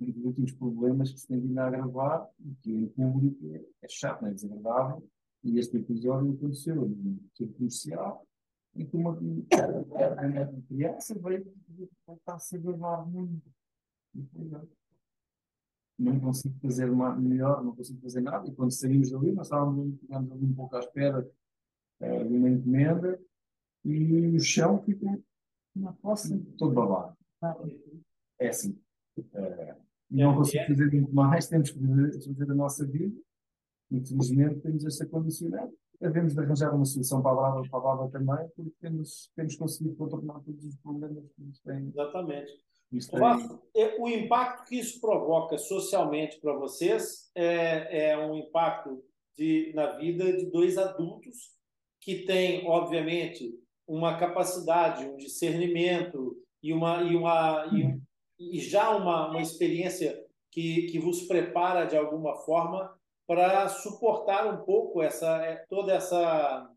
um 0.01 0.13
dos 0.13 0.25
últimos 0.25 0.53
problemas 0.53 1.13
que 1.13 1.21
se 1.21 1.27
tem 1.27 1.41
vindo 1.41 1.59
a 1.59 1.67
agravar, 1.67 2.29
e 2.41 2.55
que 2.63 2.73
em 2.73 2.89
público 2.89 3.55
é, 3.55 3.65
é 3.83 3.89
chato, 3.89 4.25
é 4.27 4.33
desagradável, 4.33 5.07
e 5.45 5.59
este 5.59 5.77
episódio 5.77 6.33
aconteceu 6.33 6.75
no 6.75 7.21
centro 7.35 7.55
comercial, 7.55 8.27
e 8.75 8.85
que 8.85 8.97
uma, 8.97 9.17
criança 10.69 11.19
veio 11.19 11.53
estar 12.07 12.35
a 12.35 12.39
se 12.39 12.59
gravar 12.59 13.05
muito. 13.07 13.43
Não 15.99 16.21
consigo 16.21 16.55
fazer 16.61 16.87
melhor, 16.87 17.65
não 17.65 17.75
consigo 17.75 18.01
fazer 18.01 18.21
nada, 18.21 18.49
e 18.49 18.55
quando 18.55 18.71
saímos 18.71 19.11
dali, 19.11 19.33
nós 19.33 19.49
estávamos, 19.49 19.99
ali 20.11 20.45
um 20.45 20.55
pouco 20.55 20.77
à 20.77 20.79
espera 20.79 21.29
uh, 22.01 22.29
de 22.29 22.35
uma 22.35 22.51
encomenda, 22.51 23.21
e 23.85 24.37
o 24.37 24.41
chão 24.41 24.83
ficou 24.83 25.23
todo 26.57 26.75
babado. 26.75 27.17
É 28.39 28.49
assim. 28.49 28.79
Uh, 29.19 29.89
não 30.11 30.37
consigo 30.37 30.65
fazer 30.67 30.91
muito 30.93 31.15
mais, 31.15 31.49
temos 31.49 31.71
que 31.71 31.79
fazer 31.79 32.51
a 32.51 32.55
nossa 32.55 32.87
vida. 32.87 33.21
Infelizmente, 33.91 34.61
temos 34.61 34.85
esta 34.85 35.07
condicionante. 35.07 35.75
Devemos 36.01 36.33
de 36.33 36.41
arranjar 36.41 36.75
uma 36.75 36.85
solução 36.85 37.21
para 37.21 37.33
a 37.33 37.35
Brava, 37.35 37.63
para 37.69 37.79
a 37.79 37.83
Brava 37.83 38.11
também, 38.11 38.49
porque 38.55 38.73
temos, 38.81 39.31
temos 39.35 39.57
conseguido 39.57 39.97
contornar 39.97 40.41
todos 40.41 40.65
os 40.65 40.77
problemas 40.77 41.25
que 41.35 41.43
nos 41.43 41.61
têm. 41.61 41.89
Exatamente. 41.89 42.68
É, 43.75 43.97
o 44.01 44.09
impacto 44.09 44.65
que 44.69 44.79
isso 44.79 45.01
provoca 45.01 45.59
socialmente 45.59 46.41
para 46.41 46.55
vocês 46.55 47.31
é, 47.35 48.11
é 48.11 48.19
um 48.19 48.35
impacto 48.35 49.03
de, 49.37 49.73
na 49.75 49.93
vida 49.99 50.33
de 50.37 50.47
dois 50.47 50.79
adultos 50.79 51.57
que 52.01 52.25
têm, 52.25 52.67
obviamente, 52.67 53.53
uma 53.87 54.19
capacidade, 54.19 55.05
um 55.05 55.17
discernimento 55.17 56.37
e, 56.63 56.73
uma, 56.73 57.03
e, 57.03 57.15
uma, 57.15 57.67
e, 58.39 58.57
e 58.57 58.61
já 58.61 58.91
uma, 58.97 59.31
uma 59.31 59.41
experiência 59.41 60.25
que, 60.51 60.87
que 60.87 60.99
vos 60.99 61.23
prepara 61.23 61.85
de 61.85 61.97
alguma 61.97 62.37
forma 62.37 62.99
para 63.27 63.69
suportar 63.69 64.47
um 64.47 64.65
pouco 64.65 65.03
essa 65.03 65.45
é, 65.45 65.57
toda 65.69 65.93
essa 65.93 66.71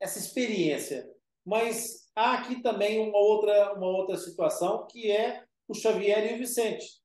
essa 0.00 0.18
experiência. 0.18 1.06
Mas 1.44 2.09
há 2.14 2.34
aqui 2.34 2.62
também 2.62 2.98
uma 3.00 3.18
outra 3.18 3.74
uma 3.74 3.86
outra 3.86 4.16
situação 4.16 4.86
que 4.86 5.10
é 5.10 5.44
o 5.68 5.74
Xavier 5.74 6.32
e 6.32 6.34
o 6.34 6.38
Vicente. 6.38 7.00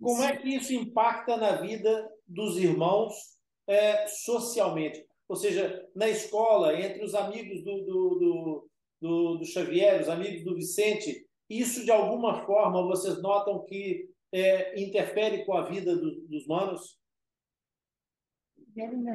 Como 0.00 0.22
é 0.22 0.36
que 0.36 0.48
isso 0.48 0.72
impacta 0.74 1.36
na 1.36 1.56
vida 1.56 2.10
dos 2.26 2.56
irmãos 2.58 3.14
é, 3.66 4.06
socialmente? 4.06 5.06
Ou 5.28 5.36
seja, 5.36 5.88
na 5.94 6.08
escola, 6.08 6.78
entre 6.78 7.04
os 7.04 7.14
amigos 7.14 7.64
do, 7.64 7.84
do, 7.84 8.18
do, 8.18 8.70
do, 9.00 9.38
do 9.38 9.44
Xavier, 9.44 10.00
os 10.00 10.08
amigos 10.08 10.44
do 10.44 10.54
Vicente, 10.54 11.26
isso 11.48 11.84
de 11.84 11.90
alguma 11.90 12.44
forma 12.44 12.82
vocês 12.82 13.20
notam 13.22 13.64
que 13.64 14.10
é, 14.32 14.80
interfere 14.80 15.44
com 15.44 15.54
a 15.54 15.68
vida 15.68 15.96
do, 15.96 16.26
dos 16.26 16.46
manos? 16.46 16.98
Ainda 18.76 19.14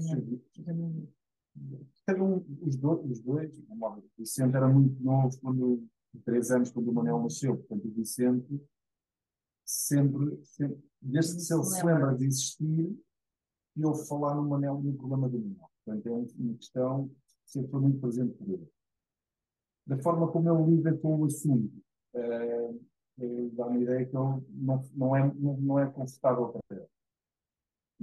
não, 0.00 0.38
ainda 0.56 0.72
não. 0.72 1.08
Um, 1.56 2.44
os, 2.62 2.76
dois, 2.76 3.10
os 3.10 3.20
dois, 3.20 3.58
o 3.58 4.02
Vicente 4.18 4.56
era 4.56 4.68
muito 4.68 5.02
novo, 5.02 5.38
quando, 5.40 5.86
três 6.24 6.50
anos, 6.50 6.70
quando 6.70 6.88
o 6.88 6.92
Manel 6.92 7.22
nasceu, 7.22 7.56
portanto, 7.56 7.86
o 7.86 7.92
Vicente 7.92 8.60
sempre, 9.64 10.38
sempre 10.44 10.82
desde 11.00 11.46
que 11.46 11.54
ele 11.54 11.64
se 11.64 11.86
lembra 11.86 12.14
de 12.14 12.26
existir, 12.26 12.98
e 13.76 13.84
ouve 13.84 14.06
falar 14.06 14.34
no 14.34 14.48
Manel 14.48 14.80
no 14.80 14.94
problema 14.94 15.28
do 15.28 15.38
Manel. 15.38 15.70
Portanto, 15.84 16.06
é 16.06 16.10
uma 16.10 16.54
questão 16.56 17.08
que 17.08 17.50
sempre 17.50 17.70
foi 17.70 17.80
muito 17.80 18.00
presente 18.00 18.34
por 18.34 18.48
ele. 18.48 18.68
Da 19.86 19.98
forma 19.98 20.30
como 20.30 20.50
ele 20.50 20.76
lida 20.76 20.96
com 20.96 21.20
o 21.20 21.24
assunto, 21.24 21.72
uh, 22.14 22.80
dá-me 23.52 23.78
a 23.78 23.80
ideia 23.80 24.06
que 24.06 24.16
ele 24.16 24.42
não, 24.50 24.84
não, 24.94 25.16
é, 25.16 25.34
não, 25.34 25.56
não 25.58 25.78
é 25.78 25.90
confortável 25.90 26.48
para 26.48 26.76
ele. 26.78 26.93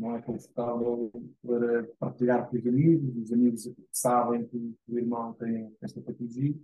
Não 0.02 0.16
é 0.16 0.22
confortável 0.24 1.12
para 1.46 1.84
partilhar 2.00 2.50
com 2.50 2.58
os 2.58 2.66
amigos, 2.66 3.16
os 3.18 3.32
amigos 3.32 3.72
sabem 3.92 4.48
que 4.48 4.76
o 4.88 4.98
irmão 4.98 5.32
tem 5.36 5.78
esta 5.80 6.02
patologia, 6.02 6.56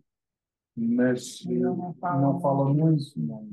mas 0.75 1.45
não 1.45 1.93
fala, 1.93 2.19
não 2.19 2.41
fala 2.41 2.73
muito. 2.73 3.13
Não, 3.15 3.47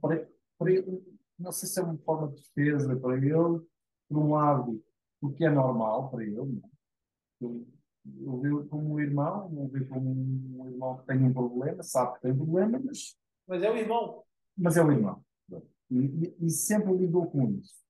para, 0.00 0.26
para 0.58 0.72
ele, 0.72 0.98
não 1.38 1.52
sei 1.52 1.68
se 1.68 1.78
é 1.78 1.82
uma 1.82 1.98
forma 1.98 2.28
de 2.28 2.36
defesa 2.36 2.96
para 2.96 3.18
ele, 3.18 3.60
por 4.08 4.18
um 4.18 4.30
lado, 4.30 4.82
porque 5.20 5.44
é 5.44 5.50
normal 5.50 6.10
para 6.10 6.24
ele. 6.24 6.62
Ele, 7.42 7.66
ele 8.06 8.40
vê 8.40 8.68
como 8.70 8.94
um 8.94 8.98
irmão, 8.98 9.50
não 9.50 9.68
vê 9.68 9.84
como 9.84 10.10
um 10.10 10.66
irmão 10.66 10.96
que 10.96 11.06
tem 11.06 11.22
um 11.22 11.34
problema, 11.34 11.82
sabe 11.82 12.14
que 12.14 12.22
tem 12.22 12.34
problema, 12.34 12.80
mas. 12.82 13.14
Mas 13.46 13.62
é 13.62 13.70
o 13.70 13.76
irmão. 13.76 14.24
Mas 14.56 14.78
é 14.78 14.82
o 14.82 14.90
irmão. 14.90 15.22
E, 15.90 15.98
e, 15.98 16.46
e 16.46 16.48
sempre 16.48 16.94
lidou 16.96 17.26
com 17.26 17.50
isso. 17.50 17.86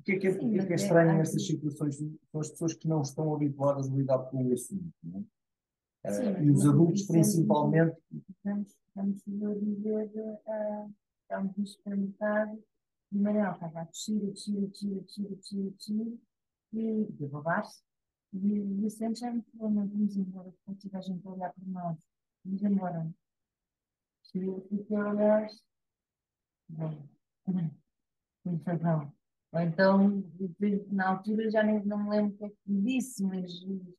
O 0.00 0.02
que 0.04 0.12
é 0.12 0.18
que 0.18 0.26
é, 0.28 0.32
Sim, 0.32 0.50
que 0.50 0.58
é, 0.58 0.66
que 0.66 0.72
é 0.72 0.76
estranho 0.76 1.18
nestas 1.18 1.46
situações? 1.46 1.96
São 1.96 2.40
as 2.40 2.50
pessoas 2.50 2.74
que 2.74 2.88
não 2.88 3.02
estão 3.02 3.34
habituadas 3.34 3.90
a 3.90 3.94
lidar 3.94 4.18
com 4.30 4.46
o 4.46 4.52
assunto. 4.52 4.92
Não 5.02 5.24
é? 6.04 6.12
Sim, 6.12 6.32
uh, 6.32 6.42
e 6.42 6.50
os 6.50 6.66
adultos, 6.66 7.02
principalmente. 7.02 7.96
Vamos, 8.44 8.74
vamos 8.94 9.22
dizer, 9.24 10.10
uh, 10.14 10.94
estamos 11.22 11.56
no 11.56 11.66
supermercado 11.66 12.62
e 13.12 13.18
Manuel 13.18 13.52
estava 13.52 13.80
a 13.80 13.84
descer, 13.84 14.22
a 14.22 14.30
descer, 14.30 14.64
a 14.64 14.66
descer, 14.66 14.96
a 14.96 15.00
descer, 15.00 15.26
a 15.26 15.34
descer, 15.34 15.66
a 15.66 15.70
descer, 15.70 16.18
e 16.72 17.04
derrubar-se. 17.12 17.82
E 18.32 18.60
o 18.60 18.76
Vicente 18.82 19.20
já 19.20 19.32
me 19.32 19.42
falou, 19.42 19.70
não 19.70 19.88
vamos 19.88 20.16
embora, 20.16 20.52
porque 20.64 20.88
toda 20.88 20.98
a 20.98 21.00
gente 21.00 21.26
a 21.26 21.30
olhar 21.30 21.52
por 21.54 21.66
nós. 21.66 21.96
Vamos 22.44 22.62
embora. 22.62 23.10
E 24.34 24.38
eu 24.44 24.60
fiquei 24.68 24.96
a 24.96 25.08
olhar, 25.08 25.48
bem, 26.68 27.70
com 28.44 28.56
razão. 28.56 29.17
Ou 29.52 29.60
então, 29.60 30.22
na 30.90 31.08
altura 31.08 31.50
já 31.50 31.62
nem, 31.62 31.82
não 31.84 32.04
me 32.04 32.10
lembro 32.10 32.34
o 32.34 32.36
que 32.36 32.44
é 32.44 32.48
que 32.50 32.56
me 32.66 32.82
disse, 32.82 33.24
mas 33.24 33.50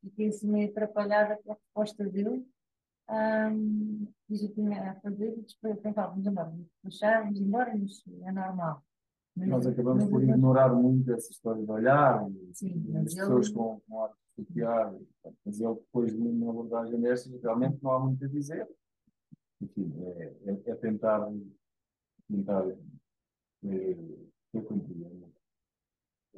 fiquei 0.02 0.28
assim 0.28 0.48
meio 0.48 0.70
atrapalhada 0.70 1.40
com 1.44 1.52
a 1.52 1.56
resposta 1.56 2.06
dele. 2.08 2.46
Um, 3.10 4.08
fiz 4.28 4.44
o 4.44 4.50
que 4.50 4.54
tinha 4.54 4.92
a 4.92 4.96
fazer 5.00 5.36
e 5.36 5.42
depois 5.42 5.80
pensava, 5.80 6.10
vamos 6.10 6.28
embora, 6.28 6.50
vamos 6.50 7.00
vamos 7.00 7.40
embora, 7.40 7.76
mas 7.76 8.04
é 8.22 8.32
normal. 8.32 8.84
Nós 9.36 9.66
acabamos 9.66 10.06
por 10.06 10.22
ignorar 10.22 10.74
muito 10.76 11.12
essa 11.14 11.32
história 11.32 11.64
de 11.64 11.72
olhar, 11.72 12.24
Sim, 12.54 12.84
e 12.88 12.98
as 12.98 13.16
pessoas 13.16 13.48
ele... 13.48 13.56
com, 13.56 13.82
com 13.88 14.04
ar 14.04 14.10
de 14.10 14.46
copiar, 14.46 14.94
mas 15.46 15.60
ele 15.60 15.74
depois 15.74 16.14
de 16.14 16.22
uma 16.22 16.52
abordagem 16.52 17.02
destas, 17.02 17.42
realmente 17.42 17.82
não 17.82 17.92
há 17.92 18.00
muito 18.00 18.24
a 18.24 18.28
dizer. 18.28 18.68
Enfim, 19.62 19.92
é, 20.18 20.34
é, 20.46 20.62
é 20.72 20.76
tentar, 20.76 21.28
tentar 22.28 22.70
é, 23.64 23.98
eu. 24.54 25.29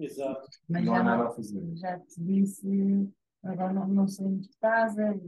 Exato. 0.03 0.47
Mas 0.67 0.85
não 0.85 0.95
há 0.95 1.03
nada 1.03 1.27
a 1.27 1.31
fazer. 1.31 1.75
Já 1.75 1.99
te 1.99 2.21
disse, 2.21 3.09
agora 3.43 3.73
não, 3.73 3.87
não 3.87 4.07
saímos 4.07 4.47
de 4.47 4.57
casa. 4.57 5.19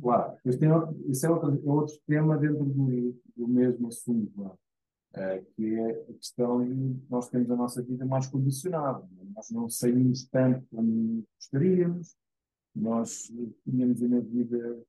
Claro, 0.00 0.36
isso, 0.44 0.58
tem 0.58 0.68
isso 1.08 1.26
é, 1.26 1.30
outro, 1.30 1.62
é 1.64 1.70
outro 1.70 1.94
tema 2.06 2.36
dentro 2.36 2.64
do, 2.64 3.20
do 3.36 3.48
mesmo 3.48 3.88
assunto. 3.88 4.30
Claro 4.32 4.58
uh, 5.16 5.44
que 5.54 5.74
é 5.74 5.90
a 5.90 6.14
questão 6.14 6.64
de 6.64 7.00
nós 7.08 7.28
temos 7.28 7.50
a 7.50 7.56
nossa 7.56 7.82
vida 7.82 8.04
mais 8.04 8.26
condicionada. 8.26 9.06
Nós 9.34 9.50
não 9.50 9.68
saímos 9.68 10.24
tanto 10.28 10.66
como 10.70 11.24
gostaríamos, 11.36 12.16
nós 12.74 13.32
tínhamos 13.64 14.02
uma 14.02 14.20
vida, 14.20 14.82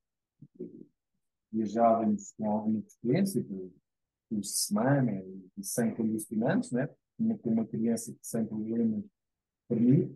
viajávamos 1.52 2.34
com 2.34 2.52
alguma 2.52 2.82
frequência, 2.82 3.44
por, 3.44 3.72
por 4.30 4.44
semana, 4.44 5.24
e 5.58 5.64
sem 5.64 5.96
condicionantes, 5.96 6.72
né? 6.72 6.90
Como 7.18 7.40
uma 7.46 7.66
criança 7.66 8.14
que 8.14 8.26
sem 8.26 8.46
problemas 8.46 9.04
permite. 9.68 10.14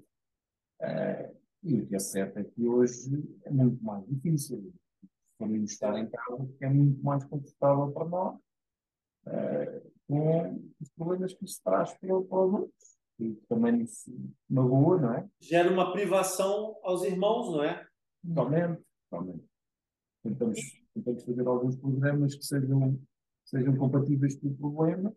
Uh, 0.82 1.36
e 1.64 1.82
o 1.82 1.88
que 1.88 1.95
é 1.95 1.99
certo 1.99 2.38
é 2.38 2.43
que 2.43 2.66
hoje 2.68 3.24
é 3.43 3.52
muito 3.52 3.84
mais 3.84 4.06
difícil. 4.08 4.74
Podemos 5.38 5.72
estar 5.72 5.97
em 5.97 6.10
casa, 6.10 6.49
é 6.60 6.70
muito 6.70 7.04
mais 7.04 7.24
confortável 7.26 7.91
para 7.91 8.08
nós. 8.08 8.39
Uh, 9.28 9.91
com 10.12 10.62
os 10.82 10.89
problemas 10.89 11.34
que 11.34 11.47
se 11.47 11.64
traz 11.64 11.93
para, 11.93 12.22
para 12.22 12.45
os 12.45 12.54
outros. 12.54 12.91
E 13.18 13.34
também 13.47 13.78
nos 13.78 14.10
magoa, 14.49 14.99
não 14.99 15.14
é? 15.14 15.30
Gera 15.39 15.72
uma 15.72 15.93
privação 15.93 16.76
aos 16.84 17.04
irmãos, 17.04 17.52
não 17.52 17.64
é? 17.64 17.88
Totalmente, 18.28 18.82
totalmente. 19.10 19.45
Tentamos, 20.24 20.60
tentamos 20.93 21.24
fazer 21.24 21.47
alguns 21.47 21.76
programas 21.78 22.36
que 22.36 22.43
sejam, 22.43 22.99
sejam 23.45 23.78
compatíveis 23.78 24.36
com 24.36 24.47
o 24.47 24.58
problema, 24.58 25.16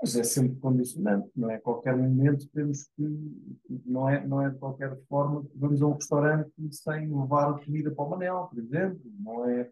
mas 0.00 0.14
é 0.14 0.24
sempre 0.24 0.56
condicionante, 0.60 1.30
não 1.34 1.50
é? 1.50 1.56
A 1.56 1.60
qualquer 1.60 1.96
momento 1.96 2.46
temos 2.48 2.88
que, 2.94 3.80
não 3.84 4.08
é, 4.08 4.26
não 4.26 4.42
é 4.42 4.50
de 4.50 4.58
qualquer 4.58 4.96
forma 5.08 5.44
que 5.44 5.56
vamos 5.56 5.80
a 5.80 5.86
um 5.86 5.94
restaurante 5.94 6.52
sem 6.70 7.06
levar 7.06 7.50
a 7.50 7.64
comida 7.64 7.90
para 7.90 8.04
o 8.04 8.10
Manel, 8.10 8.48
por 8.50 8.58
exemplo, 8.58 9.00
não 9.18 9.48
é 9.48 9.70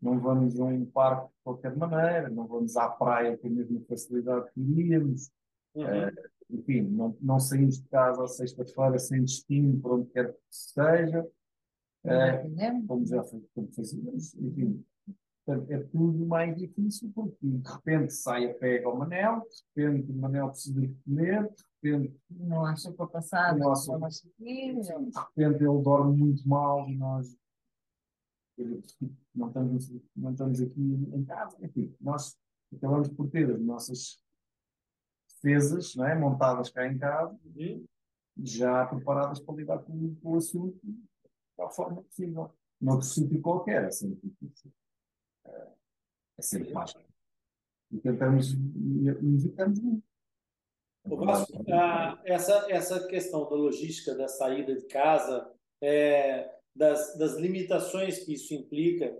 não 0.00 0.20
vamos 0.20 0.58
a 0.60 0.64
um 0.64 0.84
parque 0.86 1.26
de 1.26 1.42
qualquer 1.42 1.76
maneira, 1.76 2.28
não 2.28 2.46
vamos 2.46 2.76
à 2.76 2.88
praia 2.88 3.36
com 3.38 3.48
a 3.48 3.50
mesma 3.50 3.80
facilidade 3.88 4.50
que 4.52 4.60
iríamos. 4.60 5.30
Uhum. 5.74 5.84
Uh, 5.84 6.12
enfim, 6.50 6.82
não, 6.82 7.16
não 7.20 7.40
saímos 7.40 7.80
de 7.80 7.88
casa 7.88 8.22
à 8.22 8.28
sexta-feira 8.28 8.98
sem 8.98 9.22
destino 9.22 9.80
para 9.80 9.94
onde 9.94 10.10
quer 10.10 10.32
que 10.32 10.38
seja, 10.50 11.26
uh, 12.04 12.86
como 12.86 13.06
já 13.06 13.22
como 13.54 13.68
fazíamos. 13.72 14.34
Enfim, 14.34 14.84
Portanto, 15.46 15.70
é 15.70 15.78
tudo 15.78 16.26
mais 16.26 16.56
difícil 16.56 17.12
porque 17.14 17.38
de 17.40 17.70
repente 17.70 18.12
sai 18.12 18.50
a 18.50 18.54
pega 18.54 18.88
ao 18.88 18.96
Manel, 18.96 19.46
de 19.76 19.84
repente 19.84 20.10
o 20.10 20.16
Manel 20.16 20.48
precisa 20.48 20.80
de 20.80 20.92
comer, 21.04 21.48
de 21.80 21.92
repente. 21.92 22.20
Não 22.28 22.66
acha 22.66 22.92
para 22.92 23.06
passar, 23.06 23.56
não 23.56 23.72
acha 23.72 23.92
de 25.14 25.18
repente 25.20 25.62
ele 25.62 25.82
dorme 25.82 26.18
muito 26.18 26.48
mal 26.48 26.88
e 26.88 26.96
nós 26.96 27.38
não 29.32 29.46
estamos, 29.46 29.92
não 30.16 30.32
estamos 30.32 30.60
aqui 30.60 30.80
em 31.14 31.24
casa. 31.24 31.56
Enfim, 31.64 31.94
nós 32.00 32.36
acabamos 32.74 33.08
por 33.10 33.30
ter 33.30 33.48
as 33.48 33.60
nossas 33.60 34.20
defesas 35.28 35.94
não 35.94 36.06
é? 36.06 36.18
montadas 36.18 36.70
cá 36.70 36.88
em 36.88 36.98
casa, 36.98 37.38
uhum. 37.44 37.84
já 38.38 38.84
preparadas 38.86 39.38
para 39.38 39.54
lidar 39.54 39.78
com, 39.78 40.16
com 40.16 40.32
o 40.32 40.36
assunto 40.36 40.80
da 41.56 41.68
forma 41.68 42.02
possível. 42.02 42.52
Noutro 42.80 43.06
sítio 43.06 43.40
qualquer, 43.40 43.90
sempre 43.92 44.28
difícil. 44.28 44.72
É 46.38 46.42
sempre 46.42 46.72
mais. 46.72 46.94
E 47.90 47.98
tentamos, 47.98 48.52
e 48.52 49.08
evitamos 49.08 49.80
muito. 49.80 50.02
Vasco, 51.04 51.64
essa, 52.24 52.66
essa 52.68 53.06
questão 53.06 53.48
da 53.48 53.54
logística 53.54 54.12
da 54.14 54.26
saída 54.26 54.74
de 54.74 54.86
casa, 54.86 55.48
é, 55.80 56.50
das, 56.74 57.16
das 57.16 57.36
limitações 57.36 58.24
que 58.24 58.34
isso 58.34 58.52
implica, 58.52 59.16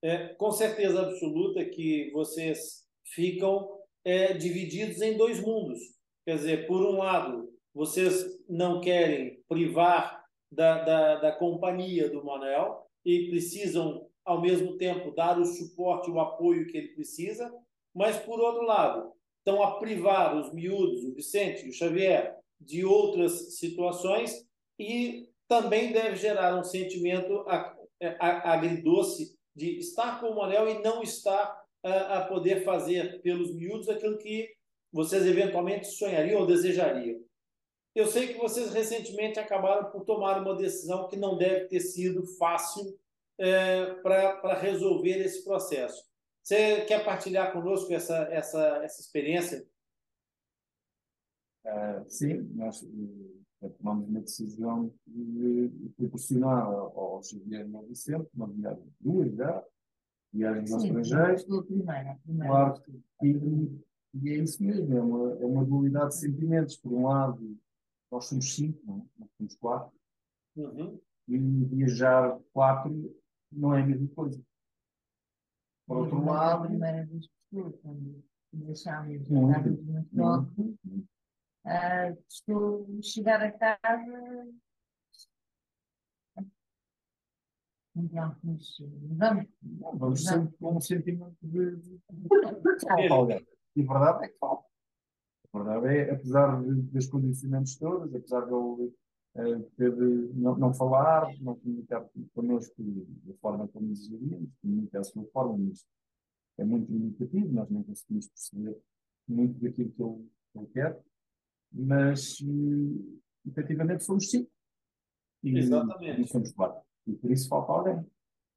é, 0.00 0.28
com 0.28 0.52
certeza 0.52 1.00
absoluta 1.00 1.64
que 1.64 2.10
vocês 2.12 2.86
ficam 3.04 3.80
é, 4.04 4.32
divididos 4.34 5.00
em 5.02 5.16
dois 5.16 5.40
mundos. 5.40 5.80
Quer 6.24 6.36
dizer, 6.36 6.66
por 6.66 6.82
um 6.82 6.98
lado, 6.98 7.52
vocês 7.74 8.40
não 8.48 8.80
querem 8.80 9.42
privar 9.48 10.24
da, 10.50 10.84
da, 10.84 11.14
da 11.16 11.32
companhia 11.32 12.08
do 12.08 12.24
Manuel 12.24 12.86
e 13.04 13.28
precisam 13.28 14.08
ao 14.24 14.40
mesmo 14.40 14.76
tempo 14.76 15.14
dar 15.14 15.38
o 15.38 15.44
suporte, 15.44 16.10
o 16.10 16.18
apoio 16.18 16.66
que 16.66 16.76
ele 16.76 16.88
precisa, 16.88 17.52
mas 17.94 18.16
por 18.18 18.40
outro 18.40 18.62
lado, 18.62 19.12
estão 19.38 19.62
a 19.62 19.78
privar 19.78 20.36
os 20.36 20.52
miúdos, 20.52 21.04
o 21.04 21.14
Vicente 21.14 21.68
o 21.68 21.72
Xavier, 21.72 22.34
de 22.60 22.84
outras 22.84 23.58
situações 23.58 24.46
e 24.78 25.28
também 25.46 25.92
deve 25.92 26.16
gerar 26.16 26.58
um 26.58 26.64
sentimento 26.64 27.44
é, 28.00 28.16
agridoce 28.18 29.36
de 29.54 29.78
estar 29.78 30.20
com 30.20 30.28
o 30.28 30.36
Manel 30.36 30.68
e 30.68 30.82
não 30.82 31.02
estar 31.02 31.62
a, 31.82 32.18
a 32.18 32.26
poder 32.26 32.64
fazer 32.64 33.20
pelos 33.20 33.54
miúdos 33.54 33.88
aquilo 33.88 34.18
que 34.18 34.50
vocês 34.90 35.26
eventualmente 35.26 35.86
sonhariam 35.88 36.40
ou 36.40 36.46
desejariam. 36.46 37.20
Eu 37.94 38.06
sei 38.06 38.28
que 38.28 38.38
vocês 38.38 38.72
recentemente 38.72 39.38
acabaram 39.38 39.90
por 39.90 40.04
tomar 40.04 40.40
uma 40.40 40.56
decisão 40.56 41.06
que 41.08 41.16
não 41.16 41.36
deve 41.36 41.66
ter 41.66 41.80
sido 41.80 42.26
fácil 42.38 42.98
é, 43.38 43.94
para 43.94 44.58
resolver 44.58 45.18
esse 45.18 45.44
processo. 45.44 46.02
Você 46.42 46.84
quer 46.84 47.04
partilhar 47.04 47.52
conosco 47.52 47.92
essa, 47.92 48.16
essa, 48.24 48.60
essa 48.84 49.00
experiência? 49.00 49.66
Uh, 51.64 52.04
sim, 52.06 52.42
nós 52.54 52.82
uh, 52.82 53.70
tomamos 53.78 54.06
uma 54.06 54.20
decisão 54.20 54.92
de, 55.06 55.70
proporcionar 55.96 56.66
ao 56.66 57.22
Xavier 57.22 57.66
e 57.66 57.74
ao 57.74 57.86
Vicente 57.86 58.28
uma 58.34 58.46
viagem 58.46 58.92
duas 59.00 59.34
já, 59.34 59.64
viagens 60.30 60.72
ao 60.72 60.78
estrangeiro. 60.80 61.64
Primeira, 61.64 62.18
primeira. 62.22 62.52
Claro, 62.52 62.82
e, 63.22 63.80
e 64.22 64.30
é 64.30 64.34
isso 64.34 64.62
mesmo, 64.62 64.94
é 64.94 65.00
uma, 65.00 65.32
é 65.40 65.46
uma 65.46 65.64
dualidade 65.64 66.10
de 66.10 66.20
sentimentos. 66.20 66.76
Por 66.76 66.92
um 66.92 67.06
lado, 67.06 67.56
nós 68.12 68.26
somos 68.26 68.54
cinco, 68.54 68.78
não? 68.84 68.98
É? 68.98 69.20
nós 69.20 69.30
somos 69.38 69.54
quatro, 69.56 69.92
uhum. 70.56 71.00
e 71.26 71.38
viajar 71.38 72.38
quatro 72.52 73.23
não 73.56 73.74
é 73.74 73.82
a 73.82 73.86
mesma 73.86 74.08
coisa. 74.14 74.42
Por 75.86 75.98
outro 75.98 76.16
não 76.16 76.26
lado. 76.26 76.64
A 76.64 76.66
primeira 76.68 77.04
vez 77.06 77.26
que 77.26 77.62
quando 77.82 78.24
deixámos 78.52 79.24
de 79.24 79.32
muito 79.32 80.08
próximos, 80.14 80.76
uh, 81.64 82.24
estou 82.28 82.86
chegar 83.02 83.42
a 83.42 83.52
casa. 83.52 84.48
Então, 87.96 88.36
mas 88.42 88.76
vamos. 88.80 89.46
Não, 89.62 89.98
vamos 89.98 90.24
sempre 90.24 90.56
com 90.58 90.76
um 90.76 90.80
sentimento 90.80 91.36
de. 91.42 92.00
Falta. 93.08 93.44
E 93.76 93.82
a 93.82 93.86
verdade 93.86 94.24
é 94.24 94.28
que 94.28 94.38
falta. 94.38 94.66
A 95.52 95.58
verdade 95.58 95.96
é, 95.96 96.10
apesar 96.10 96.60
dos 96.60 97.06
condicionamentos 97.06 97.76
todos, 97.76 98.12
apesar 98.12 98.46
de 99.34 99.84
eu 99.84 99.92
uh, 99.92 100.34
não, 100.34 100.56
não, 100.56 100.74
falar, 100.74 101.28
não 101.40 101.56
comunicar 101.56 102.06
connosco 102.34 102.74
da 102.78 103.34
forma 103.34 103.66
como 103.68 103.88
desejaríamos, 103.88 104.50
comunicar 104.62 105.00
a 105.00 105.04
sua 105.04 105.24
forma, 105.32 105.58
mas 105.58 105.84
é 106.56 106.64
muito 106.64 106.90
limitativo, 106.90 107.52
nós 107.52 107.68
não 107.68 107.82
conseguimos 107.82 108.28
perceber 108.28 108.78
muito 109.26 109.60
daquilo 109.60 109.90
que 109.90 110.00
eu, 110.00 110.28
que 110.52 110.58
eu 110.58 110.66
quero, 110.72 111.04
mas 111.72 112.38
uh, 112.40 113.20
efetivamente 113.46 114.04
somos 114.04 114.30
cinco. 114.30 114.50
E, 115.42 115.58
Exatamente. 115.58 116.22
E 116.22 116.28
somos 116.28 116.52
quatro. 116.52 116.82
E 117.06 117.12
por 117.14 117.30
isso 117.30 117.48
falta 117.48 117.72
alguém. 117.72 118.06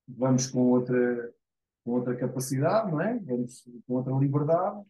Vamos 0.08 0.48
com 0.48 0.72
outra, 0.72 1.34
com 1.84 1.92
outra 1.92 2.16
capacidade, 2.16 2.92
não 2.92 3.02
é? 3.02 3.18
Vamos 3.20 3.68
com 3.86 3.96
outra 3.96 4.14
liberdade, 4.14 4.86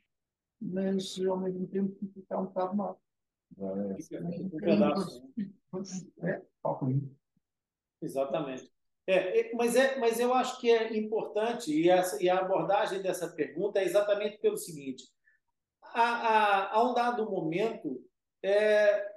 mas 0.61 1.17
ao 1.25 1.39
mesmo 1.39 1.65
tempo 1.67 1.95
fica 2.13 2.37
um 2.37 2.45
bocado 2.45 2.75
mal. 2.75 3.01
É, 6.23 6.41
Exatamente. 8.01 8.71
É, 9.05 9.39
é, 9.39 9.55
mas, 9.55 9.75
é, 9.75 9.97
mas 9.99 10.19
eu 10.19 10.33
acho 10.33 10.59
que 10.59 10.69
é 10.69 10.95
importante, 10.97 11.71
e, 11.71 11.89
essa, 11.89 12.21
e 12.21 12.29
a 12.29 12.39
abordagem 12.39 13.01
dessa 13.01 13.29
pergunta 13.29 13.79
é 13.79 13.85
exatamente 13.85 14.37
pelo 14.39 14.57
seguinte: 14.57 15.05
a, 15.81 16.01
a, 16.01 16.73
a 16.75 16.91
um 16.91 16.93
dado 16.93 17.29
momento, 17.29 18.03
é, 18.43 19.07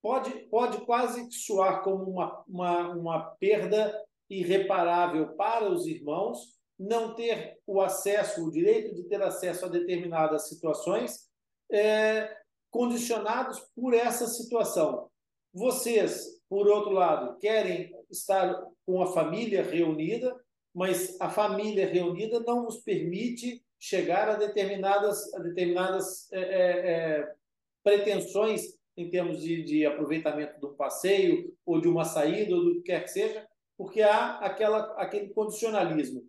pode, 0.00 0.30
pode 0.48 0.84
quase 0.86 1.30
soar 1.32 1.82
como 1.82 2.04
uma, 2.04 2.44
uma, 2.46 2.88
uma 2.90 3.20
perda 3.40 4.04
irreparável 4.30 5.34
para 5.36 5.68
os 5.68 5.86
irmãos 5.86 6.56
não 6.78 7.14
ter 7.14 7.58
o 7.66 7.80
acesso, 7.80 8.46
o 8.46 8.50
direito 8.50 8.94
de 8.94 9.04
ter 9.04 9.22
acesso 9.22 9.64
a 9.64 9.68
determinadas 9.68 10.48
situações, 10.48 11.28
é, 11.72 12.36
condicionados 12.76 13.58
por 13.74 13.94
essa 13.94 14.26
situação. 14.26 15.08
Vocês, 15.50 16.42
por 16.46 16.68
outro 16.68 16.90
lado, 16.90 17.38
querem 17.38 17.90
estar 18.10 18.54
com 18.84 19.02
a 19.02 19.14
família 19.14 19.62
reunida, 19.62 20.38
mas 20.74 21.18
a 21.18 21.30
família 21.30 21.86
reunida 21.86 22.38
não 22.40 22.64
nos 22.64 22.76
permite 22.80 23.64
chegar 23.80 24.28
a 24.28 24.34
determinadas, 24.34 25.32
a 25.32 25.38
determinadas 25.38 26.30
é, 26.30 26.40
é, 26.40 26.90
é, 26.90 27.34
pretensões 27.82 28.76
em 28.94 29.08
termos 29.08 29.40
de, 29.40 29.62
de 29.62 29.86
aproveitamento 29.86 30.60
do 30.60 30.74
passeio 30.74 31.56
ou 31.64 31.80
de 31.80 31.88
uma 31.88 32.04
saída 32.04 32.54
ou 32.54 32.62
do 32.62 32.74
que 32.74 32.82
quer 32.82 33.04
que 33.04 33.08
seja, 33.08 33.48
porque 33.78 34.02
há 34.02 34.38
aquela, 34.40 34.80
aquele 35.00 35.30
condicionalismo. 35.30 36.28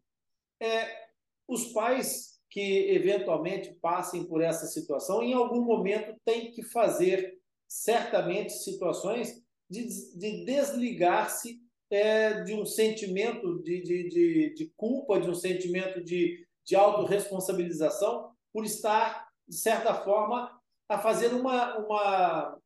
É, 0.62 1.08
os 1.46 1.74
pais 1.74 2.37
que 2.58 2.90
eventualmente 2.90 3.72
passem 3.76 4.26
por 4.26 4.42
essa 4.42 4.66
situação, 4.66 5.22
em 5.22 5.32
algum 5.32 5.62
momento 5.62 6.20
tem 6.26 6.50
que 6.50 6.64
fazer 6.64 7.38
certamente 7.68 8.52
situações 8.52 9.44
de, 9.70 9.86
de 10.18 10.44
desligar-se 10.44 11.62
é, 11.92 12.42
de 12.42 12.56
um 12.56 12.66
sentimento 12.66 13.62
de, 13.62 13.84
de, 13.84 14.10
de, 14.10 14.54
de, 14.56 14.74
culpa, 14.76 15.20
de 15.20 15.30
um 15.30 15.36
sentimento 15.36 16.04
de, 16.04 16.48
de 16.66 16.76
autorresponsabilização 16.76 18.32
por 18.52 18.66
estar, 18.66 19.30
de 19.48 19.56
certa 19.56 19.94
forma, 19.94 20.60
a 20.90 20.98
fazer 20.98 21.36
uma, 21.36 21.78
uma, 21.78 22.60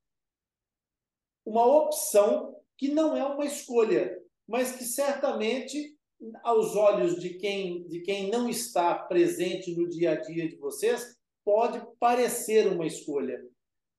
uma 1.45 1.65
opção 1.65 2.55
que 2.77 2.87
não 2.87 3.17
é 3.17 3.25
uma 3.25 3.43
escolha, 3.43 4.17
mas 4.47 4.71
que 4.71 4.85
certamente 4.85 5.97
aos 6.43 6.75
olhos 6.75 7.19
de 7.19 7.35
quem, 7.35 7.83
de 7.87 8.01
quem 8.01 8.29
não 8.29 8.49
está 8.49 8.93
presente 8.95 9.75
no 9.75 9.87
dia 9.87 10.11
a 10.11 10.15
dia 10.15 10.47
de 10.47 10.55
vocês, 10.55 11.15
pode 11.43 11.81
parecer 11.99 12.67
uma 12.67 12.85
escolha. 12.85 13.41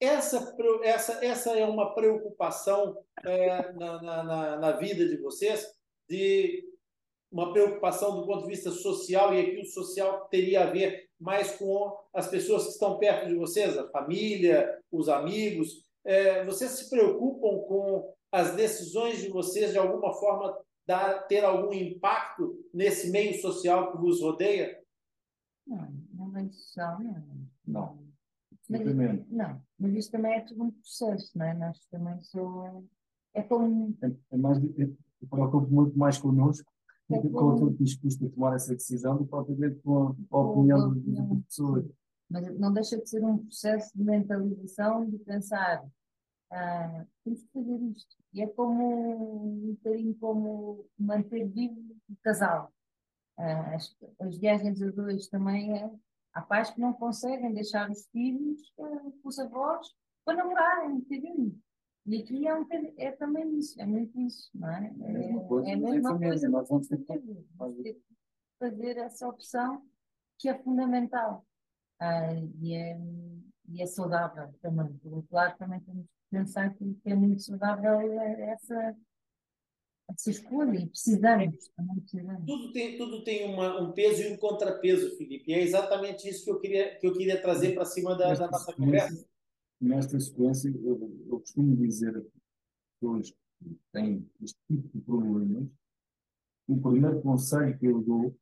Essa, 0.01 0.57
essa, 0.83 1.25
essa 1.25 1.51
é 1.57 1.65
uma 1.65 1.95
preocupação 1.95 2.97
é, 3.25 3.73
na, 3.73 4.03
na, 4.03 4.57
na 4.59 4.73
vida 4.73 5.09
de 5.09 5.17
vocês, 5.17 5.65
de 6.09 6.65
uma 7.31 7.53
preocupação 7.53 8.17
do 8.17 8.27
ponto 8.27 8.43
de 8.43 8.51
vista 8.51 8.71
social, 8.71 9.33
e 9.33 9.41
aqui 9.41 9.61
o 9.61 9.65
social 9.65 10.27
teria 10.29 10.65
a 10.65 10.71
ver 10.71 11.09
mais 11.19 11.53
com 11.53 11.97
as 12.13 12.29
pessoas 12.29 12.65
que 12.65 12.71
estão 12.71 12.99
perto 12.99 13.29
de 13.29 13.35
vocês, 13.35 13.79
a 13.79 13.89
família, 13.89 14.79
os 14.91 15.09
amigos. 15.09 15.85
É, 16.05 16.45
vocês 16.45 16.73
se 16.73 16.91
preocupam 16.91 17.59
com 17.67 18.13
as 18.31 18.55
decisões 18.55 19.23
de 19.23 19.29
vocês 19.29 19.73
de 19.73 19.79
alguma 19.79 20.13
forma 20.15 20.57
dar, 20.87 21.27
ter 21.27 21.45
algum 21.45 21.73
impacto 21.73 22.65
nesse 22.73 23.11
meio 23.11 23.41
social 23.41 23.93
que 23.93 23.99
vos 23.99 24.21
rodeia? 24.21 24.81
Não, 25.67 25.93
não 26.13 26.37
é 26.37 26.49
social, 26.49 26.99
não. 27.01 27.49
Não. 27.67 28.03
Mas, 28.69 29.29
não, 29.29 29.63
mas 29.79 29.95
isso 29.95 30.11
também 30.11 30.35
é 30.35 30.41
tudo 30.41 30.65
um 30.65 30.71
processo, 30.71 31.37
não 31.37 31.45
é? 31.45 31.55
Nós 31.55 31.85
também 31.91 32.21
somos. 32.23 32.85
É 33.35 33.43
como. 33.43 33.97
É, 34.03 34.13
é 34.31 34.37
mais, 34.37 34.59
eu 34.79 34.97
preocupo 35.29 35.73
muito 35.73 35.99
mais 35.99 36.19
connosco 36.19 36.71
com 37.09 37.17
aquilo 37.51 37.75
que 37.75 37.99
custa 38.01 38.29
tomar 38.31 38.57
essa 38.57 38.75
decisão 38.75 39.17
do 39.17 39.25
que 39.25 39.31
propriamente 39.31 39.81
com 39.81 40.15
a 40.31 40.39
opinião 40.39 40.95
das 40.95 41.45
pessoas. 41.47 41.85
Mas 42.31 42.59
não 42.59 42.73
deixa 42.73 42.97
de 42.97 43.09
ser 43.09 43.23
um 43.25 43.39
processo 43.39 43.97
de 43.97 44.03
mentalização, 44.03 45.09
de 45.09 45.19
pensar, 45.19 45.85
ah, 46.53 47.07
temos 47.25 47.43
que 47.43 47.53
fazer 47.53 47.83
isto. 47.83 48.17
E 48.35 48.43
é 48.43 48.47
como 48.47 49.47
um 49.47 49.75
bocadinho 49.75 50.15
como 50.17 50.87
manter 50.99 51.49
vivo 51.49 51.81
o 52.11 52.17
casal. 52.23 52.71
Ah, 53.39 53.75
as, 53.75 53.97
as 54.21 54.37
viagens 54.37 54.83
a 54.83 54.91
dois 54.91 55.29
também 55.29 55.79
é. 55.79 55.91
Há 56.35 56.41
pais 56.43 56.71
que 56.71 56.81
não 56.81 56.93
conseguem 56.93 57.53
deixar 57.53 57.91
os 57.91 58.07
filhos 58.09 58.61
ah, 58.79 59.11
com 59.23 59.29
os 59.29 59.39
avós 59.39 59.89
para 60.25 60.37
namorarem 60.37 60.91
um 60.91 61.01
bocadinho. 61.01 61.59
E 62.05 62.21
aqui 62.21 62.47
é, 62.47 62.55
um, 62.55 62.67
é 62.99 63.13
também 63.13 63.59
isso, 63.59 63.81
é 63.81 63.87
muito 63.87 64.19
isso, 64.21 64.51
não 64.55 64.69
é? 64.69 64.93
É, 65.03 65.71
é 65.71 65.75
a 65.75 65.77
mesma 65.77 66.19
coisa, 66.19 66.49
nós 66.49 66.69
vamos 66.69 66.89
ter 66.89 66.99
que 66.99 68.03
fazer 68.59 68.97
essa 68.99 69.29
opção 69.29 69.87
que 70.39 70.49
é 70.49 70.59
fundamental 70.63 71.47
ah, 72.01 72.35
e, 72.61 72.75
é, 72.75 73.01
e 73.69 73.81
é 73.81 73.87
saudável 73.87 74.53
também. 74.61 74.93
Por 74.99 75.15
outro 75.15 75.35
lado, 75.35 75.57
também 75.57 75.81
temos 75.81 76.07
que 76.07 76.22
pensar 76.33 76.75
que, 76.75 76.95
que 76.95 77.11
é 77.11 77.15
muito 77.15 77.43
saudável 77.43 78.01
essa, 78.21 78.97
essa 80.11 80.31
escolha 80.31 80.79
e 80.79 80.87
precisamos, 80.87 81.69
também 81.77 82.01
precisamos. 82.01 82.47
Tudo 82.47 82.73
tem, 82.73 82.97
tudo 82.97 83.23
tem 83.23 83.53
uma, 83.53 83.81
um 83.81 83.93
peso 83.93 84.23
e 84.23 84.33
um 84.33 84.37
contrapeso, 84.39 85.17
Felipe, 85.17 85.51
e 85.51 85.55
é 85.55 85.63
exatamente 85.63 86.29
isso 86.29 86.45
que 86.45 86.51
eu 86.51 86.59
queria, 86.59 86.97
que 86.99 87.07
eu 87.07 87.13
queria 87.13 87.41
trazer 87.41 87.75
para 87.75 87.85
cima 87.85 88.17
da, 88.17 88.33
da 88.33 88.51
nossa 88.51 88.73
conversa 88.73 89.27
nesta 89.83 90.19
sequência, 90.21 90.69
eu, 90.69 91.27
eu 91.29 91.41
costumo 91.41 91.77
dizer 91.77 92.17
a 92.17 92.23
pessoas 92.95 93.31
que 93.31 93.79
têm 93.93 94.31
este 94.41 94.59
tipo 94.69 94.89
de 94.97 95.05
problemas, 95.05 95.69
o 96.69 96.81
primeiro 96.81 97.21
conselho 97.21 97.77
que 97.77 97.87
eu 97.87 98.01
dou 98.01 98.39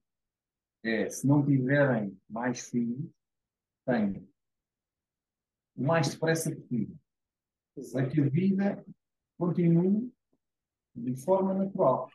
é, 0.85 1.09
se 1.09 1.27
não 1.27 1.45
tiverem 1.45 2.19
mais 2.29 2.69
filhos, 2.69 3.11
tenham 3.87 4.27
o 5.77 5.83
mais 5.83 6.11
depressa 6.11 6.55
possível. 6.55 6.97
Para 7.93 8.09
que 8.09 8.21
a 8.21 8.29
vida 8.29 8.85
continue 9.39 10.13
de 10.95 11.17
forma 11.17 11.55
natural. 11.55 12.11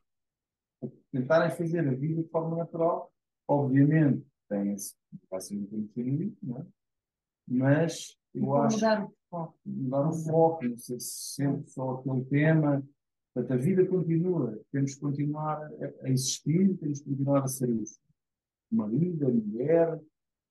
Tentarem 1.12 1.56
fazer 1.56 1.88
a 1.88 1.94
vida 1.94 2.22
de 2.22 2.30
forma 2.30 2.58
natural, 2.58 3.12
obviamente, 3.48 4.26
tem-se, 4.48 4.96
vai 5.30 5.42
ser 5.42 5.56
muito 5.56 6.38
não 6.44 6.60
é? 6.60 6.66
mas 7.48 8.18
eu 8.34 8.56
acho 8.56 8.76
mudar 8.76 9.06
o 9.06 9.14
foco. 9.30 9.60
Mudar 9.66 10.10
o 10.10 10.14
foco, 10.14 10.66
não 10.66 10.78
ser 10.78 11.00
sempre 11.00 11.70
só 11.70 11.92
aquele 11.92 12.26
tema. 12.26 12.84
Portanto, 13.34 13.54
a 13.54 13.58
vida 13.58 13.86
continua. 13.86 14.60
Temos 14.72 14.96
que 14.96 15.02
continuar 15.02 15.62
a 16.02 16.10
existir, 16.10 16.78
temos 16.78 17.00
que 17.00 17.10
continuar 17.10 17.44
a 17.44 17.48
ser 17.48 17.70
isso. 17.70 18.00
Marido, 18.72 19.28
a 19.28 19.30
mulher, 19.30 20.02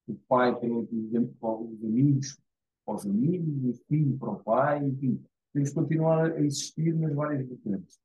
o 0.07 0.15
pai 0.29 0.59
para 0.59 0.69
os 0.69 1.85
amigos, 1.85 2.39
para 2.85 2.95
os 2.95 3.07
amigos, 3.07 3.64
o 3.64 3.85
filho 3.87 4.18
para 4.18 4.30
o 4.30 4.43
pai, 4.43 4.85
enfim. 4.85 5.22
Temos 5.53 5.68
que 5.70 5.74
continuar 5.74 6.32
a 6.32 6.41
existir 6.41 6.95
nas 6.95 7.14
várias 7.14 7.47
vertentes. 7.49 8.01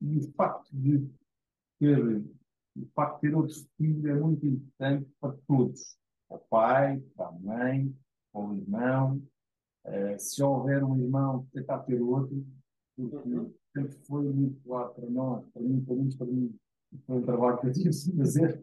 E 0.00 0.18
o 0.18 0.32
facto 0.32 0.68
de 0.72 1.08
ter, 1.78 1.98
o 2.76 2.86
facto 2.94 3.16
de 3.16 3.20
ter 3.20 3.34
outro 3.34 3.56
filho 3.76 4.10
é 4.10 4.14
muito 4.18 4.46
importante 4.46 5.08
para 5.20 5.36
todos. 5.46 5.98
Para 6.28 6.36
o 6.36 6.40
pai, 6.48 7.00
para 7.14 7.28
a 7.28 7.32
mãe, 7.32 7.94
com 8.32 8.48
um 8.48 8.56
irmão. 8.56 9.22
Uh, 9.84 10.18
se 10.18 10.36
já 10.36 10.46
houver 10.46 10.84
um 10.84 10.98
irmão, 10.98 11.46
tentar 11.52 11.78
ter 11.80 12.00
outro, 12.00 12.44
porque 12.96 13.16
uhum. 13.16 13.52
sempre 13.74 13.96
foi 14.04 14.30
muito 14.30 14.62
claro 14.62 14.92
para 14.92 15.08
nós, 15.08 15.46
para 15.52 15.62
mim, 15.62 15.80
para 15.82 15.94
mim, 15.94 16.16
para 16.16 16.26
mim, 16.26 16.58
foi 17.06 17.16
um 17.16 17.22
trabalho 17.22 17.60
que 17.60 17.66
eu 17.68 17.72
tive 17.72 17.90
de 17.90 18.16
fazer 18.16 18.62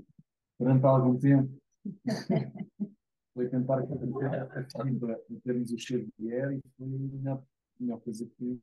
durante 0.60 0.86
algum 0.86 1.18
tempo. 1.18 1.52
foi 3.38 3.48
tentar 3.48 3.86
para 3.86 5.20
termos 5.44 5.72
o 5.72 5.78
cheiro 5.78 6.08
de 6.18 6.28
guerra 6.28 6.56
e 6.56 6.62
foi 6.76 6.88
a 6.88 6.90
melhor, 6.90 7.44
melhor 7.80 8.00
coisa 8.00 8.26
que 8.26 8.60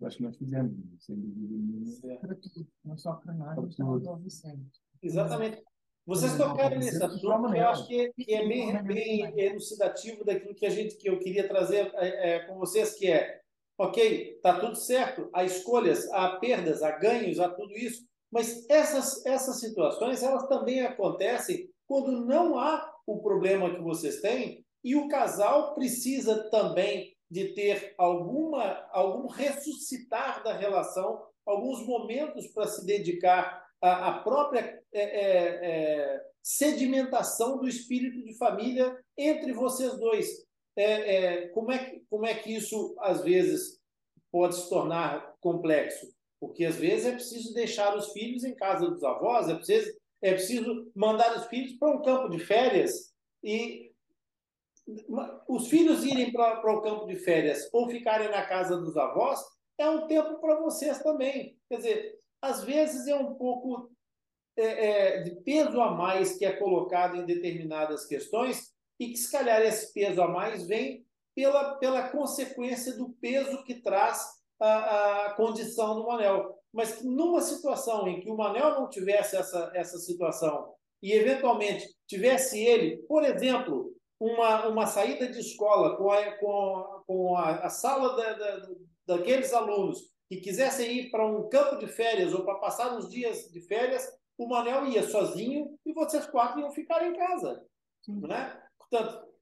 eu 0.00 0.06
acho 0.06 0.18
que 0.18 0.22
nós 0.22 0.36
fizemos, 0.36 0.72
sem 1.00 1.16
dúvida 1.16 1.56
nenhuma. 1.56 2.16
Para 2.20 2.34
tudo, 2.36 2.66
não 2.84 2.96
só 2.96 3.14
para 3.14 3.32
nós, 3.32 3.56
mas 3.56 3.74
para 3.74 4.12
o 4.12 4.16
Vicente. 4.16 4.80
Exatamente. 5.02 5.62
Vocês 6.06 6.36
tocaram 6.36 6.78
nesse 6.78 7.02
assunto 7.02 7.50
que 7.50 7.58
eu 7.58 7.68
acho 7.68 7.86
que, 7.88 8.12
que 8.12 8.34
é 8.34 8.46
bem, 8.46 8.82
bem 8.84 9.40
elucidativo 9.40 10.24
daquilo 10.24 10.54
que 10.54 10.66
a 10.66 10.70
gente 10.70 10.96
que 10.96 11.08
eu 11.08 11.18
queria 11.18 11.48
trazer 11.48 11.90
é, 11.94 12.34
é, 12.34 12.38
com 12.46 12.56
vocês, 12.56 12.94
que 12.94 13.10
é, 13.10 13.40
ok, 13.78 14.38
tá 14.42 14.60
tudo 14.60 14.76
certo, 14.76 15.28
há 15.32 15.44
escolhas, 15.44 16.08
há 16.12 16.36
perdas, 16.36 16.82
há 16.82 16.92
ganhos, 16.98 17.40
há 17.40 17.48
tudo 17.48 17.72
isso, 17.72 18.06
mas 18.30 18.68
essas, 18.68 19.24
essas 19.26 19.58
situações 19.58 20.22
elas 20.22 20.46
também 20.46 20.82
acontecem 20.82 21.68
quando 21.86 22.24
não 22.24 22.58
há 22.58 22.93
o 23.06 23.20
problema 23.22 23.74
que 23.74 23.82
vocês 23.82 24.20
têm 24.20 24.64
e 24.82 24.96
o 24.96 25.08
casal 25.08 25.74
precisa 25.74 26.50
também 26.50 27.14
de 27.30 27.54
ter 27.54 27.94
alguma 27.98 28.86
algum 28.92 29.26
ressuscitar 29.26 30.42
da 30.44 30.56
relação, 30.56 31.26
alguns 31.46 31.84
momentos 31.86 32.46
para 32.48 32.66
se 32.66 32.84
dedicar 32.84 33.64
a, 33.80 34.08
a 34.08 34.18
própria 34.20 34.82
é, 34.92 35.02
é, 35.02 35.60
é, 35.62 36.24
sedimentação 36.42 37.58
do 37.58 37.68
espírito 37.68 38.22
de 38.22 38.36
família 38.36 38.96
entre 39.16 39.52
vocês 39.52 39.98
dois. 39.98 40.44
É, 40.76 41.16
é, 41.16 41.48
como, 41.48 41.70
é 41.70 41.78
que, 41.78 42.04
como 42.10 42.26
é 42.26 42.34
que 42.34 42.54
isso, 42.54 42.94
às 42.98 43.22
vezes, 43.22 43.80
pode 44.30 44.56
se 44.56 44.68
tornar 44.68 45.34
complexo? 45.40 46.06
Porque, 46.40 46.64
às 46.64 46.76
vezes, 46.76 47.06
é 47.06 47.12
preciso 47.12 47.54
deixar 47.54 47.96
os 47.96 48.12
filhos 48.12 48.44
em 48.44 48.54
casa 48.54 48.88
dos 48.88 49.02
avós, 49.04 49.48
é 49.48 49.54
preciso, 49.54 49.92
é 50.24 50.32
preciso 50.32 50.90
mandar 50.96 51.36
os 51.36 51.44
filhos 51.48 51.74
para 51.74 51.94
um 51.94 52.00
campo 52.00 52.30
de 52.30 52.38
férias 52.38 53.12
e 53.42 53.92
os 55.46 55.68
filhos 55.68 56.02
irem 56.02 56.32
para 56.32 56.74
o 56.74 56.80
campo 56.80 57.06
de 57.06 57.16
férias 57.16 57.68
ou 57.74 57.90
ficarem 57.90 58.30
na 58.30 58.46
casa 58.46 58.78
dos 58.78 58.96
avós 58.96 59.38
é 59.76 59.86
um 59.88 60.06
tempo 60.06 60.40
para 60.40 60.60
vocês 60.60 61.02
também. 61.02 61.58
Quer 61.68 61.76
dizer, 61.76 62.18
às 62.40 62.64
vezes 62.64 63.06
é 63.06 63.14
um 63.14 63.34
pouco 63.34 63.90
é, 64.56 64.62
é, 64.64 65.22
de 65.24 65.32
peso 65.42 65.78
a 65.82 65.90
mais 65.90 66.38
que 66.38 66.46
é 66.46 66.52
colocado 66.52 67.16
em 67.16 67.26
determinadas 67.26 68.06
questões 68.06 68.72
e 68.98 69.08
que, 69.08 69.18
se 69.18 69.30
calhar, 69.30 69.60
esse 69.60 69.92
peso 69.92 70.22
a 70.22 70.28
mais 70.28 70.66
vem 70.66 71.04
pela, 71.34 71.74
pela 71.74 72.08
consequência 72.08 72.96
do 72.96 73.10
peso 73.20 73.62
que 73.64 73.74
traz 73.82 74.26
a, 74.64 75.26
a 75.26 75.34
condição 75.34 75.94
do 75.94 76.06
Manel. 76.06 76.58
Mas 76.72 77.02
numa 77.02 77.40
situação 77.40 78.08
em 78.08 78.20
que 78.20 78.30
o 78.30 78.36
Manel 78.36 78.70
não 78.70 78.88
tivesse 78.88 79.36
essa, 79.36 79.70
essa 79.74 79.98
situação 79.98 80.74
e, 81.02 81.12
eventualmente, 81.12 81.86
tivesse 82.06 82.60
ele, 82.60 82.98
por 83.06 83.24
exemplo, 83.24 83.92
uma, 84.18 84.68
uma 84.68 84.86
saída 84.86 85.28
de 85.28 85.38
escola 85.38 85.96
com 85.96 86.10
a, 86.10 86.32
com, 86.38 87.02
com 87.06 87.36
a, 87.36 87.66
a 87.66 87.68
sala 87.68 88.16
da, 88.16 88.32
da, 88.32 88.68
daqueles 89.06 89.52
alunos 89.52 90.14
que 90.28 90.38
quisessem 90.38 90.90
ir 90.98 91.10
para 91.10 91.26
um 91.26 91.48
campo 91.48 91.76
de 91.76 91.86
férias 91.86 92.32
ou 92.32 92.44
para 92.44 92.58
passar 92.58 92.96
uns 92.96 93.10
dias 93.10 93.50
de 93.52 93.60
férias, 93.60 94.08
o 94.38 94.48
Manel 94.48 94.86
ia 94.86 95.02
sozinho 95.02 95.78
e 95.84 95.92
vocês 95.92 96.26
quatro 96.26 96.60
iam 96.60 96.70
ficar 96.72 97.06
em 97.06 97.14
casa. 97.14 97.62
Né? 98.08 98.62
Portanto, 98.78 99.33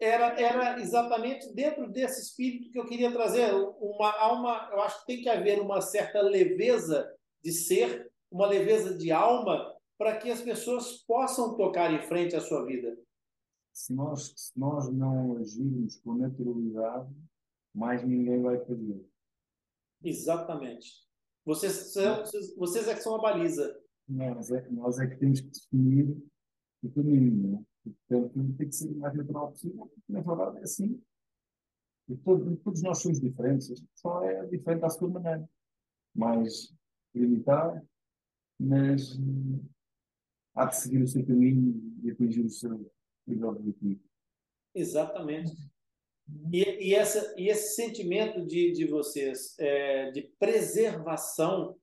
era, 0.00 0.40
era 0.40 0.80
exatamente 0.80 1.52
dentro 1.54 1.90
desse 1.90 2.20
espírito 2.22 2.70
que 2.70 2.78
eu 2.78 2.86
queria 2.86 3.12
trazer. 3.12 3.52
Uma, 3.54 4.32
uma, 4.32 4.70
eu 4.72 4.82
acho 4.82 5.00
que 5.00 5.06
tem 5.06 5.22
que 5.22 5.28
haver 5.28 5.60
uma 5.60 5.80
certa 5.80 6.20
leveza 6.20 7.10
de 7.42 7.52
ser, 7.52 8.10
uma 8.30 8.46
leveza 8.46 8.96
de 8.96 9.10
alma, 9.12 9.74
para 9.98 10.16
que 10.16 10.30
as 10.30 10.40
pessoas 10.40 11.04
possam 11.06 11.56
tocar 11.56 11.92
em 11.92 12.02
frente 12.02 12.34
à 12.34 12.40
sua 12.40 12.64
vida. 12.66 12.98
Se 13.72 13.92
nós, 13.92 14.32
se 14.36 14.58
nós 14.58 14.92
não 14.92 15.36
agirmos 15.36 15.96
com 16.00 16.14
naturalidade, 16.14 17.12
mais 17.74 18.04
ninguém 18.04 18.40
vai 18.40 18.58
fazer. 18.64 19.04
Exatamente. 20.02 21.04
Vocês, 21.44 21.94
vocês, 21.94 22.56
vocês 22.56 22.88
é 22.88 22.94
que 22.94 23.02
são 23.02 23.16
a 23.16 23.20
baliza. 23.20 23.78
Nós 24.08 24.50
é, 24.50 24.68
nós 24.70 24.98
é 24.98 25.06
que 25.06 25.16
temos 25.16 25.40
que 25.40 25.48
definir 25.48 26.16
o 26.82 26.90
caminho. 26.90 27.66
Portanto, 27.84 28.56
tem 28.56 28.68
que 28.68 28.74
ser 28.74 28.90
o 28.90 28.96
mais 28.96 29.14
natural 29.14 29.50
possível. 29.50 29.92
Na 30.08 30.20
verdade, 30.20 30.58
é 30.58 30.62
assim. 30.62 31.02
E 32.08 32.16
todos, 32.16 32.58
todos 32.62 32.82
nós 32.82 32.98
somos 32.98 33.20
diferentes. 33.20 33.72
Só 33.94 34.22
é 34.22 34.46
diferente 34.46 34.84
à 34.84 34.88
sua 34.88 35.08
maneira. 35.08 35.48
Mais 36.14 36.74
limitada, 37.14 37.84
mas 38.58 39.18
hum, 39.18 39.64
há 40.54 40.66
de 40.66 40.76
seguir 40.76 41.02
o 41.02 41.08
seu 41.08 41.24
caminho 41.24 42.00
e 42.02 42.10
atingir 42.10 42.44
o 42.44 42.50
seu 42.50 42.92
objetivo. 43.26 44.00
Exatamente. 44.74 45.52
E, 46.52 46.62
e, 46.62 46.94
essa, 46.94 47.34
e 47.38 47.48
esse 47.48 47.74
sentimento 47.74 48.44
de, 48.46 48.72
de 48.72 48.86
vocês 48.86 49.56
é, 49.58 50.10
de 50.10 50.22
preservação, 50.38 51.78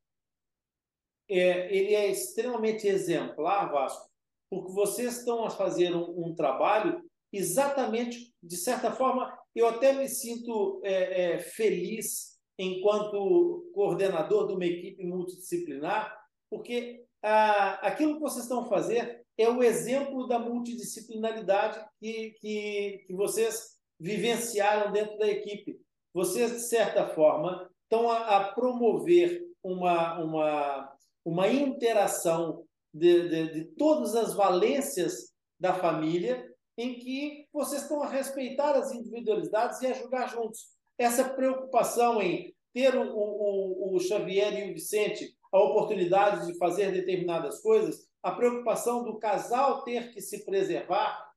é, 1.29 1.75
ele 1.75 1.93
é 1.93 2.09
extremamente 2.09 2.87
exemplar, 2.87 3.71
Vasco, 3.71 4.10
porque 4.51 4.73
vocês 4.73 5.19
estão 5.19 5.45
a 5.45 5.49
fazer 5.49 5.95
um, 5.95 6.27
um 6.27 6.35
trabalho 6.35 7.01
exatamente, 7.31 8.33
de 8.43 8.57
certa 8.57 8.91
forma, 8.91 9.33
eu 9.55 9.65
até 9.65 9.93
me 9.93 10.09
sinto 10.09 10.81
é, 10.83 11.35
é 11.35 11.39
feliz 11.39 12.37
enquanto 12.59 13.71
coordenador 13.73 14.47
de 14.47 14.53
uma 14.53 14.65
equipe 14.65 15.05
multidisciplinar, 15.05 16.13
porque 16.49 17.05
ah, 17.23 17.79
aquilo 17.87 18.15
que 18.15 18.19
vocês 18.19 18.43
estão 18.43 18.67
fazendo 18.67 19.09
é 19.37 19.49
o 19.49 19.63
exemplo 19.63 20.27
da 20.27 20.37
multidisciplinaridade 20.37 21.79
que, 21.97 22.31
que, 22.41 23.03
que 23.07 23.13
vocês 23.13 23.77
vivenciaram 23.97 24.91
dentro 24.91 25.17
da 25.17 25.27
equipe. 25.29 25.79
Vocês, 26.13 26.51
de 26.51 26.67
certa 26.67 27.07
forma, 27.07 27.69
estão 27.83 28.11
a, 28.11 28.37
a 28.37 28.53
promover 28.53 29.41
uma, 29.63 30.19
uma, 30.21 30.93
uma 31.23 31.47
interação 31.47 32.65
de, 32.93 33.29
de, 33.29 33.53
de 33.53 33.65
todas 33.75 34.15
as 34.15 34.33
valências 34.33 35.31
da 35.59 35.73
família, 35.73 36.49
em 36.77 36.97
que 36.97 37.47
vocês 37.53 37.83
estão 37.83 38.01
a 38.01 38.09
respeitar 38.09 38.73
as 38.73 38.91
individualidades 38.91 39.81
e 39.81 39.87
a 39.87 39.93
jogar 39.93 40.27
juntos. 40.27 40.69
Essa 40.97 41.29
preocupação 41.29 42.21
em 42.21 42.53
ter 42.73 42.95
o, 42.95 43.03
o, 43.03 43.95
o 43.95 43.99
Xavier 43.99 44.53
e 44.53 44.71
o 44.71 44.73
Vicente 44.73 45.35
a 45.51 45.59
oportunidade 45.59 46.47
de 46.47 46.57
fazer 46.57 46.91
determinadas 46.91 47.59
coisas, 47.59 48.07
a 48.23 48.31
preocupação 48.31 49.03
do 49.03 49.19
casal 49.19 49.83
ter 49.83 50.13
que 50.13 50.21
se 50.21 50.45
preservar, 50.45 51.29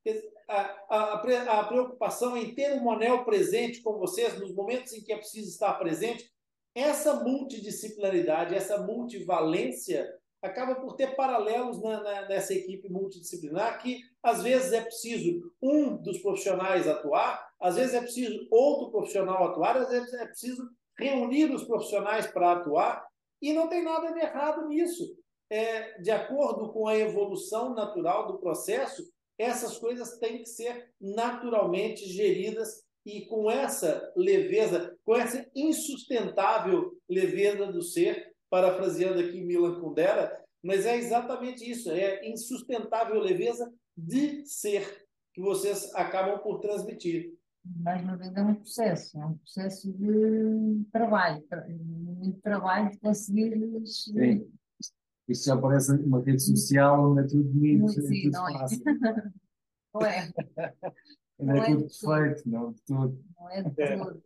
a, 0.48 0.60
a, 0.90 1.60
a, 1.60 1.64
preocupação 1.64 2.36
em 2.36 2.54
ter 2.54 2.74
um 2.74 2.90
anel 2.90 3.24
presente 3.24 3.82
com 3.82 3.98
vocês 3.98 4.38
nos 4.38 4.54
momentos 4.54 4.92
em 4.92 5.02
que 5.02 5.12
é 5.12 5.16
preciso 5.16 5.48
estar 5.48 5.72
presente, 5.74 6.30
essa 6.74 7.14
multidisciplinaridade, 7.24 8.54
essa 8.54 8.78
multivalência 8.78 10.06
acaba 10.44 10.74
por 10.74 10.94
ter 10.94 11.16
paralelos 11.16 11.80
na, 11.80 12.02
na, 12.02 12.28
nessa 12.28 12.52
equipe 12.52 12.88
multidisciplinar 12.90 13.80
que 13.80 13.98
às 14.22 14.42
vezes 14.42 14.72
é 14.72 14.82
preciso 14.82 15.50
um 15.62 15.96
dos 15.96 16.18
profissionais 16.18 16.86
atuar, 16.86 17.48
às 17.58 17.76
vezes 17.76 17.94
é 17.94 18.00
preciso 18.00 18.46
outro 18.50 18.90
profissional 18.90 19.42
atuar, 19.44 19.78
às 19.78 19.88
vezes 19.88 20.12
é 20.12 20.26
preciso 20.26 20.68
reunir 20.98 21.50
os 21.50 21.64
profissionais 21.64 22.26
para 22.26 22.52
atuar 22.52 23.06
e 23.40 23.54
não 23.54 23.68
tem 23.68 23.82
nada 23.82 24.12
de 24.12 24.20
errado 24.20 24.68
nisso. 24.68 25.16
É, 25.50 25.98
de 26.00 26.10
acordo 26.10 26.72
com 26.72 26.86
a 26.86 26.96
evolução 26.96 27.74
natural 27.74 28.26
do 28.26 28.38
processo, 28.38 29.02
essas 29.38 29.78
coisas 29.78 30.18
têm 30.18 30.38
que 30.38 30.46
ser 30.46 30.90
naturalmente 31.00 32.06
geridas 32.06 32.84
e 33.06 33.26
com 33.26 33.50
essa 33.50 34.12
leveza, 34.16 34.96
com 35.04 35.14
essa 35.14 35.46
insustentável 35.54 36.92
leveza 37.08 37.66
do 37.66 37.82
ser, 37.82 38.33
parafraseando 38.54 39.18
aqui 39.18 39.42
Milan 39.42 39.80
Kundera, 39.80 40.32
mas 40.62 40.86
é 40.86 40.96
exatamente 40.96 41.68
isso, 41.68 41.90
é 41.90 42.24
insustentável 42.28 43.20
leveza 43.20 43.68
de 43.96 44.46
ser 44.46 45.08
que 45.32 45.40
vocês 45.40 45.92
acabam 45.96 46.38
por 46.38 46.60
transmitir. 46.60 47.34
Mais 47.64 48.00
uma 48.04 48.16
vez 48.16 48.32
é 48.32 48.42
um 48.42 48.54
processo, 48.54 49.18
é 49.18 49.26
um 49.26 49.36
processo 49.38 49.92
de 49.92 50.84
trabalho, 50.92 51.44
muito 51.68 52.40
trabalho 52.42 52.90
de 52.90 52.98
conseguir. 52.98 53.58
Sim. 53.86 54.48
Isto 55.26 55.46
já 55.46 55.56
parece 55.56 55.90
uma 55.90 56.22
rede 56.22 56.40
social 56.40 57.10
onde 57.10 57.22
é 57.22 57.26
tudo 57.26 57.42
bonito, 57.42 57.80
muito, 57.80 58.02
sim, 58.02 58.22
tudo 58.22 58.32
não 58.34 58.52
fácil. 58.52 58.84
É. 59.94 60.32
não 61.42 61.54
é. 61.54 61.56
Não, 61.56 61.56
é, 61.56 61.58
é 61.58 61.74
tudo 61.74 61.86
perfeito, 61.86 62.48
não 62.48 62.72
de 62.72 62.82
tudo. 62.82 63.24
Não 63.36 63.50
é 63.50 63.62
de 63.62 63.82
é. 63.82 63.96
tudo. 63.96 64.22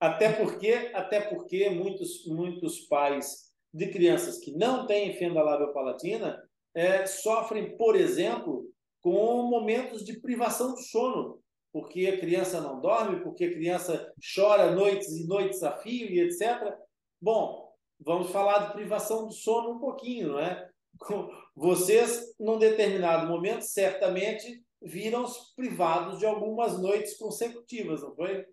Até 0.00 0.32
porque, 0.32 0.90
até 0.94 1.20
porque 1.20 1.70
muitos, 1.70 2.24
muitos 2.26 2.80
pais 2.86 3.48
de 3.72 3.90
crianças 3.90 4.38
que 4.38 4.52
não 4.52 4.86
têm 4.86 5.16
fenda 5.16 5.42
labiopalatina 5.42 6.40
é, 6.74 7.04
sofrem, 7.06 7.76
por 7.76 7.96
exemplo, 7.96 8.64
com 9.02 9.42
momentos 9.42 10.04
de 10.04 10.20
privação 10.20 10.74
do 10.74 10.80
sono, 10.80 11.40
porque 11.72 12.06
a 12.06 12.18
criança 12.18 12.60
não 12.60 12.80
dorme, 12.80 13.22
porque 13.22 13.44
a 13.44 13.52
criança 13.52 14.12
chora 14.34 14.70
noites 14.70 15.08
e 15.16 15.26
noites 15.26 15.62
a 15.62 15.76
fio 15.78 16.08
e 16.08 16.20
etc. 16.20 16.74
Bom, 17.20 17.68
vamos 18.00 18.30
falar 18.30 18.66
de 18.68 18.72
privação 18.72 19.26
do 19.26 19.32
sono 19.32 19.72
um 19.72 19.78
pouquinho, 19.80 20.28
não 20.28 20.38
é? 20.38 20.68
Vocês, 21.54 22.34
num 22.38 22.58
determinado 22.58 23.28
momento, 23.28 23.62
certamente 23.62 24.62
viram-se 24.80 25.54
privados 25.56 26.18
de 26.18 26.26
algumas 26.26 26.80
noites 26.80 27.16
consecutivas, 27.16 28.00
não 28.00 28.14
foi? 28.14 28.44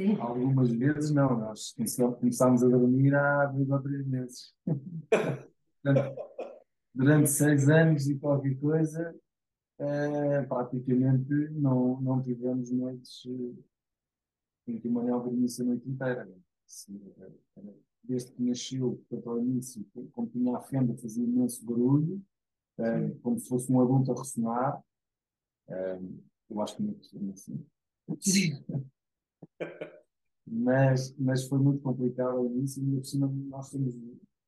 Sim. 0.00 0.16
Algumas 0.18 0.70
vezes 0.70 1.10
não, 1.10 1.38
nós 1.38 1.74
começámos 2.18 2.64
a 2.64 2.68
dormir 2.68 3.14
há 3.14 3.44
dois 3.44 3.68
ou 3.68 3.82
três 3.82 4.06
meses. 4.06 4.54
durante 6.94 7.28
seis 7.28 7.68
anos 7.68 8.08
e 8.08 8.18
qualquer 8.18 8.58
coisa, 8.58 9.14
é, 9.78 10.42
praticamente 10.44 11.50
não, 11.50 12.00
não 12.00 12.22
tivemos 12.22 12.70
noites 12.70 13.26
eh, 13.26 13.52
em 14.68 14.80
que 14.80 14.88
o 14.88 14.90
Manuel 14.90 15.20
dormisse 15.20 15.60
a 15.60 15.66
noite 15.66 15.86
inteira. 15.86 16.26
Desde 18.02 18.32
que 18.32 18.42
nasceu, 18.42 19.04
portanto, 19.06 19.30
ao 19.30 19.38
início, 19.38 19.86
como 20.12 20.30
tinha 20.30 20.56
a 20.56 20.62
fenda, 20.62 20.96
fazia 20.96 21.24
imenso 21.24 21.62
barulho, 21.66 22.22
é, 22.78 23.10
como 23.22 23.38
se 23.38 23.46
fosse 23.46 23.70
um 23.70 23.82
adulto 23.82 24.12
a 24.12 24.18
ressonar. 24.18 24.82
É, 25.68 26.00
eu 26.48 26.60
acho 26.62 26.76
que 26.76 26.82
não 26.82 26.94
costumo 26.94 27.32
assim. 27.32 27.66
Mas, 30.46 31.14
mas 31.18 31.46
foi 31.46 31.58
muito 31.58 31.80
complicado 31.82 32.38
ao 32.38 32.46
início 32.46 32.82
e, 32.82 32.96
por 32.96 33.04
cima, 33.04 33.28
nós 33.48 33.68
somos 33.68 33.94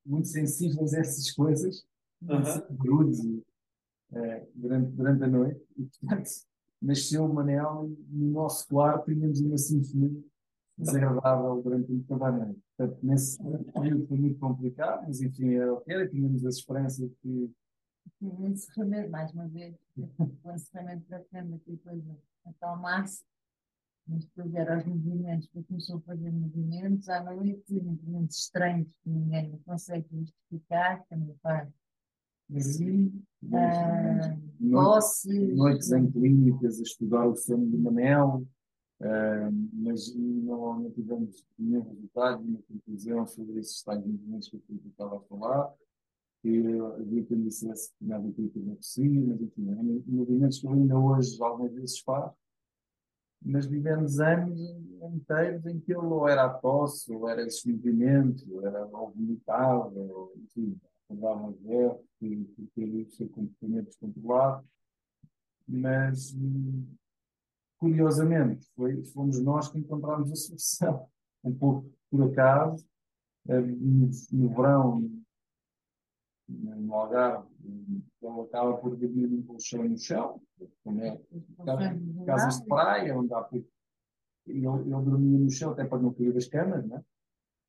muito 0.05 0.29
sensíveis 0.29 0.95
a 0.95 1.01
essas 1.01 1.31
coisas, 1.31 1.85
uhum. 2.23 3.43
é, 4.13 4.47
durante, 4.55 4.91
durante 4.93 5.25
a 5.25 5.29
noite. 5.29 5.61
E, 5.77 5.85
portanto, 5.85 6.31
nasceu 6.81 7.25
o 7.25 7.33
Manel 7.33 7.91
e 8.11 8.17
no 8.17 8.31
nosso 8.33 8.67
quarto 8.69 9.13
tínhamos 9.13 9.41
uma 9.41 9.57
sinfonia 9.57 10.23
desagradável 10.77 11.63
durante 11.63 11.99
toda 12.01 12.27
a 12.27 12.33
noite. 12.33 12.61
Portanto, 12.77 12.99
nesse 13.03 13.39
período 13.73 14.07
foi 14.07 14.19
muito 14.19 14.39
complicado, 14.41 15.05
mas 15.07 15.21
enfim, 15.21 15.55
era 15.55 15.73
o 15.73 15.81
que 15.81 15.93
era. 15.93 16.09
Tínhamos 16.09 16.45
a 16.45 16.49
esperança 16.49 17.09
que. 17.21 17.51
O 18.21 18.49
encerramento, 18.49 19.11
mais 19.11 19.33
uma 19.33 19.47
vez, 19.49 19.77
o 19.97 20.51
encerramento 20.51 21.09
da 21.09 21.21
que 21.21 21.71
depois 21.71 22.03
acalmasse, 22.45 23.23
mas 24.07 24.25
depois 24.25 24.55
eram 24.55 24.79
os 24.79 24.87
movimentos, 24.87 25.47
depois 25.47 25.67
começou 25.67 25.97
a 25.99 26.01
fazer 26.01 26.31
movimentos 26.31 27.09
à 27.09 27.23
noite, 27.23 27.81
movimentos 27.81 28.39
estranhos 28.39 28.89
que 29.03 29.09
ninguém 29.09 29.59
consegue 29.65 30.07
justificar, 30.11 31.05
que 31.07 31.15
a 31.15 31.17
minha 31.17 31.37
parte 31.43 31.73
Sim, 32.61 33.23
ah, 33.53 34.37
noites 35.55 35.93
em 35.93 36.11
clínicas. 36.11 36.81
a 36.81 36.83
estudar 36.83 37.27
o 37.27 37.35
sono 37.35 37.67
de 37.71 37.79
Manel, 37.79 38.47
uh, 39.01 39.69
mas 39.73 40.15
não, 40.15 40.81
não 40.81 40.91
tivemos 40.91 41.47
nenhum 41.59 41.83
resultado, 41.83 42.43
nenhuma 42.43 42.63
conclusão 42.69 43.27
sobre 43.27 43.61
esses 43.61 43.83
tais 43.83 44.05
movimentos 44.05 44.49
que 44.51 44.57
eu 44.57 44.91
estava 44.91 45.17
a 45.17 45.21
falar. 45.21 45.73
E 46.45 46.59
havia 46.99 47.25
quem 47.25 47.43
dissesse 47.43 47.93
que 47.97 48.05
nada 48.05 48.31
que 48.33 48.51
não 48.57 48.75
possível, 48.75 49.27
mas 49.29 49.41
enfim, 49.41 50.03
movimentos 50.09 50.59
que 50.59 50.67
eu 50.67 50.73
ainda 50.73 50.99
hoje 50.99 51.41
algumas 51.41 51.73
vezes 51.73 52.01
faço, 52.01 52.37
mas 53.45 53.67
vivemos 53.67 54.21
anos 54.21 54.59
inteiros 55.03 55.67
em 55.67 55.81
que 55.81 55.93
ele 55.93 56.01
ou 56.01 56.29
era 56.29 56.49
tosse, 56.49 57.13
ou 57.13 57.29
era 57.29 57.43
esse 57.43 57.71
movimento, 57.71 58.45
ou 58.53 58.67
era 58.67 58.87
ou 58.87 59.11
vomitava, 59.11 59.99
ou, 59.99 60.33
enfim, 60.37 60.79
andava 61.11 61.49
a 61.49 61.51
ver, 61.51 61.95
por 62.19 62.67
ter 62.75 62.89
o 62.89 63.11
seu 63.11 63.29
comportamento 63.29 63.87
descontrolado, 63.87 64.65
mas 65.67 66.35
curiosamente 67.79 68.71
foi, 68.77 69.05
fomos 69.07 69.41
nós 69.41 69.69
que 69.69 69.79
encontramos 69.79 70.31
a 70.31 70.37
solução, 70.37 71.09
um 71.43 71.53
pouco 71.53 71.91
por 72.11 72.31
acaso, 72.31 72.87
eh, 73.49 73.61
no, 73.61 74.11
no 74.31 74.49
verão, 74.55 75.11
no 76.49 76.95
Algarve, 76.95 77.49
acaba 78.43 78.77
por 78.77 78.97
dormir 78.97 79.29
num 79.29 79.43
colchão 79.43 79.85
no 79.85 79.99
chão, 79.99 80.41
como 80.85 81.01
é 81.03 81.21
casas 82.27 82.61
de 82.61 82.67
praia, 82.67 83.19
onde 83.19 83.33
há 83.35 83.49
ele, 84.47 84.67
ele 84.67 84.67
dormia 84.67 85.39
no 85.39 85.51
chão 85.51 85.73
até 85.73 85.85
para 85.85 86.03
não 86.03 86.13
cair 86.13 86.33
das 86.33 86.49
camas, 86.49 86.85
né? 86.87 87.05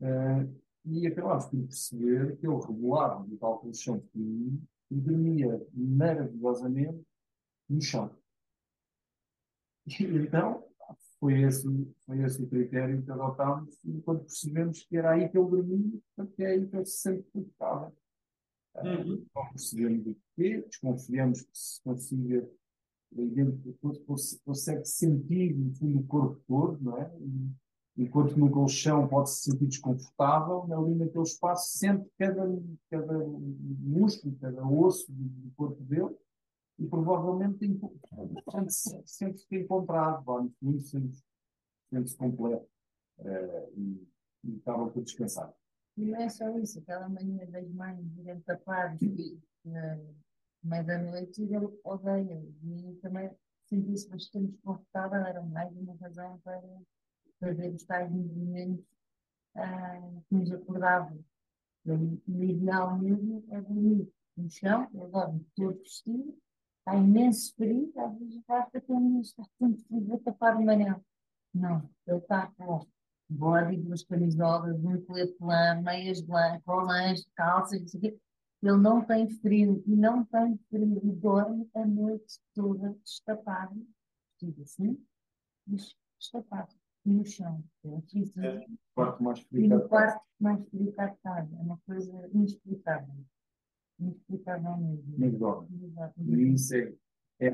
Uh, 0.01 0.63
e 0.85 1.07
acabámos 1.07 1.45
por 1.45 1.61
perceber 1.63 2.37
que 2.37 2.45
ele 2.45 2.55
regulava 2.55 3.25
de 3.27 3.37
tal 3.37 3.59
colchão 3.59 3.99
pequenino 3.99 4.61
e 4.91 4.95
dormia 4.95 5.67
maravilhosamente 5.73 7.05
no 7.69 7.81
chão. 7.81 8.11
E 9.87 10.03
então, 10.03 10.63
foi 11.19 11.41
esse, 11.41 11.65
foi 12.05 12.21
esse 12.21 12.43
o 12.43 12.49
critério 12.49 13.01
que 13.01 13.11
adotámos 13.11 13.79
e 13.85 14.01
quando 14.01 14.21
percebemos 14.21 14.83
que 14.83 14.97
era 14.97 15.11
aí 15.11 15.29
que 15.29 15.37
ele 15.37 15.49
dormia, 15.49 15.99
porque 16.15 16.43
é 16.43 16.47
aí 16.47 16.67
que 16.67 16.75
ele 16.75 16.85
se 16.85 16.97
sente 16.97 17.23
confortável. 17.31 17.95
Uhum. 18.75 19.25
Percebemos 19.51 20.07
o 20.07 20.15
quê, 20.35 20.61
desconfiamos 20.67 21.41
que 21.41 21.57
se 21.57 21.81
consiga, 21.83 22.49
consegue 24.43 24.85
sentir 24.85 25.55
no 25.55 25.75
fundo 25.75 25.99
o 25.99 26.07
corpo 26.07 26.41
todo, 26.47 26.81
não 26.81 26.97
é? 26.97 27.11
Enquanto 27.95 28.35
no 28.37 28.49
colchão 28.49 29.07
pode 29.07 29.29
se 29.29 29.51
sentir 29.51 29.67
desconfortável, 29.67 30.63
ali 30.73 30.95
naquele 30.95 31.23
espaço 31.23 31.77
sente 31.77 32.09
cada, 32.17 32.43
cada 32.89 33.19
músculo, 33.19 34.35
cada 34.41 34.67
osso 34.67 35.11
do, 35.11 35.51
corpo 35.55 35.83
dele 35.83 36.17
e 36.79 36.87
provavelmente 36.87 37.59
sente-se 38.49 39.03
sente 39.05 39.45
encontrado, 39.51 40.23
no 40.41 40.51
fundo 40.59 40.81
sente-se 40.81 42.17
completo 42.17 42.67
uh, 43.19 43.79
e, 43.79 44.07
e 44.43 44.55
acaba 44.55 44.89
por 44.89 45.03
descansar. 45.03 45.53
E 45.95 46.05
não 46.05 46.19
é 46.19 46.29
só 46.29 46.49
isso, 46.57 46.79
aquela 46.79 47.07
mania 47.07 47.45
das 47.47 47.69
mães 47.69 48.17
irem 48.17 48.39
tapar 48.41 48.97
na 49.63 49.99
meia 50.63 50.83
da 50.83 50.97
noite, 50.97 51.43
ele 51.43 51.69
odeia. 51.83 52.43
E 52.63 52.99
também 53.01 53.29
sentir-se 53.65 54.09
bastante 54.09 54.51
desconfortável 54.51 55.19
era 55.19 55.41
mais 55.41 55.75
uma 55.77 55.95
razão 55.97 56.39
para 56.43 56.61
fazer 57.39 57.73
os 57.73 57.83
tais 57.83 58.11
movimentos 58.11 58.85
uh, 59.55 60.23
que 60.27 60.35
nos 60.35 60.51
acordavam. 60.51 61.23
O 61.85 62.43
ideal 62.43 62.97
mesmo 62.97 63.43
é 63.49 63.61
dormir 63.61 64.11
no 64.37 64.49
chão, 64.49 64.89
eu 64.93 65.09
dormo 65.09 65.45
todo 65.55 65.77
vestido, 65.79 66.35
está 66.79 66.95
imenso 66.95 67.53
frio, 67.55 67.91
às 67.97 68.17
vezes 68.17 68.41
basta 68.47 68.81
que 68.81 68.93
está 69.21 69.43
tanto 69.59 69.83
frio, 69.85 70.05
vou 70.05 70.19
tapar 70.19 70.55
o 70.55 70.65
manel. 70.65 71.03
Não, 71.53 71.87
ele 72.07 72.17
está 72.17 72.51
com 72.57 72.87
body, 73.29 73.77
duas 73.77 74.03
camisolas, 74.03 74.77
um 74.83 75.01
colete 75.05 75.35
lã, 75.39 75.81
meias 75.81 76.21
blancas, 76.21 76.63
colãs, 76.63 77.25
calças, 77.35 77.81
não 77.81 77.87
sei 77.87 77.99
o 77.99 78.01
quê. 78.01 78.17
Ele 78.61 78.77
não 78.77 79.03
tem 79.03 79.29
frio 79.29 79.83
e 79.85 79.95
não 79.95 80.23
tem 80.25 80.57
frio 80.69 81.01
e 81.03 81.11
dorme 81.11 81.69
a 81.75 81.85
noite 81.85 82.39
toda 82.53 82.95
destapado, 83.03 83.85
vestido 84.41 84.61
assim, 84.61 85.05
destapado 85.67 86.73
no 87.05 87.25
chão. 87.25 87.63
É, 88.37 88.65
quarto 88.95 89.21
mais 89.21 89.41
frio. 89.41 89.65
E 89.65 89.67
no 89.67 89.87
quarto 89.89 90.21
mais 90.39 90.65
frio 90.69 90.93
cá 90.93 91.07
de 91.07 91.17
casa. 91.17 91.53
É 91.53 91.61
uma 91.61 91.77
coisa 91.85 92.29
inexplicável. 92.33 93.25
Inexplicável 93.99 94.77
mesmo. 94.77 95.17
Nem 96.17 96.57
sei. 96.57 96.97
É, 97.39 97.47
é, 97.47 97.51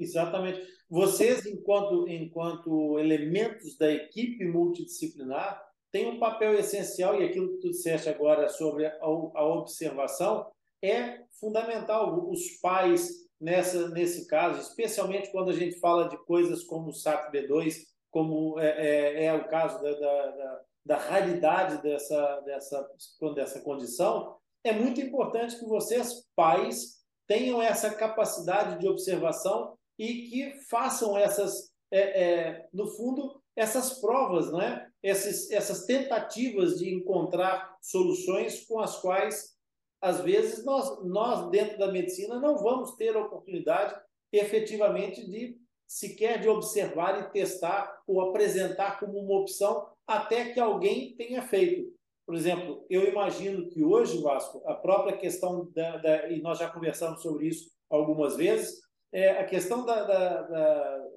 Exatamente. 0.00 0.60
Vocês, 0.88 1.46
enquanto, 1.46 2.08
enquanto 2.08 2.98
elementos 2.98 3.76
da 3.76 3.90
equipe 3.92 4.44
multidisciplinar, 4.44 5.62
têm 5.92 6.08
um 6.08 6.18
papel 6.18 6.54
essencial, 6.54 7.20
e 7.20 7.24
aquilo 7.24 7.52
que 7.52 7.60
tu 7.60 7.70
disseste 7.70 8.08
agora 8.08 8.48
sobre 8.48 8.86
a, 8.86 8.98
a 9.00 9.44
observação 9.44 10.50
é 10.82 11.20
fundamental. 11.38 12.28
Os 12.30 12.58
pais, 12.60 13.10
nessa, 13.40 13.88
nesse 13.90 14.26
caso, 14.26 14.60
especialmente 14.60 15.30
quando 15.30 15.50
a 15.50 15.54
gente 15.54 15.78
fala 15.78 16.08
de 16.08 16.16
coisas 16.24 16.64
como 16.64 16.88
o 16.88 16.94
SAT-B2, 16.94 17.76
como 18.10 18.58
é, 18.58 18.68
é, 18.68 19.24
é, 19.26 19.34
o 19.34 19.46
caso 19.48 19.80
da, 19.82 19.92
da, 19.92 20.26
da, 20.30 20.60
da 20.86 20.96
raridade 20.96 21.82
dessa, 21.82 22.40
dessa, 22.40 22.88
dessa 23.34 23.60
condição, 23.60 24.36
é 24.64 24.72
muito 24.72 25.00
importante 25.00 25.58
que 25.58 25.64
vocês, 25.66 26.26
pais, 26.34 27.00
tenham 27.26 27.62
essa 27.62 27.94
capacidade 27.94 28.80
de 28.80 28.88
observação 28.88 29.78
e 30.00 30.30
que 30.30 30.52
façam 30.70 31.18
essas, 31.18 31.70
é, 31.90 32.22
é, 32.24 32.68
no 32.72 32.86
fundo, 32.86 33.38
essas 33.54 34.00
provas, 34.00 34.50
né? 34.50 34.90
Esses, 35.02 35.50
essas 35.50 35.84
tentativas 35.84 36.78
de 36.78 36.94
encontrar 36.94 37.76
soluções 37.82 38.64
com 38.64 38.80
as 38.80 38.98
quais 38.98 39.58
às 40.00 40.22
vezes 40.22 40.64
nós, 40.64 41.04
nós 41.04 41.50
dentro 41.50 41.78
da 41.78 41.92
medicina 41.92 42.40
não 42.40 42.56
vamos 42.56 42.96
ter 42.96 43.14
a 43.14 43.20
oportunidade 43.20 43.94
efetivamente 44.32 45.28
de 45.28 45.58
sequer 45.86 46.40
de 46.40 46.48
observar 46.48 47.20
e 47.20 47.30
testar 47.30 48.02
ou 48.06 48.22
apresentar 48.22 48.98
como 48.98 49.18
uma 49.18 49.40
opção 49.40 49.86
até 50.06 50.54
que 50.54 50.60
alguém 50.60 51.14
tenha 51.16 51.42
feito. 51.42 51.92
Por 52.24 52.34
exemplo, 52.34 52.86
eu 52.88 53.06
imagino 53.06 53.68
que 53.68 53.84
hoje, 53.84 54.22
Vasco, 54.22 54.62
a 54.64 54.74
própria 54.74 55.18
questão 55.18 55.70
da, 55.74 55.98
da 55.98 56.30
e 56.30 56.40
nós 56.40 56.58
já 56.58 56.70
conversamos 56.70 57.20
sobre 57.20 57.48
isso 57.48 57.70
algumas 57.90 58.36
vezes, 58.36 58.80
é 59.12 59.30
a 59.30 59.44
questão 59.44 59.84
da, 59.84 60.04
da, 60.04 60.42
da, 60.42 61.08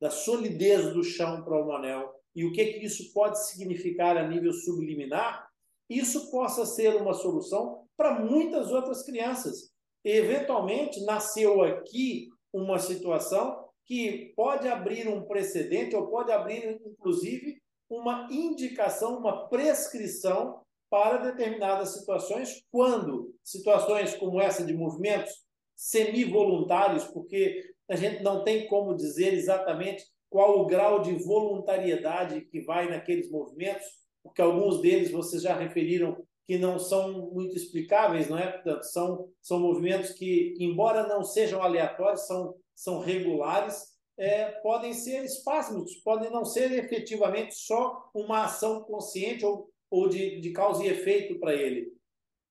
da 0.00 0.10
solidez 0.10 0.92
do 0.92 1.02
chão 1.02 1.42
para 1.42 1.60
o 1.60 1.66
Manel 1.66 2.14
e 2.34 2.44
o 2.44 2.52
que, 2.52 2.64
que 2.64 2.86
isso 2.86 3.12
pode 3.12 3.44
significar 3.46 4.16
a 4.16 4.26
nível 4.26 4.52
subliminar, 4.52 5.48
isso 5.88 6.30
possa 6.30 6.66
ser 6.66 6.94
uma 6.96 7.14
solução 7.14 7.84
para 7.96 8.20
muitas 8.20 8.70
outras 8.70 9.02
crianças. 9.02 9.72
E, 10.04 10.10
eventualmente, 10.10 11.04
nasceu 11.04 11.62
aqui 11.62 12.28
uma 12.52 12.78
situação 12.78 13.68
que 13.84 14.32
pode 14.36 14.68
abrir 14.68 15.08
um 15.08 15.26
precedente 15.26 15.96
ou 15.96 16.08
pode 16.08 16.30
abrir, 16.30 16.80
inclusive, 16.86 17.58
uma 17.90 18.28
indicação, 18.30 19.18
uma 19.18 19.48
prescrição 19.48 20.60
para 20.90 21.18
determinadas 21.18 21.94
situações, 21.94 22.62
quando 22.70 23.34
situações 23.42 24.14
como 24.14 24.40
essa 24.40 24.64
de 24.64 24.74
movimentos 24.74 25.32
semi-voluntários, 25.78 27.04
porque 27.04 27.62
a 27.88 27.94
gente 27.94 28.20
não 28.20 28.42
tem 28.42 28.66
como 28.66 28.96
dizer 28.96 29.32
exatamente 29.32 30.04
qual 30.28 30.58
o 30.58 30.66
grau 30.66 31.00
de 31.00 31.12
voluntariedade 31.12 32.40
que 32.50 32.60
vai 32.62 32.90
naqueles 32.90 33.30
movimentos, 33.30 33.86
porque 34.22 34.42
alguns 34.42 34.82
deles 34.82 35.12
vocês 35.12 35.40
já 35.40 35.56
referiram 35.56 36.16
que 36.46 36.58
não 36.58 36.78
são 36.78 37.30
muito 37.32 37.56
explicáveis, 37.56 38.28
não 38.28 38.36
é? 38.38 38.50
Portanto, 38.50 38.82
são, 38.84 39.28
são 39.40 39.60
movimentos 39.60 40.10
que, 40.10 40.54
embora 40.58 41.06
não 41.06 41.22
sejam 41.22 41.62
aleatórios, 41.62 42.26
são, 42.26 42.54
são 42.74 42.98
regulares, 42.98 43.96
é, 44.18 44.50
podem 44.62 44.92
ser 44.92 45.24
espasmos, 45.24 45.94
podem 46.02 46.30
não 46.30 46.44
ser 46.44 46.72
efetivamente 46.72 47.54
só 47.54 48.10
uma 48.12 48.46
ação 48.46 48.82
consciente 48.82 49.44
ou, 49.46 49.70
ou 49.88 50.08
de, 50.08 50.40
de 50.40 50.50
causa 50.50 50.84
e 50.84 50.88
efeito 50.88 51.38
para 51.38 51.54
ele. 51.54 51.92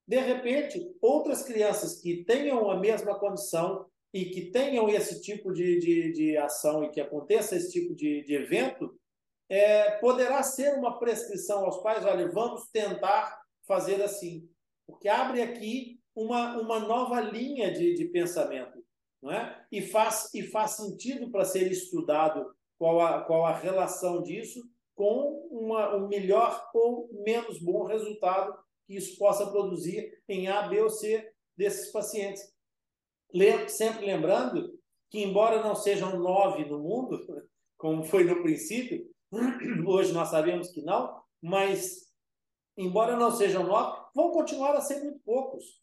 De 0.07 0.17
repente, 0.19 0.79
outras 1.01 1.43
crianças 1.43 1.99
que 1.99 2.23
tenham 2.23 2.71
a 2.71 2.79
mesma 2.79 3.19
condição 3.19 3.85
e 4.13 4.25
que 4.25 4.49
tenham 4.51 4.87
esse 4.87 5.21
tipo 5.21 5.51
de, 5.51 5.79
de, 5.79 6.11
de 6.13 6.37
ação 6.37 6.83
e 6.83 6.89
que 6.89 7.01
aconteça 7.01 7.55
esse 7.55 7.71
tipo 7.71 7.93
de, 7.93 8.23
de 8.23 8.33
evento, 8.33 8.97
é, 9.49 9.91
poderá 9.99 10.41
ser 10.43 10.75
uma 10.75 10.97
prescrição 10.97 11.65
aos 11.65 11.81
pais: 11.83 12.05
olha, 12.05 12.31
vamos 12.31 12.69
tentar 12.69 13.37
fazer 13.67 14.01
assim, 14.01 14.47
porque 14.85 15.09
abre 15.09 15.41
aqui 15.41 15.99
uma, 16.15 16.57
uma 16.57 16.79
nova 16.79 17.19
linha 17.19 17.71
de, 17.71 17.93
de 17.93 18.05
pensamento, 18.05 18.81
não 19.21 19.31
é? 19.31 19.65
E 19.71 19.81
faz, 19.81 20.33
e 20.33 20.41
faz 20.41 20.71
sentido 20.71 21.29
para 21.29 21.43
ser 21.43 21.69
estudado 21.69 22.49
qual 22.77 23.01
a, 23.01 23.21
qual 23.23 23.45
a 23.45 23.53
relação 23.57 24.23
disso 24.23 24.61
com 24.95 25.47
uma, 25.51 25.95
um 25.95 26.07
melhor 26.07 26.69
ou 26.73 27.09
menos 27.23 27.59
bom 27.59 27.83
resultado 27.83 28.57
que 28.87 28.95
isso 28.95 29.17
possa 29.17 29.45
produzir 29.51 30.17
em 30.27 30.47
A, 30.47 30.63
B 30.63 30.81
ou 30.81 30.89
C 30.89 31.29
desses 31.55 31.91
pacientes. 31.91 32.41
Sempre 33.67 34.05
lembrando 34.05 34.73
que, 35.11 35.21
embora 35.21 35.61
não 35.61 35.75
sejam 35.75 36.17
nove 36.17 36.65
no 36.65 36.79
mundo, 36.79 37.19
como 37.77 38.03
foi 38.03 38.23
no 38.23 38.41
princípio, 38.41 39.05
hoje 39.85 40.13
nós 40.13 40.29
sabemos 40.29 40.69
que 40.69 40.81
não, 40.81 41.21
mas 41.41 42.07
embora 42.77 43.17
não 43.17 43.29
sejam 43.31 43.63
nove, 43.63 43.99
vão 44.15 44.31
continuar 44.31 44.73
a 44.75 44.81
ser 44.81 45.03
muito 45.03 45.19
poucos. 45.19 45.81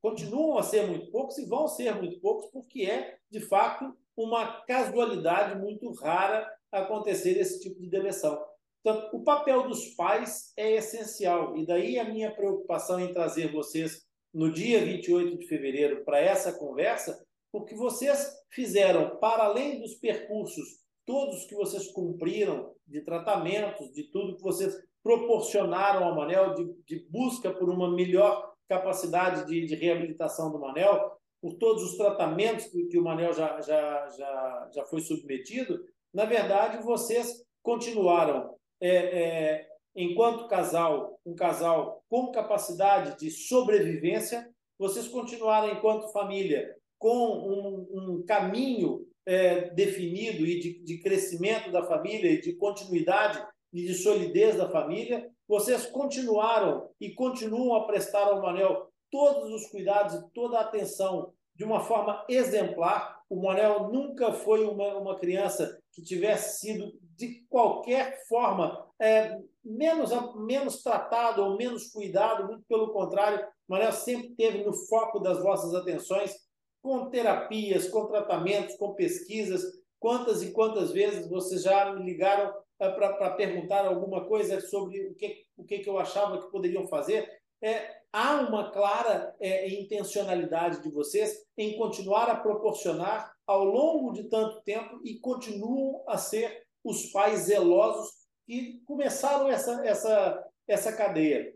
Continuam 0.00 0.58
a 0.58 0.62
ser 0.62 0.86
muito 0.86 1.10
poucos 1.10 1.36
e 1.36 1.46
vão 1.46 1.68
ser 1.68 1.94
muito 1.94 2.20
poucos, 2.20 2.50
porque 2.50 2.82
é, 2.82 3.18
de 3.30 3.40
fato, 3.40 3.94
uma 4.16 4.62
casualidade 4.62 5.58
muito 5.60 5.92
rara 5.94 6.48
acontecer 6.72 7.38
esse 7.38 7.60
tipo 7.60 7.80
de 7.80 7.88
deleção. 7.88 8.42
Então, 8.86 9.10
o 9.12 9.24
papel 9.24 9.66
dos 9.66 9.84
pais 9.96 10.52
é 10.56 10.76
essencial, 10.76 11.56
e 11.56 11.66
daí 11.66 11.98
a 11.98 12.04
minha 12.04 12.30
preocupação 12.30 13.00
em 13.00 13.12
trazer 13.12 13.50
vocês 13.50 14.06
no 14.32 14.52
dia 14.52 14.80
28 14.80 15.38
de 15.38 15.48
fevereiro 15.48 16.04
para 16.04 16.20
essa 16.20 16.52
conversa, 16.52 17.20
porque 17.50 17.74
vocês 17.74 18.32
fizeram, 18.48 19.16
para 19.16 19.42
além 19.42 19.80
dos 19.80 19.96
percursos 19.96 20.84
todos 21.04 21.46
que 21.46 21.56
vocês 21.56 21.88
cumpriram, 21.88 22.76
de 22.86 23.00
tratamentos, 23.00 23.92
de 23.92 24.04
tudo 24.04 24.36
que 24.36 24.42
vocês 24.44 24.72
proporcionaram 25.02 26.04
ao 26.04 26.14
Manel 26.14 26.54
de, 26.54 26.72
de 26.86 27.08
busca 27.10 27.52
por 27.52 27.68
uma 27.68 27.92
melhor 27.92 28.54
capacidade 28.68 29.48
de, 29.48 29.66
de, 29.66 29.74
reabilitação 29.74 30.52
do 30.52 30.60
Manel, 30.60 31.10
por 31.42 31.54
todos 31.54 31.82
os 31.82 31.96
tratamentos 31.96 32.66
que, 32.66 32.84
que 32.84 32.98
o 32.98 33.02
Manel 33.02 33.32
já, 33.32 33.60
já, 33.60 34.08
já, 34.10 34.70
já 34.72 34.84
foi 34.84 35.00
submetido, 35.00 35.84
na 36.14 36.24
verdade, 36.24 36.84
vocês 36.84 37.44
continuaram, 37.64 38.54
é, 38.80 38.90
é, 38.90 39.66
enquanto 39.94 40.48
casal, 40.48 41.18
um 41.24 41.34
casal 41.34 42.02
com 42.08 42.30
capacidade 42.30 43.18
de 43.18 43.30
sobrevivência, 43.30 44.48
vocês 44.78 45.08
continuaram, 45.08 45.72
enquanto 45.72 46.12
família, 46.12 46.74
com 46.98 47.08
um, 47.08 47.86
um 47.92 48.24
caminho 48.26 49.06
é, 49.24 49.70
definido 49.70 50.46
e 50.46 50.60
de, 50.60 50.84
de 50.84 50.98
crescimento 50.98 51.70
da 51.70 51.82
família 51.82 52.30
e 52.30 52.40
de 52.40 52.54
continuidade 52.54 53.42
e 53.72 53.84
de 53.84 53.94
solidez 53.94 54.56
da 54.56 54.70
família, 54.70 55.28
vocês 55.48 55.86
continuaram 55.86 56.88
e 57.00 57.12
continuam 57.14 57.74
a 57.74 57.86
prestar 57.86 58.24
ao 58.24 58.40
Manel 58.40 58.88
todos 59.10 59.52
os 59.52 59.70
cuidados 59.70 60.14
e 60.14 60.30
toda 60.32 60.58
a 60.58 60.62
atenção 60.62 61.32
de 61.54 61.64
uma 61.64 61.80
forma 61.80 62.24
exemplar. 62.28 63.20
O 63.28 63.40
Manel 63.40 63.88
nunca 63.90 64.32
foi 64.32 64.64
uma, 64.64 64.96
uma 64.98 65.18
criança 65.18 65.78
que 65.96 66.02
tivesse 66.02 66.60
sido, 66.60 66.92
de 67.16 67.46
qualquer 67.48 68.22
forma, 68.28 68.86
é, 69.00 69.34
menos, 69.64 70.10
menos 70.36 70.82
tratado 70.82 71.42
ou 71.42 71.56
menos 71.56 71.90
cuidado, 71.90 72.46
muito 72.46 72.64
pelo 72.68 72.92
contrário, 72.92 73.42
o 73.66 73.72
Manel 73.72 73.92
sempre 73.92 74.28
teve 74.36 74.62
no 74.62 74.74
foco 74.74 75.18
das 75.18 75.42
vossas 75.42 75.74
atenções, 75.74 76.36
com 76.82 77.08
terapias, 77.08 77.88
com 77.88 78.06
tratamentos, 78.06 78.76
com 78.76 78.94
pesquisas. 78.94 79.62
Quantas 79.98 80.42
e 80.42 80.52
quantas 80.52 80.92
vezes 80.92 81.28
vocês 81.28 81.62
já 81.62 81.94
me 81.94 82.04
ligaram 82.04 82.52
para 82.78 83.30
perguntar 83.30 83.86
alguma 83.86 84.26
coisa 84.28 84.60
sobre 84.60 85.08
o 85.08 85.14
que, 85.14 85.46
o 85.56 85.64
que, 85.64 85.78
que 85.78 85.88
eu 85.88 85.98
achava 85.98 86.42
que 86.42 86.50
poderiam 86.50 86.86
fazer. 86.86 87.26
É, 87.62 87.90
há 88.16 88.40
uma 88.40 88.70
clara 88.70 89.36
é, 89.38 89.68
intencionalidade 89.68 90.82
de 90.82 90.90
vocês 90.90 91.46
em 91.54 91.76
continuar 91.76 92.30
a 92.30 92.40
proporcionar 92.40 93.30
ao 93.46 93.62
longo 93.62 94.10
de 94.14 94.24
tanto 94.30 94.62
tempo 94.62 94.98
e 95.04 95.20
continuam 95.20 96.02
a 96.08 96.16
ser 96.16 96.64
os 96.82 97.12
pais 97.12 97.40
zelosos 97.40 98.10
que 98.46 98.80
começaram 98.86 99.50
essa, 99.50 99.86
essa, 99.86 100.48
essa 100.66 100.96
cadeia. 100.96 101.54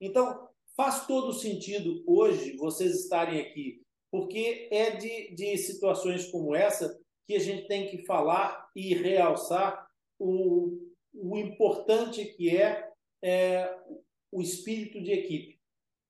Então, 0.00 0.48
faz 0.74 1.06
todo 1.06 1.34
sentido 1.34 2.02
hoje 2.06 2.56
vocês 2.56 3.02
estarem 3.02 3.42
aqui, 3.42 3.82
porque 4.10 4.70
é 4.72 4.92
de, 4.96 5.34
de 5.34 5.58
situações 5.58 6.30
como 6.30 6.54
essa 6.54 6.98
que 7.26 7.36
a 7.36 7.38
gente 7.38 7.68
tem 7.68 7.90
que 7.90 8.06
falar 8.06 8.70
e 8.74 8.94
realçar 8.94 9.86
o, 10.18 10.78
o 11.12 11.36
importante 11.36 12.24
que 12.24 12.56
é, 12.56 12.90
é 13.22 13.78
o 14.32 14.40
espírito 14.40 15.02
de 15.02 15.12
equipe. 15.12 15.53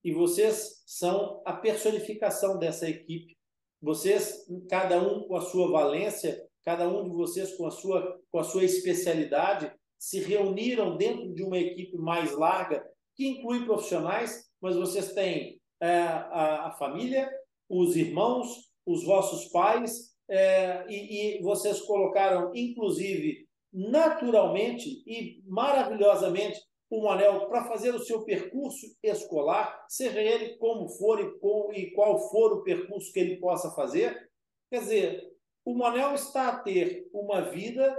E 0.04 0.12
vocês 0.12 0.82
são 0.86 1.42
a 1.46 1.54
personificação 1.54 2.58
dessa 2.58 2.88
equipe. 2.88 3.34
Vocês, 3.80 4.46
cada 4.68 5.00
um 5.00 5.26
com 5.26 5.36
a 5.36 5.40
sua 5.40 5.70
valência, 5.70 6.40
cada 6.62 6.86
um 6.88 7.04
de 7.04 7.10
vocês 7.10 7.56
com 7.56 7.66
a 7.66 7.70
sua, 7.70 8.20
com 8.30 8.38
a 8.38 8.44
sua 8.44 8.64
especialidade, 8.64 9.72
se 9.98 10.20
reuniram 10.20 10.96
dentro 10.96 11.34
de 11.34 11.42
uma 11.42 11.58
equipe 11.58 11.96
mais 11.96 12.32
larga, 12.32 12.84
que 13.16 13.26
inclui 13.26 13.64
profissionais, 13.64 14.50
mas 14.60 14.76
vocês 14.76 15.12
têm 15.14 15.60
é, 15.80 15.98
a, 15.98 16.66
a, 16.66 16.70
família, 16.72 17.30
os 17.68 17.96
irmãos, 17.96 18.70
os 18.84 19.04
vossos 19.04 19.46
pais, 19.50 20.14
é, 20.28 20.84
e, 20.88 21.38
e 21.38 21.42
vocês 21.42 21.80
colocaram, 21.82 22.50
inclusive, 22.54 23.46
naturalmente 23.72 25.02
e 25.06 25.42
maravilhosamente, 25.46 26.60
o 26.98 27.02
Manel 27.02 27.48
para 27.48 27.64
fazer 27.64 27.94
o 27.94 28.04
seu 28.04 28.24
percurso 28.24 28.86
escolar, 29.02 29.84
seja 29.88 30.20
ele 30.20 30.56
como 30.56 30.88
for 30.88 31.20
e, 31.20 31.38
com, 31.38 31.72
e 31.72 31.90
qual 31.92 32.18
for 32.30 32.52
o 32.52 32.62
percurso 32.62 33.12
que 33.12 33.20
ele 33.20 33.36
possa 33.36 33.70
fazer. 33.72 34.30
Quer 34.70 34.80
dizer, 34.80 35.32
o 35.64 35.74
Manel 35.74 36.14
está 36.14 36.48
a 36.48 36.58
ter 36.58 37.08
uma 37.12 37.42
vida 37.42 37.96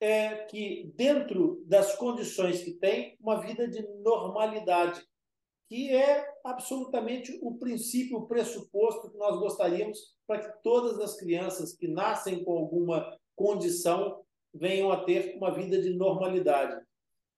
é, 0.00 0.44
que, 0.44 0.92
dentro 0.96 1.62
das 1.66 1.96
condições 1.96 2.62
que 2.62 2.72
tem, 2.72 3.16
uma 3.20 3.40
vida 3.40 3.68
de 3.68 3.82
normalidade, 4.02 5.02
que 5.68 5.94
é 5.94 6.26
absolutamente 6.44 7.38
o 7.42 7.58
princípio, 7.58 8.18
o 8.18 8.26
pressuposto 8.26 9.10
que 9.10 9.18
nós 9.18 9.38
gostaríamos 9.38 9.98
para 10.26 10.40
que 10.40 10.62
todas 10.62 10.98
as 10.98 11.16
crianças 11.16 11.74
que 11.74 11.86
nascem 11.86 12.42
com 12.42 12.52
alguma 12.52 13.16
condição 13.36 14.22
venham 14.52 14.90
a 14.90 15.04
ter 15.04 15.36
uma 15.36 15.54
vida 15.54 15.80
de 15.80 15.90
normalidade. 15.90 16.84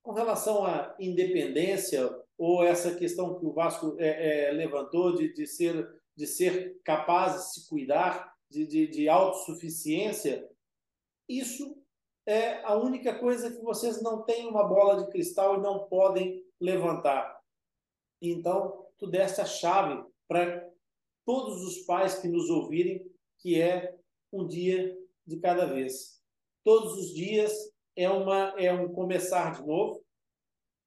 Com 0.02 0.12
relação 0.12 0.64
à 0.64 0.94
independência 0.98 2.10
ou 2.36 2.64
essa 2.64 2.94
questão 2.94 3.38
que 3.38 3.46
o 3.46 3.52
Vasco 3.52 3.96
é, 3.98 4.48
é, 4.48 4.52
levantou 4.52 5.14
de, 5.14 5.32
de, 5.32 5.46
ser, 5.46 5.88
de 6.16 6.26
ser 6.26 6.80
capaz 6.84 7.34
de 7.34 7.52
se 7.52 7.68
cuidar, 7.68 8.34
de, 8.50 8.66
de, 8.66 8.86
de 8.88 9.08
autossuficiência, 9.08 10.48
isso 11.28 11.80
é 12.26 12.62
a 12.64 12.76
única 12.76 13.18
coisa 13.18 13.50
que 13.50 13.62
vocês 13.62 14.02
não 14.02 14.22
têm 14.22 14.46
uma 14.46 14.64
bola 14.64 15.02
de 15.02 15.10
cristal 15.10 15.56
e 15.56 15.62
não 15.62 15.86
podem 15.86 16.44
levantar. 16.60 17.40
Então, 18.20 18.86
tu 18.98 19.06
deste 19.06 19.40
a 19.40 19.44
chave 19.44 20.04
para 20.28 20.70
todos 21.24 21.62
os 21.62 21.78
pais 21.84 22.18
que 22.18 22.28
nos 22.28 22.50
ouvirem, 22.50 23.04
que 23.38 23.60
é 23.60 23.96
um 24.32 24.46
dia 24.46 24.96
de 25.26 25.38
cada 25.38 25.66
vez. 25.66 26.20
Todos 26.64 26.94
os 26.94 27.14
dias 27.14 27.52
é, 27.96 28.08
uma, 28.08 28.54
é 28.58 28.72
um 28.72 28.92
começar 28.92 29.60
de 29.60 29.66
novo. 29.66 30.04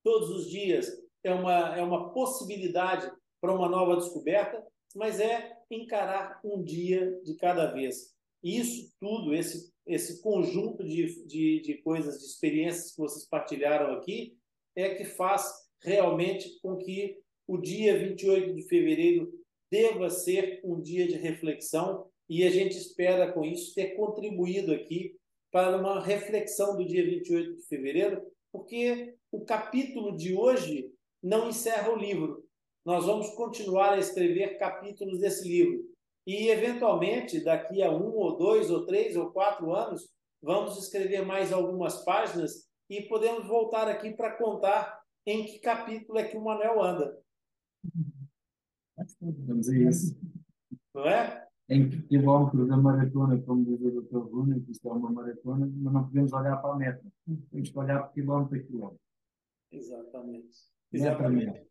Todos 0.03 0.29
os 0.29 0.49
dias 0.49 0.91
é 1.23 1.33
uma, 1.33 1.77
é 1.77 1.81
uma 1.81 2.11
possibilidade 2.13 3.11
para 3.41 3.53
uma 3.53 3.69
nova 3.69 3.95
descoberta, 3.95 4.63
mas 4.95 5.19
é 5.19 5.57
encarar 5.69 6.39
um 6.43 6.63
dia 6.63 7.19
de 7.23 7.35
cada 7.35 7.71
vez. 7.71 8.13
Isso 8.43 8.91
tudo, 8.99 9.33
esse, 9.33 9.73
esse 9.85 10.21
conjunto 10.21 10.83
de, 10.83 11.25
de, 11.25 11.61
de 11.61 11.73
coisas, 11.81 12.19
de 12.19 12.25
experiências 12.25 12.91
que 12.91 13.01
vocês 13.01 13.27
partilharam 13.27 13.95
aqui, 13.95 14.37
é 14.75 14.93
que 14.95 15.05
faz 15.05 15.51
realmente 15.81 16.59
com 16.61 16.77
que 16.77 17.19
o 17.47 17.57
dia 17.57 17.97
28 17.97 18.53
de 18.53 18.63
fevereiro 18.63 19.31
deva 19.71 20.09
ser 20.09 20.61
um 20.63 20.81
dia 20.81 21.07
de 21.07 21.15
reflexão 21.15 22.09
e 22.29 22.43
a 22.43 22.49
gente 22.49 22.77
espera 22.77 23.31
com 23.31 23.43
isso 23.43 23.73
ter 23.73 23.95
contribuído 23.95 24.73
aqui 24.73 25.14
para 25.55 25.77
uma 25.77 26.01
reflexão 26.01 26.75
do 26.75 26.85
dia 26.85 27.01
28 27.05 27.55
de 27.55 27.65
fevereiro, 27.65 28.21
porque 28.51 29.15
o 29.31 29.45
capítulo 29.45 30.17
de 30.17 30.35
hoje 30.35 30.91
não 31.23 31.47
encerra 31.47 31.93
o 31.93 31.95
livro. 31.95 32.43
Nós 32.85 33.05
vamos 33.05 33.29
continuar 33.35 33.93
a 33.93 33.97
escrever 33.97 34.57
capítulos 34.57 35.17
desse 35.21 35.47
livro. 35.47 35.81
E, 36.27 36.49
eventualmente, 36.49 37.41
daqui 37.41 37.81
a 37.81 37.89
um, 37.89 38.17
ou 38.17 38.35
dois, 38.35 38.69
ou 38.69 38.85
três, 38.85 39.15
ou 39.15 39.31
quatro 39.31 39.73
anos, 39.73 40.11
vamos 40.41 40.77
escrever 40.77 41.25
mais 41.25 41.53
algumas 41.53 42.03
páginas 42.03 42.69
e 42.89 43.03
podemos 43.03 43.47
voltar 43.47 43.87
aqui 43.87 44.11
para 44.11 44.35
contar 44.35 44.99
em 45.25 45.45
que 45.45 45.59
capítulo 45.59 46.19
é 46.19 46.27
que 46.27 46.35
o 46.35 46.43
Manuel 46.43 46.83
anda. 46.83 47.17
Vamos 49.21 49.69
a 49.69 49.77
isso. 49.77 50.19
Não 50.93 51.07
é? 51.07 51.44
Em 51.67 51.89
que 51.89 52.01
quilómetros 52.03 52.67
da 52.67 52.77
maratona, 52.77 53.41
como 53.41 53.65
diz 53.65 53.81
o 53.81 54.01
Dr. 54.01 54.29
Bruno, 54.29 54.61
que 54.61 54.71
isto 54.71 54.87
é 54.87 54.91
uma 54.91 55.11
maratona, 55.11 55.69
mas 55.75 55.93
não 55.93 56.03
podemos 56.03 56.33
olhar 56.33 56.57
para 56.57 56.73
a 56.73 56.75
meta. 56.75 57.03
Temos 57.51 57.69
que 57.69 57.79
olhar 57.79 58.03
por 58.03 58.13
quilómetro 58.13 58.57
a 58.57 58.61
quilómetro. 58.61 58.99
Exatamente. 59.71 60.57
Exatamente. 60.93 61.67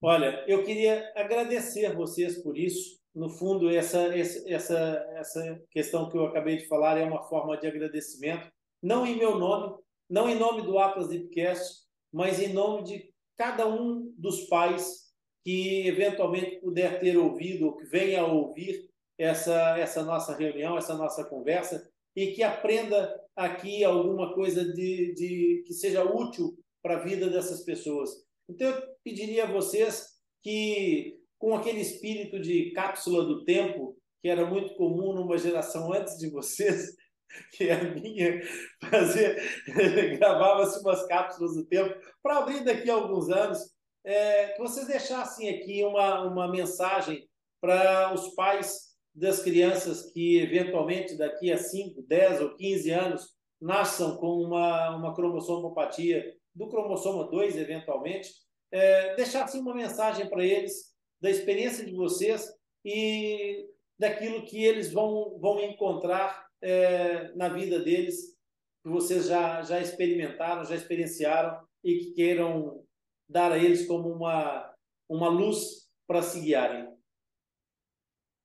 Olha, 0.00 0.44
eu 0.46 0.64
queria 0.64 1.12
agradecer 1.14 1.94
vocês 1.94 2.42
por 2.42 2.56
isso. 2.58 2.98
No 3.14 3.28
fundo, 3.28 3.70
essa, 3.70 3.98
essa, 4.16 4.78
essa 5.12 5.62
questão 5.70 6.10
que 6.10 6.16
eu 6.16 6.26
acabei 6.26 6.56
de 6.56 6.66
falar 6.66 6.98
é 6.98 7.04
uma 7.04 7.22
forma 7.22 7.56
de 7.56 7.66
agradecimento, 7.66 8.50
não 8.82 9.06
em 9.06 9.16
meu 9.16 9.38
nome, 9.38 9.78
não 10.10 10.28
em 10.28 10.38
nome 10.38 10.62
do 10.62 10.78
Atlas 10.78 11.08
Deepcast, 11.08 11.84
mas 12.12 12.40
em 12.40 12.52
nome 12.52 12.82
de 12.84 13.14
cada 13.36 13.68
um 13.68 14.12
dos 14.18 14.42
pais 14.48 15.04
que 15.44 15.86
eventualmente 15.86 16.60
puder 16.60 17.00
ter 17.00 17.16
ouvido 17.16 17.66
ou 17.66 17.76
que 17.76 17.84
venha 17.84 18.22
a 18.22 18.26
ouvir 18.26 18.90
essa, 19.18 19.78
essa 19.78 20.02
nossa 20.02 20.36
reunião, 20.36 20.76
essa 20.76 20.94
nossa 20.94 21.24
conversa, 21.24 21.88
e 22.16 22.28
que 22.28 22.42
aprenda 22.42 23.20
aqui 23.36 23.82
alguma 23.84 24.34
coisa 24.34 24.64
de, 24.64 25.14
de 25.14 25.64
que 25.66 25.74
seja 25.74 26.04
útil 26.04 26.56
para 26.82 26.96
a 26.96 27.00
vida 27.04 27.28
dessas 27.28 27.64
pessoas. 27.64 28.10
Então, 28.48 28.68
eu 28.68 28.82
pediria 29.02 29.44
a 29.44 29.52
vocês 29.52 30.14
que, 30.42 31.18
com 31.38 31.54
aquele 31.54 31.80
espírito 31.80 32.38
de 32.38 32.70
cápsula 32.72 33.24
do 33.24 33.44
tempo, 33.44 33.96
que 34.22 34.28
era 34.28 34.46
muito 34.46 34.74
comum 34.74 35.12
numa 35.12 35.38
geração 35.38 35.92
antes 35.92 36.18
de 36.18 36.30
vocês, 36.30 36.94
que 37.52 37.68
é 37.68 37.72
a 37.72 37.94
minha, 37.94 38.40
fazer, 38.90 39.42
gravava-se 40.18 40.80
umas 40.80 41.06
cápsulas 41.06 41.54
do 41.54 41.64
tempo, 41.66 41.94
para 42.22 42.38
abrir 42.38 42.64
daqui 42.64 42.90
a 42.90 42.94
alguns 42.94 43.28
anos, 43.30 43.58
é, 44.04 44.48
que 44.48 44.58
vocês 44.60 44.86
deixassem 44.86 45.48
aqui 45.48 45.82
uma, 45.82 46.26
uma 46.26 46.50
mensagem 46.50 47.26
para 47.60 48.12
os 48.12 48.34
pais 48.34 48.93
das 49.14 49.42
crianças 49.42 50.10
que, 50.12 50.38
eventualmente, 50.38 51.16
daqui 51.16 51.52
a 51.52 51.56
5, 51.56 52.02
10 52.02 52.40
ou 52.40 52.56
15 52.56 52.90
anos, 52.90 53.34
nasçam 53.60 54.16
com 54.16 54.42
uma, 54.42 54.96
uma 54.96 55.14
cromossomopatia 55.14 56.34
do 56.54 56.68
cromossomo 56.68 57.24
2, 57.24 57.56
eventualmente, 57.56 58.30
é, 58.70 59.14
deixar 59.14 59.44
assim, 59.44 59.60
uma 59.60 59.74
mensagem 59.74 60.28
para 60.28 60.44
eles 60.44 60.92
da 61.20 61.30
experiência 61.30 61.84
de 61.84 61.94
vocês 61.94 62.52
e 62.84 63.66
daquilo 63.98 64.44
que 64.44 64.62
eles 64.62 64.92
vão, 64.92 65.38
vão 65.38 65.60
encontrar 65.60 66.46
é, 66.60 67.32
na 67.34 67.48
vida 67.48 67.78
deles, 67.80 68.36
que 68.82 68.90
vocês 68.90 69.26
já, 69.26 69.62
já 69.62 69.80
experimentaram, 69.80 70.64
já 70.64 70.74
experienciaram 70.74 71.64
e 71.82 71.98
que 71.98 72.12
queiram 72.12 72.84
dar 73.28 73.52
a 73.52 73.58
eles 73.58 73.86
como 73.86 74.08
uma, 74.10 74.74
uma 75.08 75.28
luz 75.28 75.88
para 76.06 76.20
se 76.20 76.40
guiarem. 76.40 76.83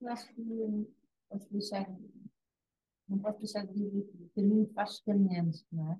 Acho 0.09 0.27
que 0.33 0.87
posso 1.29 1.51
deixar, 1.51 1.87
não 3.07 3.19
posso 3.19 3.37
deixar 3.37 3.63
de 3.67 3.73
dizer 3.73 4.03
que 4.07 4.23
o 4.23 4.29
caminho 4.35 4.67
faz 4.73 4.99
caminhando, 5.01 5.55
não 5.71 5.91
é? 5.91 5.99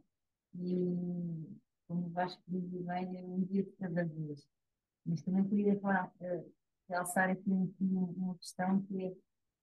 E 0.55 1.59
como 1.87 2.07
o 2.07 2.09
Vasco 2.09 2.41
bem, 2.47 3.17
é 3.19 3.23
um 3.23 3.43
dia 3.43 3.63
de 3.63 3.71
cada 3.73 4.03
vez. 4.03 4.47
Mas 5.05 5.21
também 5.21 5.47
queria 5.47 5.79
falar, 5.79 6.11
uh, 6.21 6.51
realçar 6.89 7.29
aqui 7.29 7.51
uma, 7.79 8.07
uma 8.07 8.35
questão 8.37 8.81
que 8.81 9.05
é 9.05 9.15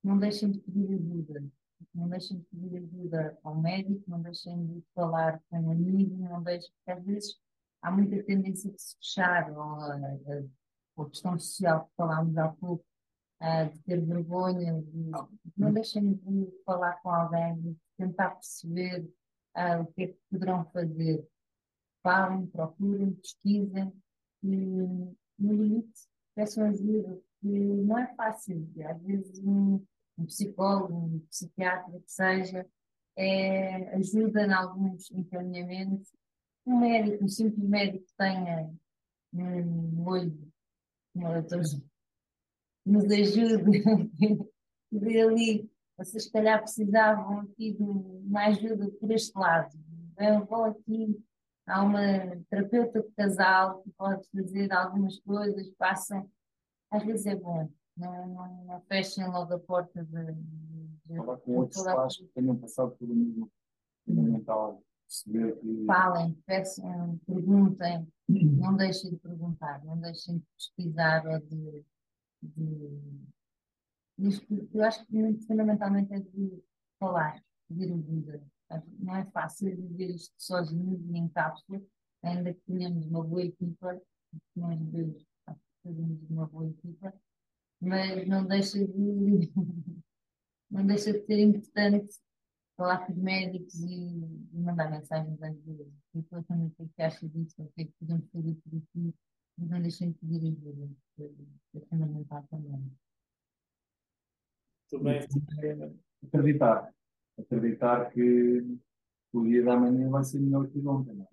não 0.05 0.17
deixem 0.17 0.53
de 0.53 0.61
pedir 0.61 0.95
ajuda. 0.95 1.45
Não 1.93 2.09
deixem 2.09 2.39
de 2.39 2.45
pedir 2.45 2.77
ajuda 2.77 3.37
ao 3.43 3.61
médico, 3.61 4.05
não 4.07 4.23
deixem 4.23 4.65
de 4.65 4.85
falar 4.95 5.43
com 5.51 5.61
um 5.61 5.73
amigo, 5.73 6.17
não 6.19 6.41
deixem, 6.41 6.71
porque 6.77 6.91
às 6.93 7.05
vezes 7.05 7.41
há 7.83 7.91
muita 7.91 8.23
tendência 8.23 8.71
de 8.71 8.81
se 8.81 8.97
fechar, 8.97 9.51
ou 9.51 9.61
a, 9.61 9.97
a, 9.97 11.03
a 11.03 11.11
questão 11.11 11.37
social 11.37 11.87
que 11.87 11.97
falámos 11.97 12.39
há 12.39 12.49
pouco, 12.49 12.85
uh, 13.41 13.71
de 13.73 13.79
ter 13.83 14.05
vergonha, 14.05 14.81
de, 14.83 15.11
não 15.57 15.73
deixem 15.73 16.15
de 16.15 16.51
falar 16.65 16.95
com 17.03 17.11
alguém, 17.11 17.61
de 17.61 17.77
tentar 17.97 18.31
perceber 18.31 19.09
ah, 19.55 19.81
o 19.81 19.87
que 19.87 20.03
é 20.03 20.07
que 20.09 20.19
poderão 20.31 20.65
fazer. 20.67 21.27
Falem, 22.03 22.47
procurem, 22.47 23.15
pesquisem 23.15 23.93
e, 24.43 24.57
no 25.39 25.53
limite, 25.53 26.09
peçam 26.35 26.69
ajuda, 26.69 27.21
porque 27.41 27.59
não 27.59 27.99
é 27.99 28.15
fácil. 28.15 28.69
Às 28.89 29.03
vezes, 29.03 29.39
um, 29.43 29.83
um 30.19 30.27
psicólogo, 30.27 30.95
um 30.95 31.19
psiquiatra, 31.31 31.99
que 31.99 32.13
seja, 32.13 32.67
é, 33.17 33.95
ajuda 33.97 34.47
em 34.47 34.53
alguns 34.53 35.11
encaminhamentos. 35.11 36.13
Um 36.67 36.81
médico, 36.81 37.25
um 37.25 37.29
simples 37.29 37.69
médico 37.69 38.05
que 38.05 38.17
tenha 38.17 38.71
um 39.33 40.07
olho, 40.07 40.53
nos 42.87 43.05
ajude, 43.05 43.83
de 44.93 45.21
ali, 45.21 45.71
vocês 45.99 46.25
se 46.25 46.33
calhar 46.33 46.61
precisavam 46.61 47.41
aqui 47.41 47.73
de 47.73 47.83
uma 47.83 48.47
ajuda 48.47 48.89
por 49.01 49.11
este 49.11 49.37
lado. 49.37 49.77
Eu 50.19 50.47
vou 50.47 50.65
aqui, 50.65 51.19
há 51.67 51.83
uma 51.83 52.01
terapeuta 52.49 53.03
de 53.03 53.11
casal 53.13 53.83
que 53.83 53.91
pode 53.91 54.27
fazer 54.31 54.73
algumas 54.73 55.19
coisas, 55.21 55.69
passam, 55.77 56.31
às 56.91 57.03
vezes 57.03 57.27
é 57.27 57.35
bom, 57.35 57.69
não, 57.97 58.29
não, 58.29 58.65
não 58.65 58.81
fechem 58.83 59.27
logo 59.27 59.55
a 59.55 59.59
porta 59.59 60.05
de. 60.05 60.33
de 61.07 61.17
Falar 61.17 61.39
com 61.39 61.57
outros 61.57 61.83
pais 61.83 62.17
que 62.17 62.25
tenham 62.35 62.57
passado 62.57 62.93
pelo 62.97 63.15
mesmo 63.15 63.51
fundamental. 64.05 64.83
Que... 65.25 65.85
Falem, 65.87 66.35
peçam, 66.45 67.19
perguntem, 67.27 68.07
não 68.29 68.77
deixem 68.77 69.13
de 69.13 69.17
perguntar, 69.19 69.85
não 69.85 69.99
deixem 69.99 70.39
de 70.39 70.45
pesquisar 70.57 71.25
ou 71.27 71.39
de. 71.39 71.85
De... 72.47 73.27
Eu 74.73 74.85
acho 74.85 75.05
que 75.07 75.13
muito 75.13 75.47
fundamentalmente 75.47 76.13
é 76.13 76.21
de 76.21 76.63
falar, 76.99 77.43
pedir 77.69 77.93
ajuda. 77.93 78.43
Não 78.99 79.17
é 79.17 79.25
fácil 79.27 79.77
viver 79.77 80.15
isto 80.15 80.35
sozinhos 80.39 81.01
e 81.05 81.19
em 81.19 81.29
cápsula, 81.29 81.81
ainda 82.23 82.53
que 82.53 82.61
tenhamos 82.67 83.07
uma 83.07 83.23
boa 83.23 83.43
equipa, 83.43 84.01
nós 84.57 84.81
dois 84.81 85.25
fazemos 85.83 86.31
uma 86.31 86.47
boa 86.47 86.67
equipa, 86.67 87.15
mas 87.81 88.27
não 88.27 88.45
deixa 88.47 88.79
de, 88.79 89.53
não 90.71 90.87
deixa 90.87 91.13
de 91.13 91.25
ser 91.25 91.39
importante 91.41 92.17
falar 92.77 93.07
com 93.07 93.13
os 93.13 93.19
médicos 93.19 93.75
e, 93.81 94.15
mandar 94.53 94.91
mensagens 94.91 95.41
às 95.43 95.57
vezes. 95.65 95.93
E 96.15 96.21
depois 96.21 96.45
também 96.47 96.67
o 96.67 96.71
que 96.71 96.83
é 96.83 96.89
que 96.95 97.03
acha 97.03 97.29
disso, 97.29 97.55
o 97.63 97.69
que 97.73 97.83
é 97.83 97.85
que 97.85 97.93
podemos 98.01 98.29
fazer 98.31 98.55
por 98.55 98.77
aqui, 98.77 99.15
não 99.59 99.81
deixem 99.81 100.11
de 100.11 100.19
pedir 100.19 100.49
ajuda, 100.49 100.89
é 101.75 101.81
fundamental 101.81 102.47
também. 102.51 102.93
Muito 104.93 105.05
bem. 105.05 105.99
Acreditar. 106.25 106.95
Acreditar 107.39 108.11
que 108.11 108.79
o 109.33 109.45
dia 109.45 109.65
da 109.65 109.77
manhã 109.77 110.09
vai 110.11 110.25
ser 110.25 110.41
melhor 110.41 110.69
que 110.69 110.79
ontem, 110.87 111.15
não 111.15 111.25
é? 111.25 111.29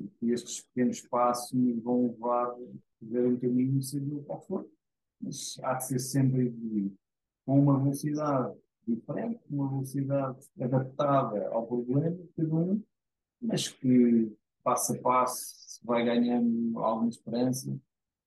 E 0.00 0.08
que 0.08 0.30
estes 0.30 0.62
pequenos 0.62 1.00
passos 1.02 1.52
nos 1.52 1.82
vão 1.82 2.08
levar 2.08 2.50
a 2.50 2.56
ver 3.02 3.26
um 3.26 3.38
caminho, 3.38 3.82
seja 3.82 4.14
o 4.14 4.24
qual 4.24 4.40
for 4.42 4.68
mas 5.24 5.58
há 5.62 5.74
de 5.74 5.86
ser 5.86 5.98
sempre 5.98 6.46
evoluído, 6.46 6.96
com 7.46 7.60
uma 7.60 7.78
velocidade 7.78 8.56
diferente, 8.86 9.40
uma 9.48 9.68
velocidade 9.68 10.38
adaptada 10.60 11.48
ao 11.48 11.66
problema 11.66 12.10
de 12.10 12.28
cada 12.36 12.54
um, 12.54 12.82
mas 13.40 13.68
que 13.68 14.36
passo 14.62 14.94
a 14.94 14.98
passo 14.98 15.63
vai 15.84 16.04
ganhando 16.04 16.78
alguma 16.78 17.10
esperança 17.10 17.78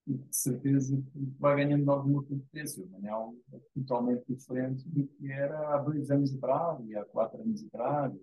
e 0.05 0.13
de 0.13 0.35
certeza 0.35 0.95
que 0.95 1.19
vai 1.37 1.57
ganhando 1.57 1.91
alguma 1.91 2.23
competência, 2.23 2.85
mas 2.89 3.03
é 3.03 3.09
algo 3.09 3.37
totalmente 3.73 4.23
diferente 4.29 4.87
do 4.87 5.05
que 5.07 5.29
era 5.29 5.73
há 5.73 5.77
dois 5.79 6.09
anos 6.09 6.33
atrás 6.35 6.79
e 6.87 6.95
há 6.95 7.03
quatro 7.03 7.41
anos 7.41 7.65
atrás 7.65 8.13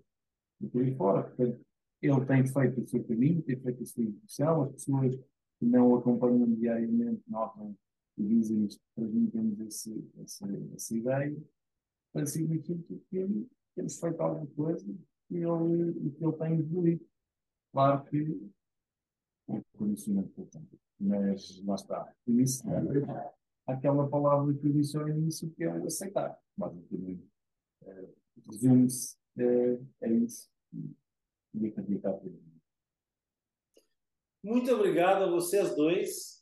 e 0.61 0.67
por 0.67 0.81
aí 0.81 0.95
fora. 0.95 1.23
Portanto, 1.23 1.59
ele 2.01 2.25
tem 2.25 2.47
feito 2.47 2.81
o 2.81 2.87
seu 2.87 3.03
caminho, 3.03 3.41
tem 3.43 3.59
feito 3.59 3.83
a 3.83 3.85
sua 3.85 4.03
evolução, 4.03 4.63
as 4.63 4.71
pessoas 4.71 5.15
que 5.59 5.65
não 5.65 5.91
o 5.91 5.95
acompanham 5.97 6.51
diariamente 6.53 7.21
notam 7.27 7.75
e 8.17 8.23
dizem-nos, 8.23 8.79
transmitem-nos 8.95 9.59
essa, 9.59 10.45
essa 10.73 10.95
ideia, 10.95 11.37
para 12.13 12.25
significar 12.25 12.77
que 13.09 13.47
temos 13.75 13.99
feito 13.99 14.21
alguma 14.21 14.47
coisa 14.55 14.87
e 15.29 15.37
ele, 15.37 16.11
que 16.11 16.23
ele 16.23 16.33
tem 16.33 16.59
evoluído. 16.59 17.05
Claro 17.71 18.05
que 18.05 18.21
o 18.21 18.51
conhecimento 19.75 20.29
portanto, 20.29 20.79
mas 20.99 21.61
lá 21.63 21.75
está. 21.75 22.13
Isso 22.27 22.63
é 22.69 23.33
aquela 23.67 24.07
palavra 24.07 24.53
que 24.53 24.67
eu 24.67 24.73
disse 24.73 24.97
ao 24.97 25.07
início, 25.07 25.49
que 25.51 25.63
é 25.63 25.69
o 25.69 25.85
aceitar. 25.85 26.37
Basicamente, 26.57 27.27
é, 27.83 28.05
resume-se 28.49 29.17
é, 29.37 29.79
é 30.01 30.11
isso 30.11 30.49
e 31.53 31.67
acreditar. 31.67 32.19
Muito 34.43 34.71
obrigado 34.71 35.23
a 35.23 35.29
vocês 35.29 35.75
dois 35.75 36.35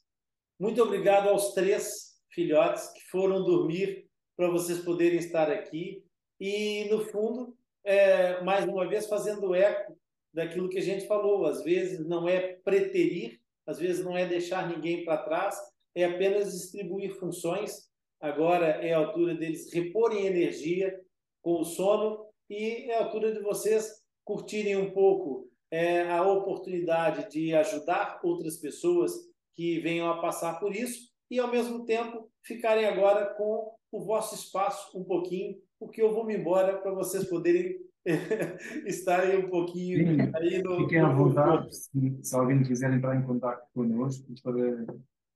muito 0.60 0.82
obrigado 0.82 1.28
aos 1.28 1.54
três 1.54 2.14
filhotes 2.30 2.88
que 2.94 3.02
foram 3.10 3.44
dormir 3.44 4.08
para 4.38 4.50
vocês 4.50 4.80
poderem 4.80 5.18
estar 5.18 5.52
aqui. 5.52 6.06
E, 6.40 6.88
no 6.90 7.06
fundo, 7.06 7.58
é, 7.84 8.42
mais 8.44 8.66
uma 8.66 8.88
vez, 8.88 9.08
fazendo 9.08 9.54
eco 9.54 9.98
daquilo 10.34 10.70
que 10.70 10.80
a 10.80 10.82
gente 10.82 11.08
falou. 11.08 11.46
Às 11.46 11.64
vezes 11.64 12.06
não 12.08 12.28
é 12.28 12.54
preterir, 12.64 13.40
às 13.66 13.80
vezes 13.80 14.04
não 14.04 14.18
é 14.18 14.26
deixar 14.26 14.68
ninguém 14.68 15.06
para 15.06 15.24
trás, 15.24 15.58
é 15.96 16.06
apenas 16.06 16.52
distribuir 16.52 17.14
funções. 17.20 17.90
Agora 18.20 18.66
é 18.66 18.94
a 18.94 18.98
altura 18.98 19.36
deles 19.36 19.72
reporem 19.72 20.26
energia 20.26 21.00
com 21.42 21.60
o 21.60 21.66
sono 21.66 22.26
e 22.50 22.90
é 22.90 22.96
a 22.96 23.04
altura 23.04 23.34
de 23.34 23.40
vocês 23.40 24.02
curtirem 24.24 24.78
um 24.78 24.92
pouco 24.92 25.50
é, 25.70 26.10
a 26.10 26.22
oportunidade 26.24 27.30
de 27.30 27.54
ajudar 27.54 28.20
outras 28.24 28.58
pessoas 28.58 29.12
que 29.56 29.80
venham 29.80 30.10
a 30.10 30.22
passar 30.22 30.60
por 30.60 30.76
isso 30.76 31.10
e, 31.30 31.40
ao 31.40 31.52
mesmo 31.52 31.84
tempo, 31.86 32.30
ficarem 32.44 32.86
agora 32.86 33.34
com 33.34 33.74
o 33.92 34.00
vosso 34.04 34.36
espaço 34.36 34.98
um 34.98 35.04
pouquinho, 35.04 35.60
porque 35.80 36.02
eu 36.02 36.14
vou 36.14 36.26
me 36.26 36.36
embora 36.36 36.78
para 36.78 36.92
vocês 36.92 37.28
poderem 37.28 37.78
estarem 38.86 39.46
um 39.46 39.50
pouquinho 39.50 39.98
Sim, 39.98 40.32
aí 40.36 40.62
no. 40.62 40.78
Fiquem 40.78 41.00
à 41.00 41.14
vontade, 41.14 41.76
se, 41.76 42.20
se, 42.22 42.36
alguém 42.36 42.62
quiser 42.64 42.92
entrar 42.94 43.16
em 43.16 43.24
contato 43.24 43.66
connosco, 43.74 44.26
para 44.44 44.86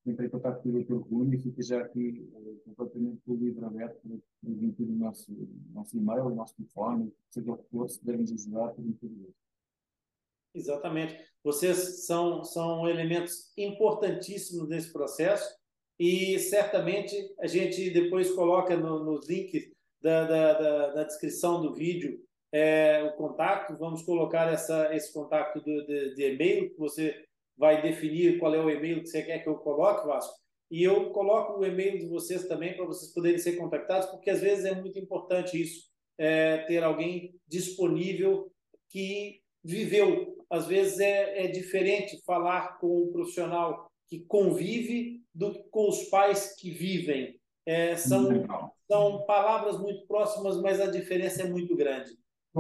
entrar 0.06 0.26
em 0.26 0.30
contato 0.30 0.62
com 0.62 0.70
o 0.70 0.84
Dr. 0.84 1.10
Rui 1.10 1.36
e 1.36 1.40
fica 1.40 1.62
já 1.62 1.80
aqui 1.80 2.30
uh, 2.34 2.62
completamente 2.66 3.22
o 3.26 3.36
livro 3.36 3.66
aberto 3.66 4.00
para 4.02 4.18
transmitir 4.42 4.88
o 4.88 4.96
nosso, 4.96 5.32
nosso 5.74 5.98
e-mail, 5.98 6.26
o 6.26 6.36
nosso 6.36 6.56
telefone, 6.56 7.14
seja 7.30 7.52
o 7.52 7.58
que 7.58 7.70
for, 7.70 7.90
se 7.90 8.00
pudermos 8.00 8.32
ajudar, 8.32 8.76
Exatamente. 10.54 11.16
Vocês 11.44 12.06
são, 12.06 12.44
são 12.44 12.90
elementos 12.90 13.52
importantíssimos 13.56 14.68
nesse 14.68 14.92
processo 14.92 15.48
e 16.00 16.38
certamente 16.40 17.16
a 17.40 17.48
gente 17.48 17.90
depois 17.92 18.32
coloca 18.32 18.76
no, 18.76 19.04
nos 19.04 19.28
links 19.28 19.72
da, 20.02 20.26
da, 20.26 20.54
da, 20.54 20.94
da, 20.94 21.04
descrição 21.04 21.62
do 21.62 21.74
vídeo 21.74 22.20
é, 22.52 23.04
o 23.04 23.14
contato. 23.14 23.78
Vamos 23.78 24.02
colocar 24.04 24.52
essa, 24.52 24.94
esse 24.96 25.14
contato 25.14 25.60
do, 25.62 25.86
de, 25.86 26.16
de 26.16 26.34
e-mail, 26.34 26.70
que 26.70 26.78
você 26.78 27.16
vai 27.58 27.82
definir 27.82 28.40
qual 28.40 28.54
é 28.54 28.60
o 28.60 28.70
e-mail 28.70 29.02
que 29.02 29.08
você 29.08 29.24
quer 29.24 29.40
que 29.40 29.50
eu 29.50 29.56
coloque, 29.56 30.08
Vasco. 30.08 30.36
E 30.70 30.84
eu 30.84 31.12
coloco 31.12 31.60
o 31.60 31.66
e-mail 31.66 31.98
de 31.98 32.08
vocês 32.08 32.48
também 32.48 32.76
para 32.76 32.86
vocês 32.86 33.14
poderem 33.14 33.38
ser 33.38 33.56
contactados, 33.56 34.10
porque 34.10 34.30
às 34.30 34.42
vezes 34.42 34.66
é 34.66 34.76
muito 34.76 35.00
importante 35.00 35.60
isso, 35.60 35.88
é, 36.18 36.58
ter 36.66 36.84
alguém 36.84 37.36
disponível 37.48 38.52
que 38.90 39.42
viveu 39.64 40.38
às 40.50 40.68
vezes 40.68 41.00
é, 41.00 41.46
é 41.46 41.48
diferente 41.48 42.22
falar 42.26 42.80
com 42.80 43.04
um 43.04 43.12
profissional 43.12 43.92
que 44.08 44.20
convive 44.22 45.22
do 45.34 45.52
que 45.52 45.64
com 45.70 45.90
os 45.90 46.04
pais 46.06 46.56
que 46.56 46.72
vivem. 46.72 47.40
É, 47.66 47.98
são, 47.98 48.30
são 48.90 49.26
palavras 49.26 49.78
muito 49.78 50.08
próximas, 50.08 50.62
mas 50.62 50.80
a 50.80 50.90
diferença 50.90 51.42
é 51.42 51.50
muito 51.50 51.76
grande. 51.76 52.12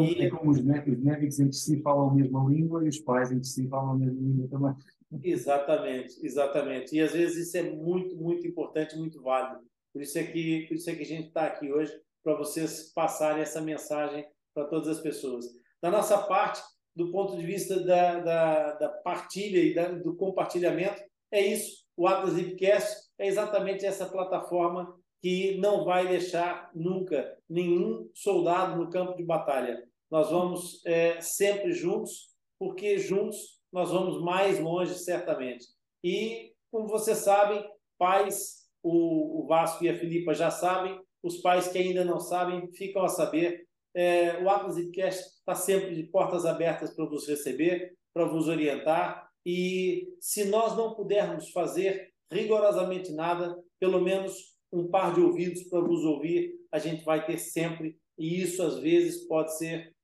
E... 0.02 0.22
É 0.22 0.30
como 0.30 0.52
os 0.52 0.62
médicos, 0.62 0.94
os 0.94 1.04
médicos 1.04 1.40
entre 1.40 1.56
si 1.56 1.82
falam 1.82 2.10
a 2.10 2.14
mesma 2.14 2.50
língua 2.50 2.86
e 2.86 2.90
os 2.90 3.00
pais 3.00 3.32
entre 3.32 3.48
si 3.48 3.68
falam 3.68 3.92
a 3.92 3.98
mesma 3.98 4.22
língua 4.22 4.48
também. 4.50 4.76
Exatamente, 5.24 6.26
exatamente. 6.26 6.96
E 6.96 7.02
às 7.02 7.14
vezes 7.14 7.48
isso 7.48 7.58
é 7.58 7.64
muito, 7.64 8.16
muito 8.16 8.46
importante, 8.46 8.98
muito 8.98 9.22
válido. 9.22 9.62
Por 9.94 10.02
isso 10.02 10.18
é 10.20 10.24
que, 10.24 10.66
por 10.68 10.76
isso 10.76 10.90
é 10.90 10.96
que 10.96 11.04
a 11.04 11.06
gente 11.06 11.28
está 11.28 11.46
aqui 11.46 11.72
hoje, 11.72 11.94
para 12.24 12.36
vocês 12.36 12.92
passarem 12.94 13.42
essa 13.42 13.62
mensagem 13.62 14.26
para 14.54 14.66
todas 14.66 14.88
as 14.90 15.00
pessoas. 15.00 15.46
Da 15.82 15.90
nossa 15.90 16.18
parte, 16.18 16.62
do 16.96 17.12
ponto 17.12 17.38
de 17.38 17.46
vista 17.46 17.80
da, 17.80 18.20
da, 18.20 18.72
da 18.74 18.90
partilha 18.90 19.60
e 19.60 19.74
da, 19.74 19.90
do 19.90 20.16
compartilhamento, 20.16 21.02
é 21.32 21.42
isso. 21.42 21.86
O 21.96 22.08
Atlas 22.08 22.34
Lipcast 22.34 23.10
é 23.18 23.28
exatamente 23.28 23.86
essa 23.86 24.06
plataforma 24.06 24.94
que 25.22 25.58
não 25.58 25.84
vai 25.84 26.08
deixar 26.08 26.70
nunca 26.76 27.38
nenhum 27.50 28.10
soldado 28.14 28.76
no 28.78 28.90
campo 28.90 29.16
de 29.16 29.24
batalha. 29.24 29.87
Nós 30.10 30.30
vamos 30.30 30.86
é, 30.86 31.20
sempre 31.22 31.72
juntos, 31.74 32.30
porque 32.60 32.98
juntos 32.98 33.38
nós 33.72 33.92
vamos 33.92 34.22
mais 34.22 34.60
longe, 34.60 34.94
certamente. 34.96 35.66
E, 36.04 36.54
como 36.72 36.88
vocês 36.88 37.18
sabem, 37.20 37.64
pais, 37.98 38.68
o, 38.82 39.42
o 39.42 39.48
Vasco 39.48 39.84
e 39.84 39.90
a 39.90 39.98
Filipa 39.98 40.34
já 40.34 40.50
sabem, 40.50 41.00
os 41.22 41.38
pais 41.42 41.68
que 41.68 41.78
ainda 41.78 42.06
não 42.06 42.20
sabem 42.20 42.72
ficam 42.74 43.04
a 43.04 43.10
saber 43.10 43.68
É, 43.96 44.38
o 44.44 44.48
Atlas 44.48 44.78
Cast 44.92 45.24
está 45.40 45.56
sempre 45.56 45.96
de 45.96 46.04
portas 46.04 46.46
abertas 46.46 46.94
para 46.94 47.06
vos 47.06 47.28
receber, 47.28 47.96
para 48.14 48.26
vos 48.26 48.48
orientar. 48.48 49.28
E 49.44 50.14
se 50.20 50.46
nós 50.46 50.78
não 50.78 50.94
pudermos 50.94 51.50
fazer 51.50 52.14
rigorosamente 52.32 53.12
nada, 53.12 53.58
pelo 53.80 54.00
menos 54.00 54.34
um 54.72 54.88
par 54.88 55.16
de 55.16 55.22
ouvidos 55.22 55.64
para 55.64 55.82
vos 55.82 56.04
ouvir, 56.04 56.54
a 56.72 56.78
gente 56.78 57.04
vai 57.04 57.26
ter 57.26 57.40
sempre. 57.40 57.98
E 58.20 58.40
isso, 58.40 58.62
às 58.62 58.78
vezes, 58.78 59.26
pode 59.28 59.58
ser 59.58 59.96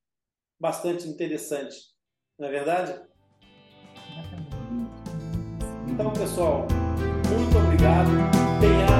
bastante 0.59 1.07
interessante. 1.07 1.75
Não 2.39 2.47
é 2.47 2.51
verdade? 2.51 3.01
Então, 5.87 6.11
pessoal, 6.13 6.67
muito 7.29 7.57
obrigado. 7.57 8.09
Tenha 8.59 8.92